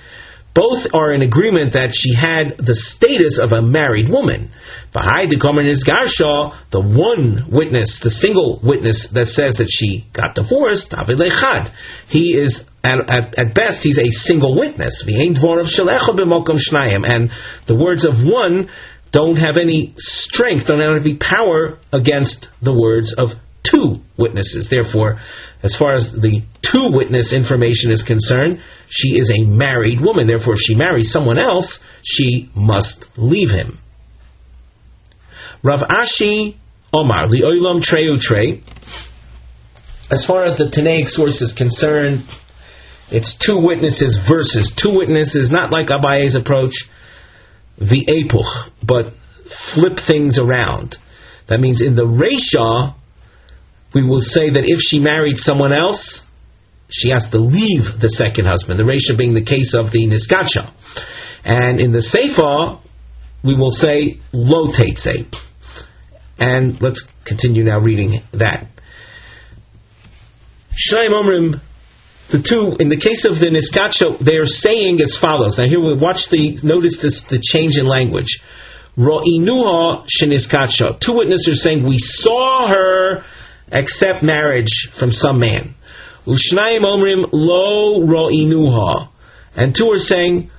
both 0.55 0.87
are 0.93 1.13
in 1.13 1.23
agreement 1.23 1.75
that 1.75 1.95
she 1.95 2.15
had 2.15 2.57
the 2.59 2.75
status 2.75 3.39
of 3.39 3.53
a 3.53 3.63
married 3.63 4.09
woman. 4.09 4.51
The 4.93 6.81
one 6.81 7.47
witness, 7.51 8.01
the 8.03 8.11
single 8.11 8.59
witness 8.63 9.09
that 9.15 9.29
says 9.29 9.59
that 9.59 9.69
she 9.71 10.07
got 10.13 10.35
divorced, 10.35 10.93
he 12.09 12.37
is 12.37 12.65
at, 12.83 13.09
at, 13.09 13.39
at, 13.39 13.55
best, 13.55 13.83
he's 13.83 13.99
a 13.99 14.11
single 14.11 14.59
witness. 14.59 15.05
And 15.07 15.37
the 17.67 17.77
words 17.79 18.05
of 18.05 18.15
one 18.25 18.71
don't 19.13 19.37
have 19.37 19.57
any 19.57 19.95
strength, 19.97 20.67
don't 20.67 20.81
have 20.81 21.01
any 21.01 21.17
power 21.17 21.79
against 21.93 22.49
the 22.63 22.73
words 22.73 23.15
of 23.17 23.31
two 23.63 24.01
witnesses. 24.17 24.69
Therefore, 24.71 25.21
as 25.63 25.77
far 25.77 25.93
as 25.93 26.11
the 26.13 26.43
two 26.63 26.91
witness 26.93 27.33
information 27.33 27.91
is 27.91 28.03
concerned, 28.03 28.61
she 28.89 29.19
is 29.19 29.31
a 29.31 29.45
married 29.45 30.01
woman. 30.01 30.27
Therefore, 30.27 30.55
if 30.55 30.61
she 30.61 30.75
marries 30.75 31.11
someone 31.13 31.39
else, 31.39 31.79
she 32.03 32.51
must 32.55 33.05
leave 33.17 33.51
him. 33.51 33.79
Rav 35.63 35.81
Ashi 35.81 36.57
Omar, 36.93 37.29
the 37.29 37.43
Oilam 37.45 37.83
Treu 37.83 38.17
Trey. 38.19 38.63
As 40.11 40.25
far 40.25 40.45
as 40.45 40.57
the 40.57 40.65
Tanaic 40.65 41.07
source 41.07 41.41
is 41.41 41.53
concerned, 41.53 42.25
it's 43.11 43.37
two 43.37 43.61
witnesses 43.61 44.19
versus 44.29 44.73
two 44.75 44.93
witnesses, 44.95 45.51
not 45.51 45.71
like 45.71 45.89
Abaye's 45.89 46.35
approach, 46.35 46.89
the 47.79 48.05
Epuch, 48.07 48.71
but 48.83 49.15
flip 49.75 49.99
things 50.05 50.39
around. 50.39 50.97
That 51.49 51.61
means 51.61 51.81
in 51.81 51.95
the 51.95 52.07
Resha, 52.07 52.95
we 53.95 54.07
will 54.07 54.21
say 54.21 54.51
that 54.51 54.65
if 54.69 54.81
she 54.81 55.01
married 55.01 55.37
someone 55.37 55.73
else, 55.73 56.23
she 56.89 57.11
has 57.11 57.29
to 57.31 57.39
leave 57.39 58.01
the 58.01 58.09
second 58.09 58.47
husband, 58.47 58.79
the 58.79 58.85
ratio 58.85 59.17
being 59.17 59.35
the 59.35 59.45
case 59.45 59.75
of 59.75 59.93
the 59.93 60.07
Niskacha. 60.07 60.73
And 61.45 61.81
in 61.81 61.93
the 61.93 62.03
Sefer, 62.03 62.79
we 63.45 63.57
will 63.57 63.71
say 63.71 64.21
lo. 64.33 64.73
And 66.39 66.81
let's 66.81 67.05
continue 67.25 67.65
now 67.65 67.81
reading 67.81 68.21
that. 68.33 68.67
Shaim 70.73 71.11
Omrim, 71.11 71.61
the 72.31 72.43
two, 72.43 72.77
in 72.79 72.89
the 72.89 72.97
case 72.97 73.25
of 73.25 73.39
the 73.39 73.51
Niskacha, 73.51 74.19
they 74.25 74.37
are 74.37 74.47
saying 74.47 75.01
as 75.01 75.17
follows. 75.17 75.59
Now 75.59 75.69
here 75.69 75.81
we 75.81 75.95
watch 75.95 76.29
the, 76.31 76.59
notice 76.63 76.99
this, 77.03 77.23
the 77.29 77.41
change 77.43 77.77
in 77.77 77.87
language. 77.87 78.41
Ro'inuha 78.97 80.07
sheniskacha. 80.07 81.01
Two 81.01 81.15
witnesses 81.17 81.49
are 81.49 81.55
saying, 81.55 81.87
we 81.87 81.99
saw 81.99 82.69
her 82.69 83.25
accept 83.71 84.23
marriage 84.23 84.91
from 84.99 85.13
some 85.13 85.39
man. 85.39 85.75
Omrim 86.27 87.29
lo 87.33 88.01
ro'inuha. 88.07 89.09
And 89.55 89.75
two 89.75 89.91
are 89.91 89.99
saying, 89.99 90.51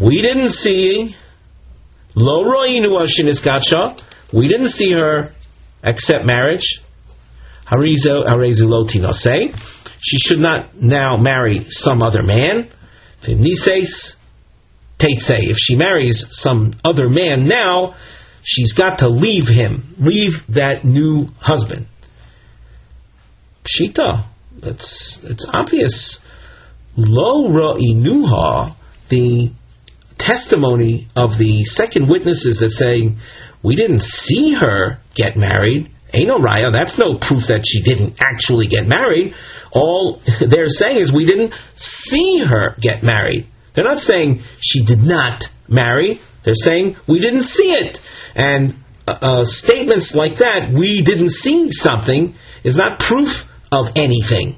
we 0.00 0.22
didn't 0.22 0.50
see 0.50 1.14
lo 2.14 2.44
ro'inuha 2.44 3.06
shiniskacha. 3.06 4.00
We 4.32 4.48
didn't 4.48 4.68
see 4.68 4.92
her 4.92 5.32
accept 5.82 6.24
marriage. 6.24 6.80
Harizo 7.66 8.26
harezu 8.26 8.68
lo 8.68 9.12
say 9.12 9.52
she 10.00 10.18
should 10.18 10.38
not 10.38 10.80
now 10.80 11.16
marry 11.16 11.66
some 11.68 12.02
other 12.02 12.22
man. 12.22 12.70
Nises 13.26 14.14
say 15.00 15.40
if 15.40 15.56
she 15.58 15.76
marries 15.76 16.24
some 16.30 16.74
other 16.84 17.08
man 17.08 17.44
now, 17.44 17.94
she's 18.42 18.72
got 18.72 19.00
to 19.00 19.08
leave 19.08 19.48
him, 19.48 19.94
leave 19.98 20.34
that 20.50 20.84
new 20.84 21.26
husband. 21.38 21.86
Pshita. 23.68 24.26
That's 24.60 25.18
it's 25.22 25.46
obvious. 25.48 26.18
Lo 26.96 27.48
ra'inuha, 27.48 28.74
the 29.08 29.52
testimony 30.18 31.08
of 31.14 31.38
the 31.38 31.64
second 31.64 32.08
witnesses 32.08 32.58
that 32.58 32.70
say 32.70 33.14
we 33.62 33.76
didn't 33.76 34.00
see 34.00 34.54
her 34.54 34.98
get 35.14 35.36
married. 35.36 35.90
Ain't 36.12 36.28
no 36.28 36.38
raya. 36.38 36.72
That's 36.72 36.98
no 36.98 37.18
proof 37.18 37.48
that 37.48 37.64
she 37.66 37.82
didn't 37.82 38.16
actually 38.20 38.66
get 38.66 38.86
married. 38.86 39.34
All 39.72 40.22
they're 40.40 40.66
saying 40.68 40.96
is 40.96 41.12
we 41.12 41.26
didn't 41.26 41.54
see 41.76 42.40
her 42.46 42.74
get 42.80 43.02
married. 43.02 43.46
They're 43.74 43.84
not 43.84 43.98
saying 44.00 44.42
she 44.60 44.84
did 44.84 44.98
not 44.98 45.44
marry. 45.68 46.20
They're 46.44 46.54
saying 46.54 46.96
we 47.06 47.20
didn't 47.20 47.44
see 47.44 47.70
it. 47.70 47.98
And 48.34 48.74
uh, 49.06 49.18
uh, 49.20 49.44
statements 49.44 50.14
like 50.14 50.38
that, 50.38 50.72
we 50.72 51.02
didn't 51.02 51.30
see 51.30 51.70
something, 51.70 52.34
is 52.64 52.76
not 52.76 52.98
proof 52.98 53.28
of 53.70 53.88
anything. 53.96 54.56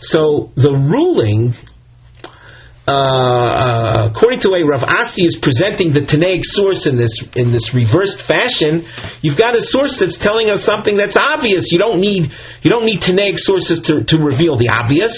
So 0.00 0.52
the 0.54 0.72
ruling, 0.72 1.54
uh, 2.86 2.92
uh, 2.92 4.10
according 4.10 4.40
to 4.40 4.48
the 4.48 4.52
way 4.52 4.62
Rav 4.62 4.84
Asi 4.84 5.24
is 5.24 5.38
presenting 5.40 5.92
the 5.94 6.00
Tanaic 6.00 6.44
source 6.44 6.86
in 6.86 6.98
this 6.98 7.22
in 7.34 7.52
this 7.52 7.72
reversed 7.74 8.20
fashion, 8.20 8.84
you've 9.22 9.38
got 9.38 9.56
a 9.56 9.62
source 9.62 9.98
that's 9.98 10.18
telling 10.18 10.50
us 10.50 10.64
something 10.64 10.96
that's 10.96 11.16
obvious. 11.16 11.72
You 11.72 11.78
don't 11.78 12.00
need 12.00 12.30
you 12.62 12.70
don't 12.70 12.84
need 12.84 13.00
Tanaic 13.00 13.38
sources 13.38 13.80
to, 13.86 14.04
to 14.04 14.18
reveal 14.18 14.58
the 14.58 14.68
obvious. 14.68 15.16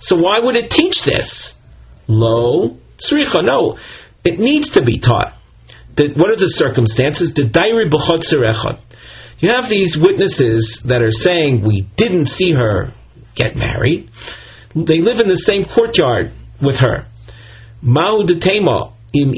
So 0.00 0.20
why 0.20 0.40
would 0.40 0.56
it 0.56 0.70
teach 0.70 1.02
this? 1.04 1.54
Lo 2.06 2.76
tzricha. 2.98 3.42
No, 3.42 3.78
it 4.22 4.38
needs 4.38 4.72
to 4.72 4.84
be 4.84 4.98
taught. 4.98 5.32
The, 5.96 6.12
what 6.12 6.30
are 6.30 6.36
the 6.36 6.50
circumstances? 6.50 7.32
The 7.32 7.48
dairi 7.48 7.88
b'chotzer 7.88 8.44
echad. 8.44 8.80
You 9.44 9.50
have 9.50 9.68
these 9.68 9.98
witnesses 10.00 10.80
that 10.86 11.02
are 11.02 11.12
saying 11.12 11.62
we 11.66 11.86
didn't 11.98 12.28
see 12.28 12.52
her 12.52 12.94
get 13.36 13.54
married. 13.54 14.08
They 14.74 15.02
live 15.02 15.20
in 15.20 15.28
the 15.28 15.36
same 15.36 15.66
courtyard 15.66 16.32
with 16.62 16.76
her. 16.76 17.04
Detema 17.84 18.94
im 19.12 19.32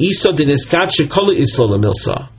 milsa. 1.83 2.29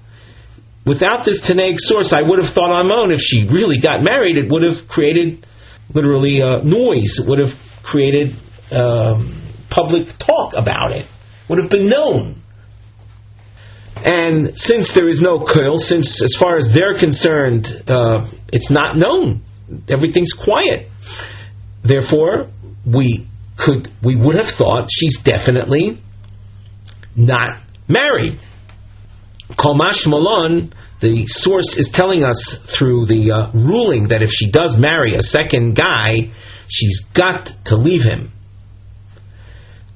Without 0.87 1.27
this 1.27 1.43
Tanaic 1.43 1.79
source, 1.79 2.15
I 2.15 2.23
would 2.23 2.43
have 2.43 2.55
thought 2.55 2.71
on 2.71 2.89
my 2.89 3.03
own 3.03 3.13
if 3.13 3.21
she 3.21 3.45
really 3.45 3.79
got 3.79 4.03
married, 4.03 4.39
it 4.39 4.51
would 4.51 4.63
have 4.63 4.89
created 4.89 5.45
literally 5.93 6.41
uh, 6.41 6.63
noise. 6.63 7.19
It 7.19 7.29
would 7.29 7.41
have 7.41 7.53
created 7.85 8.35
um, 8.71 9.45
public 9.69 10.09
talk 10.19 10.55
about 10.57 10.93
it. 10.93 11.05
Would 11.51 11.59
have 11.59 11.69
been 11.69 11.91
known. 11.91 12.41
And 14.05 14.59
since 14.59 14.95
there 14.95 15.09
is 15.09 15.21
no 15.21 15.41
koil, 15.41 15.79
since 15.79 16.23
as 16.23 16.37
far 16.39 16.57
as 16.57 16.69
they're 16.73 16.99
concerned, 16.99 17.67
uh, 17.87 18.31
it's 18.53 18.71
not 18.71 18.97
known, 18.97 19.43
everything's 19.89 20.33
quiet. 20.33 20.89
Therefore, 21.85 22.51
we 22.87 23.27
could, 23.59 23.89
we 24.03 24.17
would 24.17 24.37
have 24.37 24.49
thought 24.57 24.89
she's 24.91 25.19
definitely 25.23 26.01
not 27.17 27.61
married. 27.89 28.39
Kalmash 29.51 30.07
Malon, 30.07 30.73
the 31.01 31.27
source 31.27 31.77
is 31.79 31.91
telling 31.93 32.25
us 32.25 32.57
through 32.79 33.07
the 33.07 33.33
uh, 33.33 33.53
ruling 33.53 34.09
that 34.09 34.23
if 34.23 34.31
she 34.31 34.51
does 34.51 34.77
marry 34.79 35.15
a 35.15 35.23
second 35.23 35.75
guy, 35.75 36.33
she's 36.69 37.01
got 37.15 37.51
to 37.67 37.77
leave 37.77 38.03
him. 38.03 38.33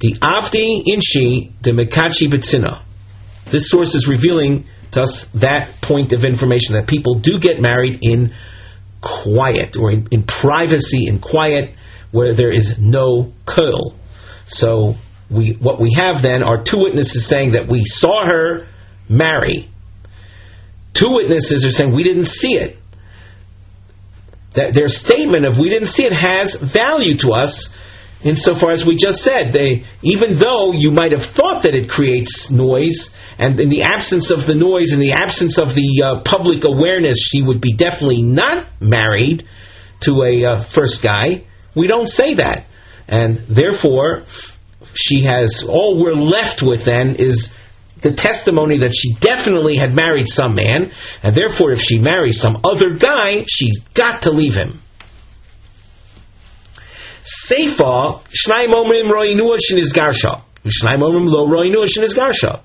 The 0.01 0.15
Avdi 0.15 0.85
Inshi, 0.87 1.53
the 1.63 1.71
Mekachi 1.71 2.33
Bitsina. 2.33 2.83
This 3.51 3.69
source 3.71 3.95
is 3.95 4.07
revealing 4.09 4.67
to 4.93 5.03
us 5.03 5.25
that 5.35 5.75
point 5.83 6.13
of 6.13 6.25
information 6.25 6.75
that 6.75 6.87
people 6.87 7.21
do 7.21 7.39
get 7.41 7.61
married 7.61 8.01
in 8.03 8.33
quiet 9.01 9.77
or 9.77 9.91
in, 9.91 10.09
in 10.11 10.25
privacy, 10.25 11.09
in 11.09 11.21
quiet, 11.21 11.75
where 12.13 12.35
there 12.35 12.53
is 12.53 12.75
no 12.79 13.33
curl. 13.47 13.97
So 14.47 14.95
we, 15.31 15.57
what 15.61 15.81
we 15.81 15.95
have 15.95 16.23
then 16.23 16.43
are 16.43 16.63
two 16.63 16.79
witnesses 16.79 17.27
saying 17.27 17.53
that 17.53 17.69
we 17.69 17.83
saw 17.85 18.25
her 18.25 18.69
marry. 19.09 19.69
Two 20.95 21.11
witnesses 21.11 21.65
are 21.65 21.71
saying 21.71 21.95
we 21.95 22.03
didn't 22.03 22.27
see 22.27 22.55
it. 22.55 22.77
That 24.55 24.75
their 24.75 24.89
statement 24.89 25.47
of 25.47 25.59
we 25.59 25.71
didn't 25.71 25.89
see 25.89 26.05
it 26.05 26.13
has 26.13 26.55
value 26.55 27.17
to 27.19 27.31
us 27.31 27.71
insofar 28.25 28.71
as 28.71 28.85
we 28.85 28.97
just 28.97 29.23
said, 29.23 29.53
they, 29.53 29.85
even 30.03 30.39
though 30.39 30.73
you 30.73 30.91
might 30.91 31.13
have 31.13 31.35
thought 31.35 31.63
that 31.65 31.75
it 31.75 31.89
creates 31.89 32.51
noise, 32.51 33.11
and 33.39 33.59
in 33.59 33.69
the 33.69 33.83
absence 33.83 34.31
of 34.31 34.47
the 34.47 34.55
noise, 34.55 34.93
in 34.93 35.01
the 35.01 35.13
absence 35.13 35.59
of 35.59 35.69
the 35.69 36.03
uh, 36.05 36.23
public 36.23 36.65
awareness, 36.65 37.19
she 37.19 37.43
would 37.43 37.61
be 37.61 37.75
definitely 37.75 38.23
not 38.23 38.67
married 38.81 39.47
to 40.03 40.23
a 40.23 40.45
uh, 40.45 40.65
first 40.75 41.03
guy. 41.03 41.45
We 41.75 41.87
don't 41.87 42.09
say 42.09 42.35
that. 42.35 42.67
And 43.09 43.45
therefore, 43.49 44.25
she 44.95 45.25
has, 45.25 45.65
all 45.69 46.03
we're 46.03 46.15
left 46.15 46.63
with 46.63 46.85
then 46.85 47.17
is 47.17 47.53
the 48.03 48.13
testimony 48.13 48.79
that 48.79 48.93
she 48.95 49.15
definitely 49.21 49.77
had 49.77 49.95
married 49.95 50.27
some 50.29 50.55
man, 50.55 50.93
and 51.23 51.37
therefore 51.37 51.73
if 51.73 51.81
she 51.81 51.99
marries 51.99 52.41
some 52.41 52.61
other 52.65 52.97
guy, 52.97 53.45
she's 53.47 53.79
got 53.95 54.23
to 54.23 54.31
leave 54.31 54.55
him. 54.55 54.81
Seifa, 57.23 58.23
Shnaim 58.31 58.73
Omrim 58.73 59.11
Roinua 59.11 59.57
Shinizgarsha. 59.59 60.43
Shnaim 60.65 61.01
Omrim 61.01 61.29
Lo 61.29 61.47
Roinua 61.47 61.87
Shinizgarsha. 61.87 62.63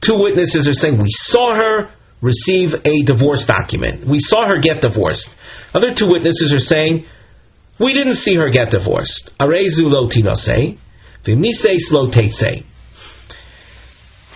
Two 0.00 0.18
witnesses 0.18 0.68
are 0.68 0.72
saying, 0.72 0.98
we 0.98 1.08
saw 1.08 1.54
her 1.54 1.90
receive 2.20 2.74
a 2.84 3.02
divorce 3.02 3.44
document. 3.44 4.06
We 4.08 4.18
saw 4.18 4.46
her 4.48 4.58
get 4.58 4.80
divorced. 4.80 5.28
Other 5.74 5.94
two 5.94 6.08
witnesses 6.08 6.52
are 6.52 6.58
saying, 6.58 7.06
we 7.78 7.92
didn't 7.92 8.16
see 8.16 8.36
her 8.36 8.50
get 8.50 8.70
divorced. 8.70 9.30
Arezu 9.40 9.84
Lo 9.84 10.08
Tinase. 10.08 10.78
V'misei 11.24 11.78
slow 11.78 12.10
say. 12.10 12.64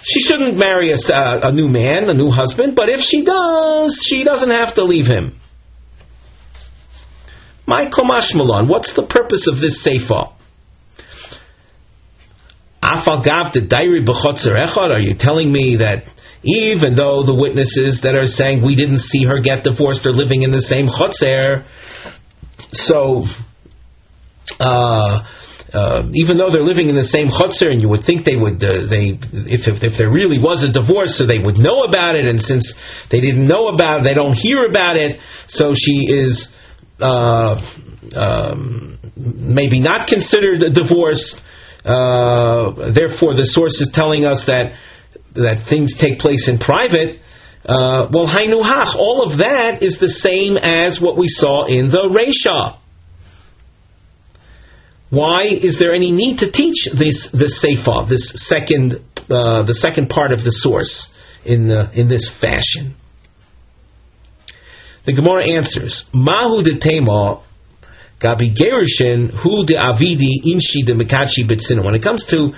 She 0.02 0.20
shouldn't 0.20 0.56
marry 0.56 0.90
a, 0.90 0.96
a, 1.12 1.52
new 1.52 1.68
man, 1.68 2.08
a 2.08 2.14
new 2.14 2.30
husband, 2.30 2.74
but 2.74 2.88
if 2.88 3.00
she 3.00 3.24
does, 3.24 4.00
she 4.02 4.24
doesn't 4.24 4.50
have 4.50 4.74
to 4.74 4.84
leave 4.84 5.06
him. 5.06 5.38
My 7.68 7.84
Komash 7.90 8.34
Malon, 8.34 8.66
what's 8.66 8.94
the 8.94 9.04
purpose 9.04 9.46
of 9.46 9.60
this 9.60 9.84
sefer? 9.84 10.32
The 12.80 13.66
diary 13.68 14.00
Are 14.08 14.98
you 14.98 15.14
telling 15.14 15.52
me 15.52 15.76
that 15.76 16.04
even 16.42 16.94
though 16.94 17.24
the 17.24 17.36
witnesses 17.36 18.00
that 18.04 18.14
are 18.14 18.26
saying 18.26 18.64
we 18.64 18.74
didn't 18.74 19.00
see 19.00 19.24
her 19.24 19.40
get 19.40 19.64
divorced 19.64 20.06
are 20.06 20.16
living 20.16 20.44
in 20.44 20.50
the 20.50 20.62
same 20.62 20.88
chotzer, 20.88 21.68
so 22.72 23.24
uh, 24.58 25.28
uh, 25.74 26.08
even 26.14 26.38
though 26.38 26.48
they're 26.48 26.64
living 26.64 26.88
in 26.88 26.96
the 26.96 27.04
same 27.04 27.28
chutzner, 27.28 27.70
and 27.70 27.82
you 27.82 27.90
would 27.90 28.04
think 28.04 28.24
they 28.24 28.36
would, 28.36 28.64
uh, 28.64 28.88
they 28.88 29.20
if, 29.52 29.68
if, 29.68 29.82
if 29.84 29.98
there 29.98 30.08
really 30.08 30.38
was 30.38 30.64
a 30.64 30.72
divorce, 30.72 31.18
so 31.18 31.26
they 31.26 31.38
would 31.38 31.58
know 31.58 31.84
about 31.84 32.16
it, 32.16 32.24
and 32.24 32.40
since 32.40 32.72
they 33.10 33.20
didn't 33.20 33.46
know 33.46 33.68
about 33.68 34.00
it, 34.00 34.04
they 34.04 34.14
don't 34.14 34.32
hear 34.32 34.64
about 34.64 34.96
it, 34.96 35.20
so 35.48 35.74
she 35.76 36.08
is 36.08 36.48
uh, 37.00 37.60
um, 38.14 38.98
maybe 39.16 39.80
not 39.80 40.08
considered 40.08 40.62
a 40.62 40.70
divorce. 40.70 41.40
Uh, 41.84 42.92
therefore, 42.92 43.34
the 43.34 43.46
source 43.46 43.80
is 43.80 43.90
telling 43.92 44.26
us 44.26 44.46
that 44.46 44.78
that 45.34 45.66
things 45.68 45.96
take 45.96 46.18
place 46.18 46.48
in 46.48 46.58
private. 46.58 47.20
Uh, 47.64 48.08
well, 48.12 48.26
hainuhach, 48.26 48.96
all 48.96 49.30
of 49.30 49.38
that 49.38 49.82
is 49.82 49.98
the 49.98 50.08
same 50.08 50.56
as 50.56 51.00
what 51.00 51.16
we 51.16 51.28
saw 51.28 51.64
in 51.64 51.88
the 51.88 52.08
Resha. 52.08 52.78
Why 55.10 55.40
is 55.44 55.78
there 55.78 55.94
any 55.94 56.12
need 56.12 56.38
to 56.38 56.50
teach 56.50 56.88
this 56.98 57.30
this 57.32 57.60
sefer, 57.60 58.04
this 58.08 58.32
second 58.36 59.00
uh, 59.30 59.62
the 59.62 59.74
second 59.74 60.08
part 60.08 60.32
of 60.32 60.44
the 60.44 60.50
source 60.50 61.12
in 61.44 61.70
uh, 61.70 61.90
in 61.94 62.08
this 62.08 62.30
fashion? 62.40 62.94
The 65.08 65.14
Gemara 65.14 65.48
answers: 65.56 66.04
Mahu 66.12 66.62
de 66.62 66.78
tema 66.78 67.40
gabi 68.20 68.54
gerushin 68.54 69.30
hu 69.30 69.64
de 69.64 69.72
avidi 69.72 70.44
inshi 70.44 70.84
de 70.84 70.92
mekachi 70.92 71.48
betzina. 71.48 71.82
When 71.82 71.94
it 71.94 72.02
comes 72.02 72.26
to 72.26 72.52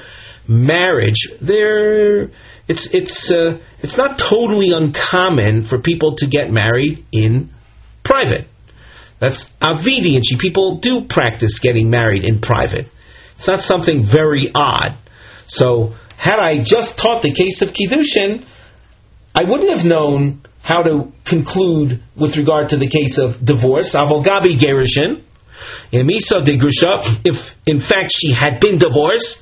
marriage, 0.49 1.29
there 1.41 2.23
it's 2.67 2.89
it's 2.93 3.31
uh, 3.31 3.59
it's 3.85 3.97
not 3.97 4.19
totally 4.19 4.73
uncommon 4.73 5.67
for 5.67 5.81
people 5.81 6.17
to 6.17 6.27
get 6.27 6.51
married 6.51 7.07
in 7.13 7.51
private. 8.05 8.49
That's 9.21 9.49
avidi, 9.63 10.17
and 10.17 10.25
people 10.41 10.79
do 10.79 11.07
practice 11.09 11.61
getting 11.61 11.89
married 11.89 12.25
in 12.25 12.41
private. 12.41 12.87
It's 13.39 13.47
not 13.47 13.61
something 13.61 14.05
very 14.05 14.51
odd. 14.53 14.99
So, 15.47 15.95
had 16.17 16.41
I 16.41 16.65
just 16.65 16.99
taught 16.99 17.23
the 17.23 17.33
case 17.33 17.63
of 17.63 17.69
kiddushin, 17.69 18.45
I 19.37 19.45
wouldn't 19.45 19.71
have 19.71 19.87
known 19.87 20.43
how 20.71 20.83
to 20.83 21.13
conclude 21.27 22.01
with 22.15 22.37
regard 22.37 22.69
to 22.69 22.77
the 22.77 22.89
case 22.89 23.19
of 23.19 23.45
divorce. 23.45 23.93
Avolgabi 23.97 24.55
gerushin, 24.55 25.25
emisa 25.93 26.45
de 26.45 26.55
If 27.25 27.37
in 27.67 27.81
fact 27.81 28.13
she 28.15 28.33
had 28.33 28.61
been 28.61 28.79
divorced, 28.79 29.39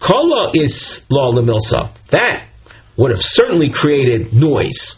kala 0.00 0.52
is 0.54 1.02
law 1.10 1.30
lemilsa. 1.30 1.94
That 2.10 2.48
would 2.96 3.10
have 3.10 3.20
certainly 3.20 3.70
created 3.70 4.32
noise. 4.32 4.96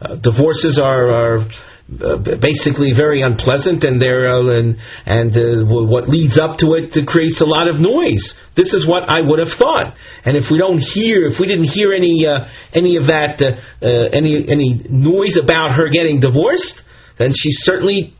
Uh, 0.00 0.16
divorces 0.16 0.78
are, 0.78 1.12
are 1.12 1.38
uh, 1.84 2.16
basically 2.16 2.94
very 2.94 3.20
unpleasant, 3.20 3.84
and 3.84 4.00
there 4.00 4.26
uh, 4.26 4.40
and 4.40 4.78
and 5.04 5.36
uh, 5.36 5.64
what 5.66 6.08
leads 6.08 6.38
up 6.38 6.56
to 6.58 6.74
it 6.74 6.96
creates 7.06 7.42
a 7.42 7.44
lot 7.44 7.68
of 7.68 7.78
noise. 7.78 8.34
This 8.56 8.72
is 8.72 8.86
what 8.86 9.08
I 9.08 9.20
would 9.20 9.38
have 9.38 9.52
thought. 9.52 9.94
And 10.24 10.34
if 10.34 10.50
we 10.50 10.56
don't 10.56 10.78
hear, 10.78 11.26
if 11.26 11.38
we 11.38 11.46
didn't 11.46 11.68
hear 11.68 11.92
any 11.92 12.26
uh, 12.26 12.46
any 12.72 12.96
of 12.96 13.08
that, 13.08 13.42
uh, 13.42 13.86
any 13.86 14.48
any 14.48 14.80
noise 14.88 15.36
about 15.36 15.76
her 15.76 15.90
getting 15.90 16.20
divorced, 16.20 16.80
then 17.18 17.32
she's 17.34 17.58
certainly 17.60 18.14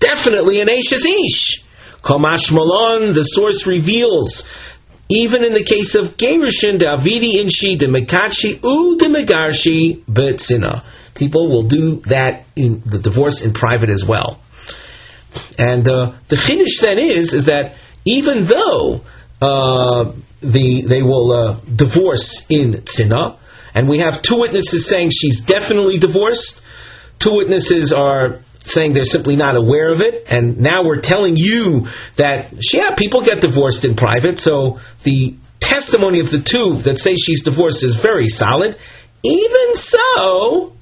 definitely 0.00 0.60
an 0.60 0.68
Ashes 0.68 1.06
Ish. 1.06 1.64
Komash 2.02 2.50
Malon, 2.50 3.14
the 3.14 3.22
source 3.22 3.66
reveals 3.66 4.42
even 5.10 5.44
in 5.44 5.52
the 5.52 5.64
case 5.64 5.96
of 5.96 6.16
Gerushin, 6.16 6.78
the 6.78 6.86
Avidi 6.86 7.38
Inshi, 7.38 7.78
the 7.78 7.86
Mekachi, 7.86 8.62
U 8.62 8.96
the 8.96 9.06
Megarshi, 9.06 10.04
Betzina. 10.06 10.84
People 11.20 11.48
will 11.52 11.68
do 11.68 12.00
that 12.06 12.46
in 12.56 12.82
the 12.86 12.98
divorce 12.98 13.44
in 13.44 13.52
private 13.52 13.90
as 13.90 14.04
well. 14.08 14.40
And 15.58 15.86
uh, 15.86 16.16
the 16.30 16.36
Chiddush 16.36 16.80
then 16.80 16.98
is, 16.98 17.34
is 17.34 17.44
that 17.44 17.76
even 18.06 18.48
though 18.48 19.02
uh, 19.42 20.16
the, 20.40 20.86
they 20.88 21.02
will 21.02 21.30
uh, 21.30 21.60
divorce 21.60 22.42
in 22.48 22.84
Tzina, 22.88 23.38
and 23.74 23.86
we 23.86 23.98
have 23.98 24.22
two 24.22 24.40
witnesses 24.40 24.88
saying 24.88 25.10
she's 25.12 25.42
definitely 25.42 25.98
divorced, 25.98 26.58
two 27.22 27.36
witnesses 27.36 27.92
are 27.92 28.40
saying 28.64 28.94
they're 28.94 29.04
simply 29.04 29.36
not 29.36 29.56
aware 29.56 29.92
of 29.92 30.00
it, 30.00 30.24
and 30.26 30.56
now 30.58 30.84
we're 30.84 31.02
telling 31.02 31.36
you 31.36 31.86
that, 32.16 32.48
yeah, 32.72 32.96
people 32.96 33.22
get 33.22 33.42
divorced 33.42 33.84
in 33.84 33.94
private, 33.94 34.38
so 34.38 34.80
the 35.04 35.36
testimony 35.60 36.20
of 36.20 36.30
the 36.32 36.40
two 36.40 36.80
that 36.88 36.96
say 36.96 37.14
she's 37.14 37.44
divorced 37.44 37.84
is 37.84 37.96
very 38.00 38.28
solid. 38.28 38.76
Even 39.22 39.74
so, 39.74 40.72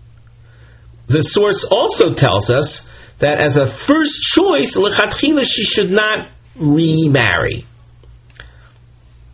the 1.08 1.22
source 1.22 1.66
also 1.70 2.14
tells 2.14 2.50
us 2.50 2.82
that 3.18 3.42
as 3.42 3.56
a 3.56 3.72
first 3.86 4.20
choice, 4.22 4.76
lechatchila, 4.76 5.44
she 5.44 5.64
should 5.64 5.90
not 5.90 6.28
remarry. 6.56 7.66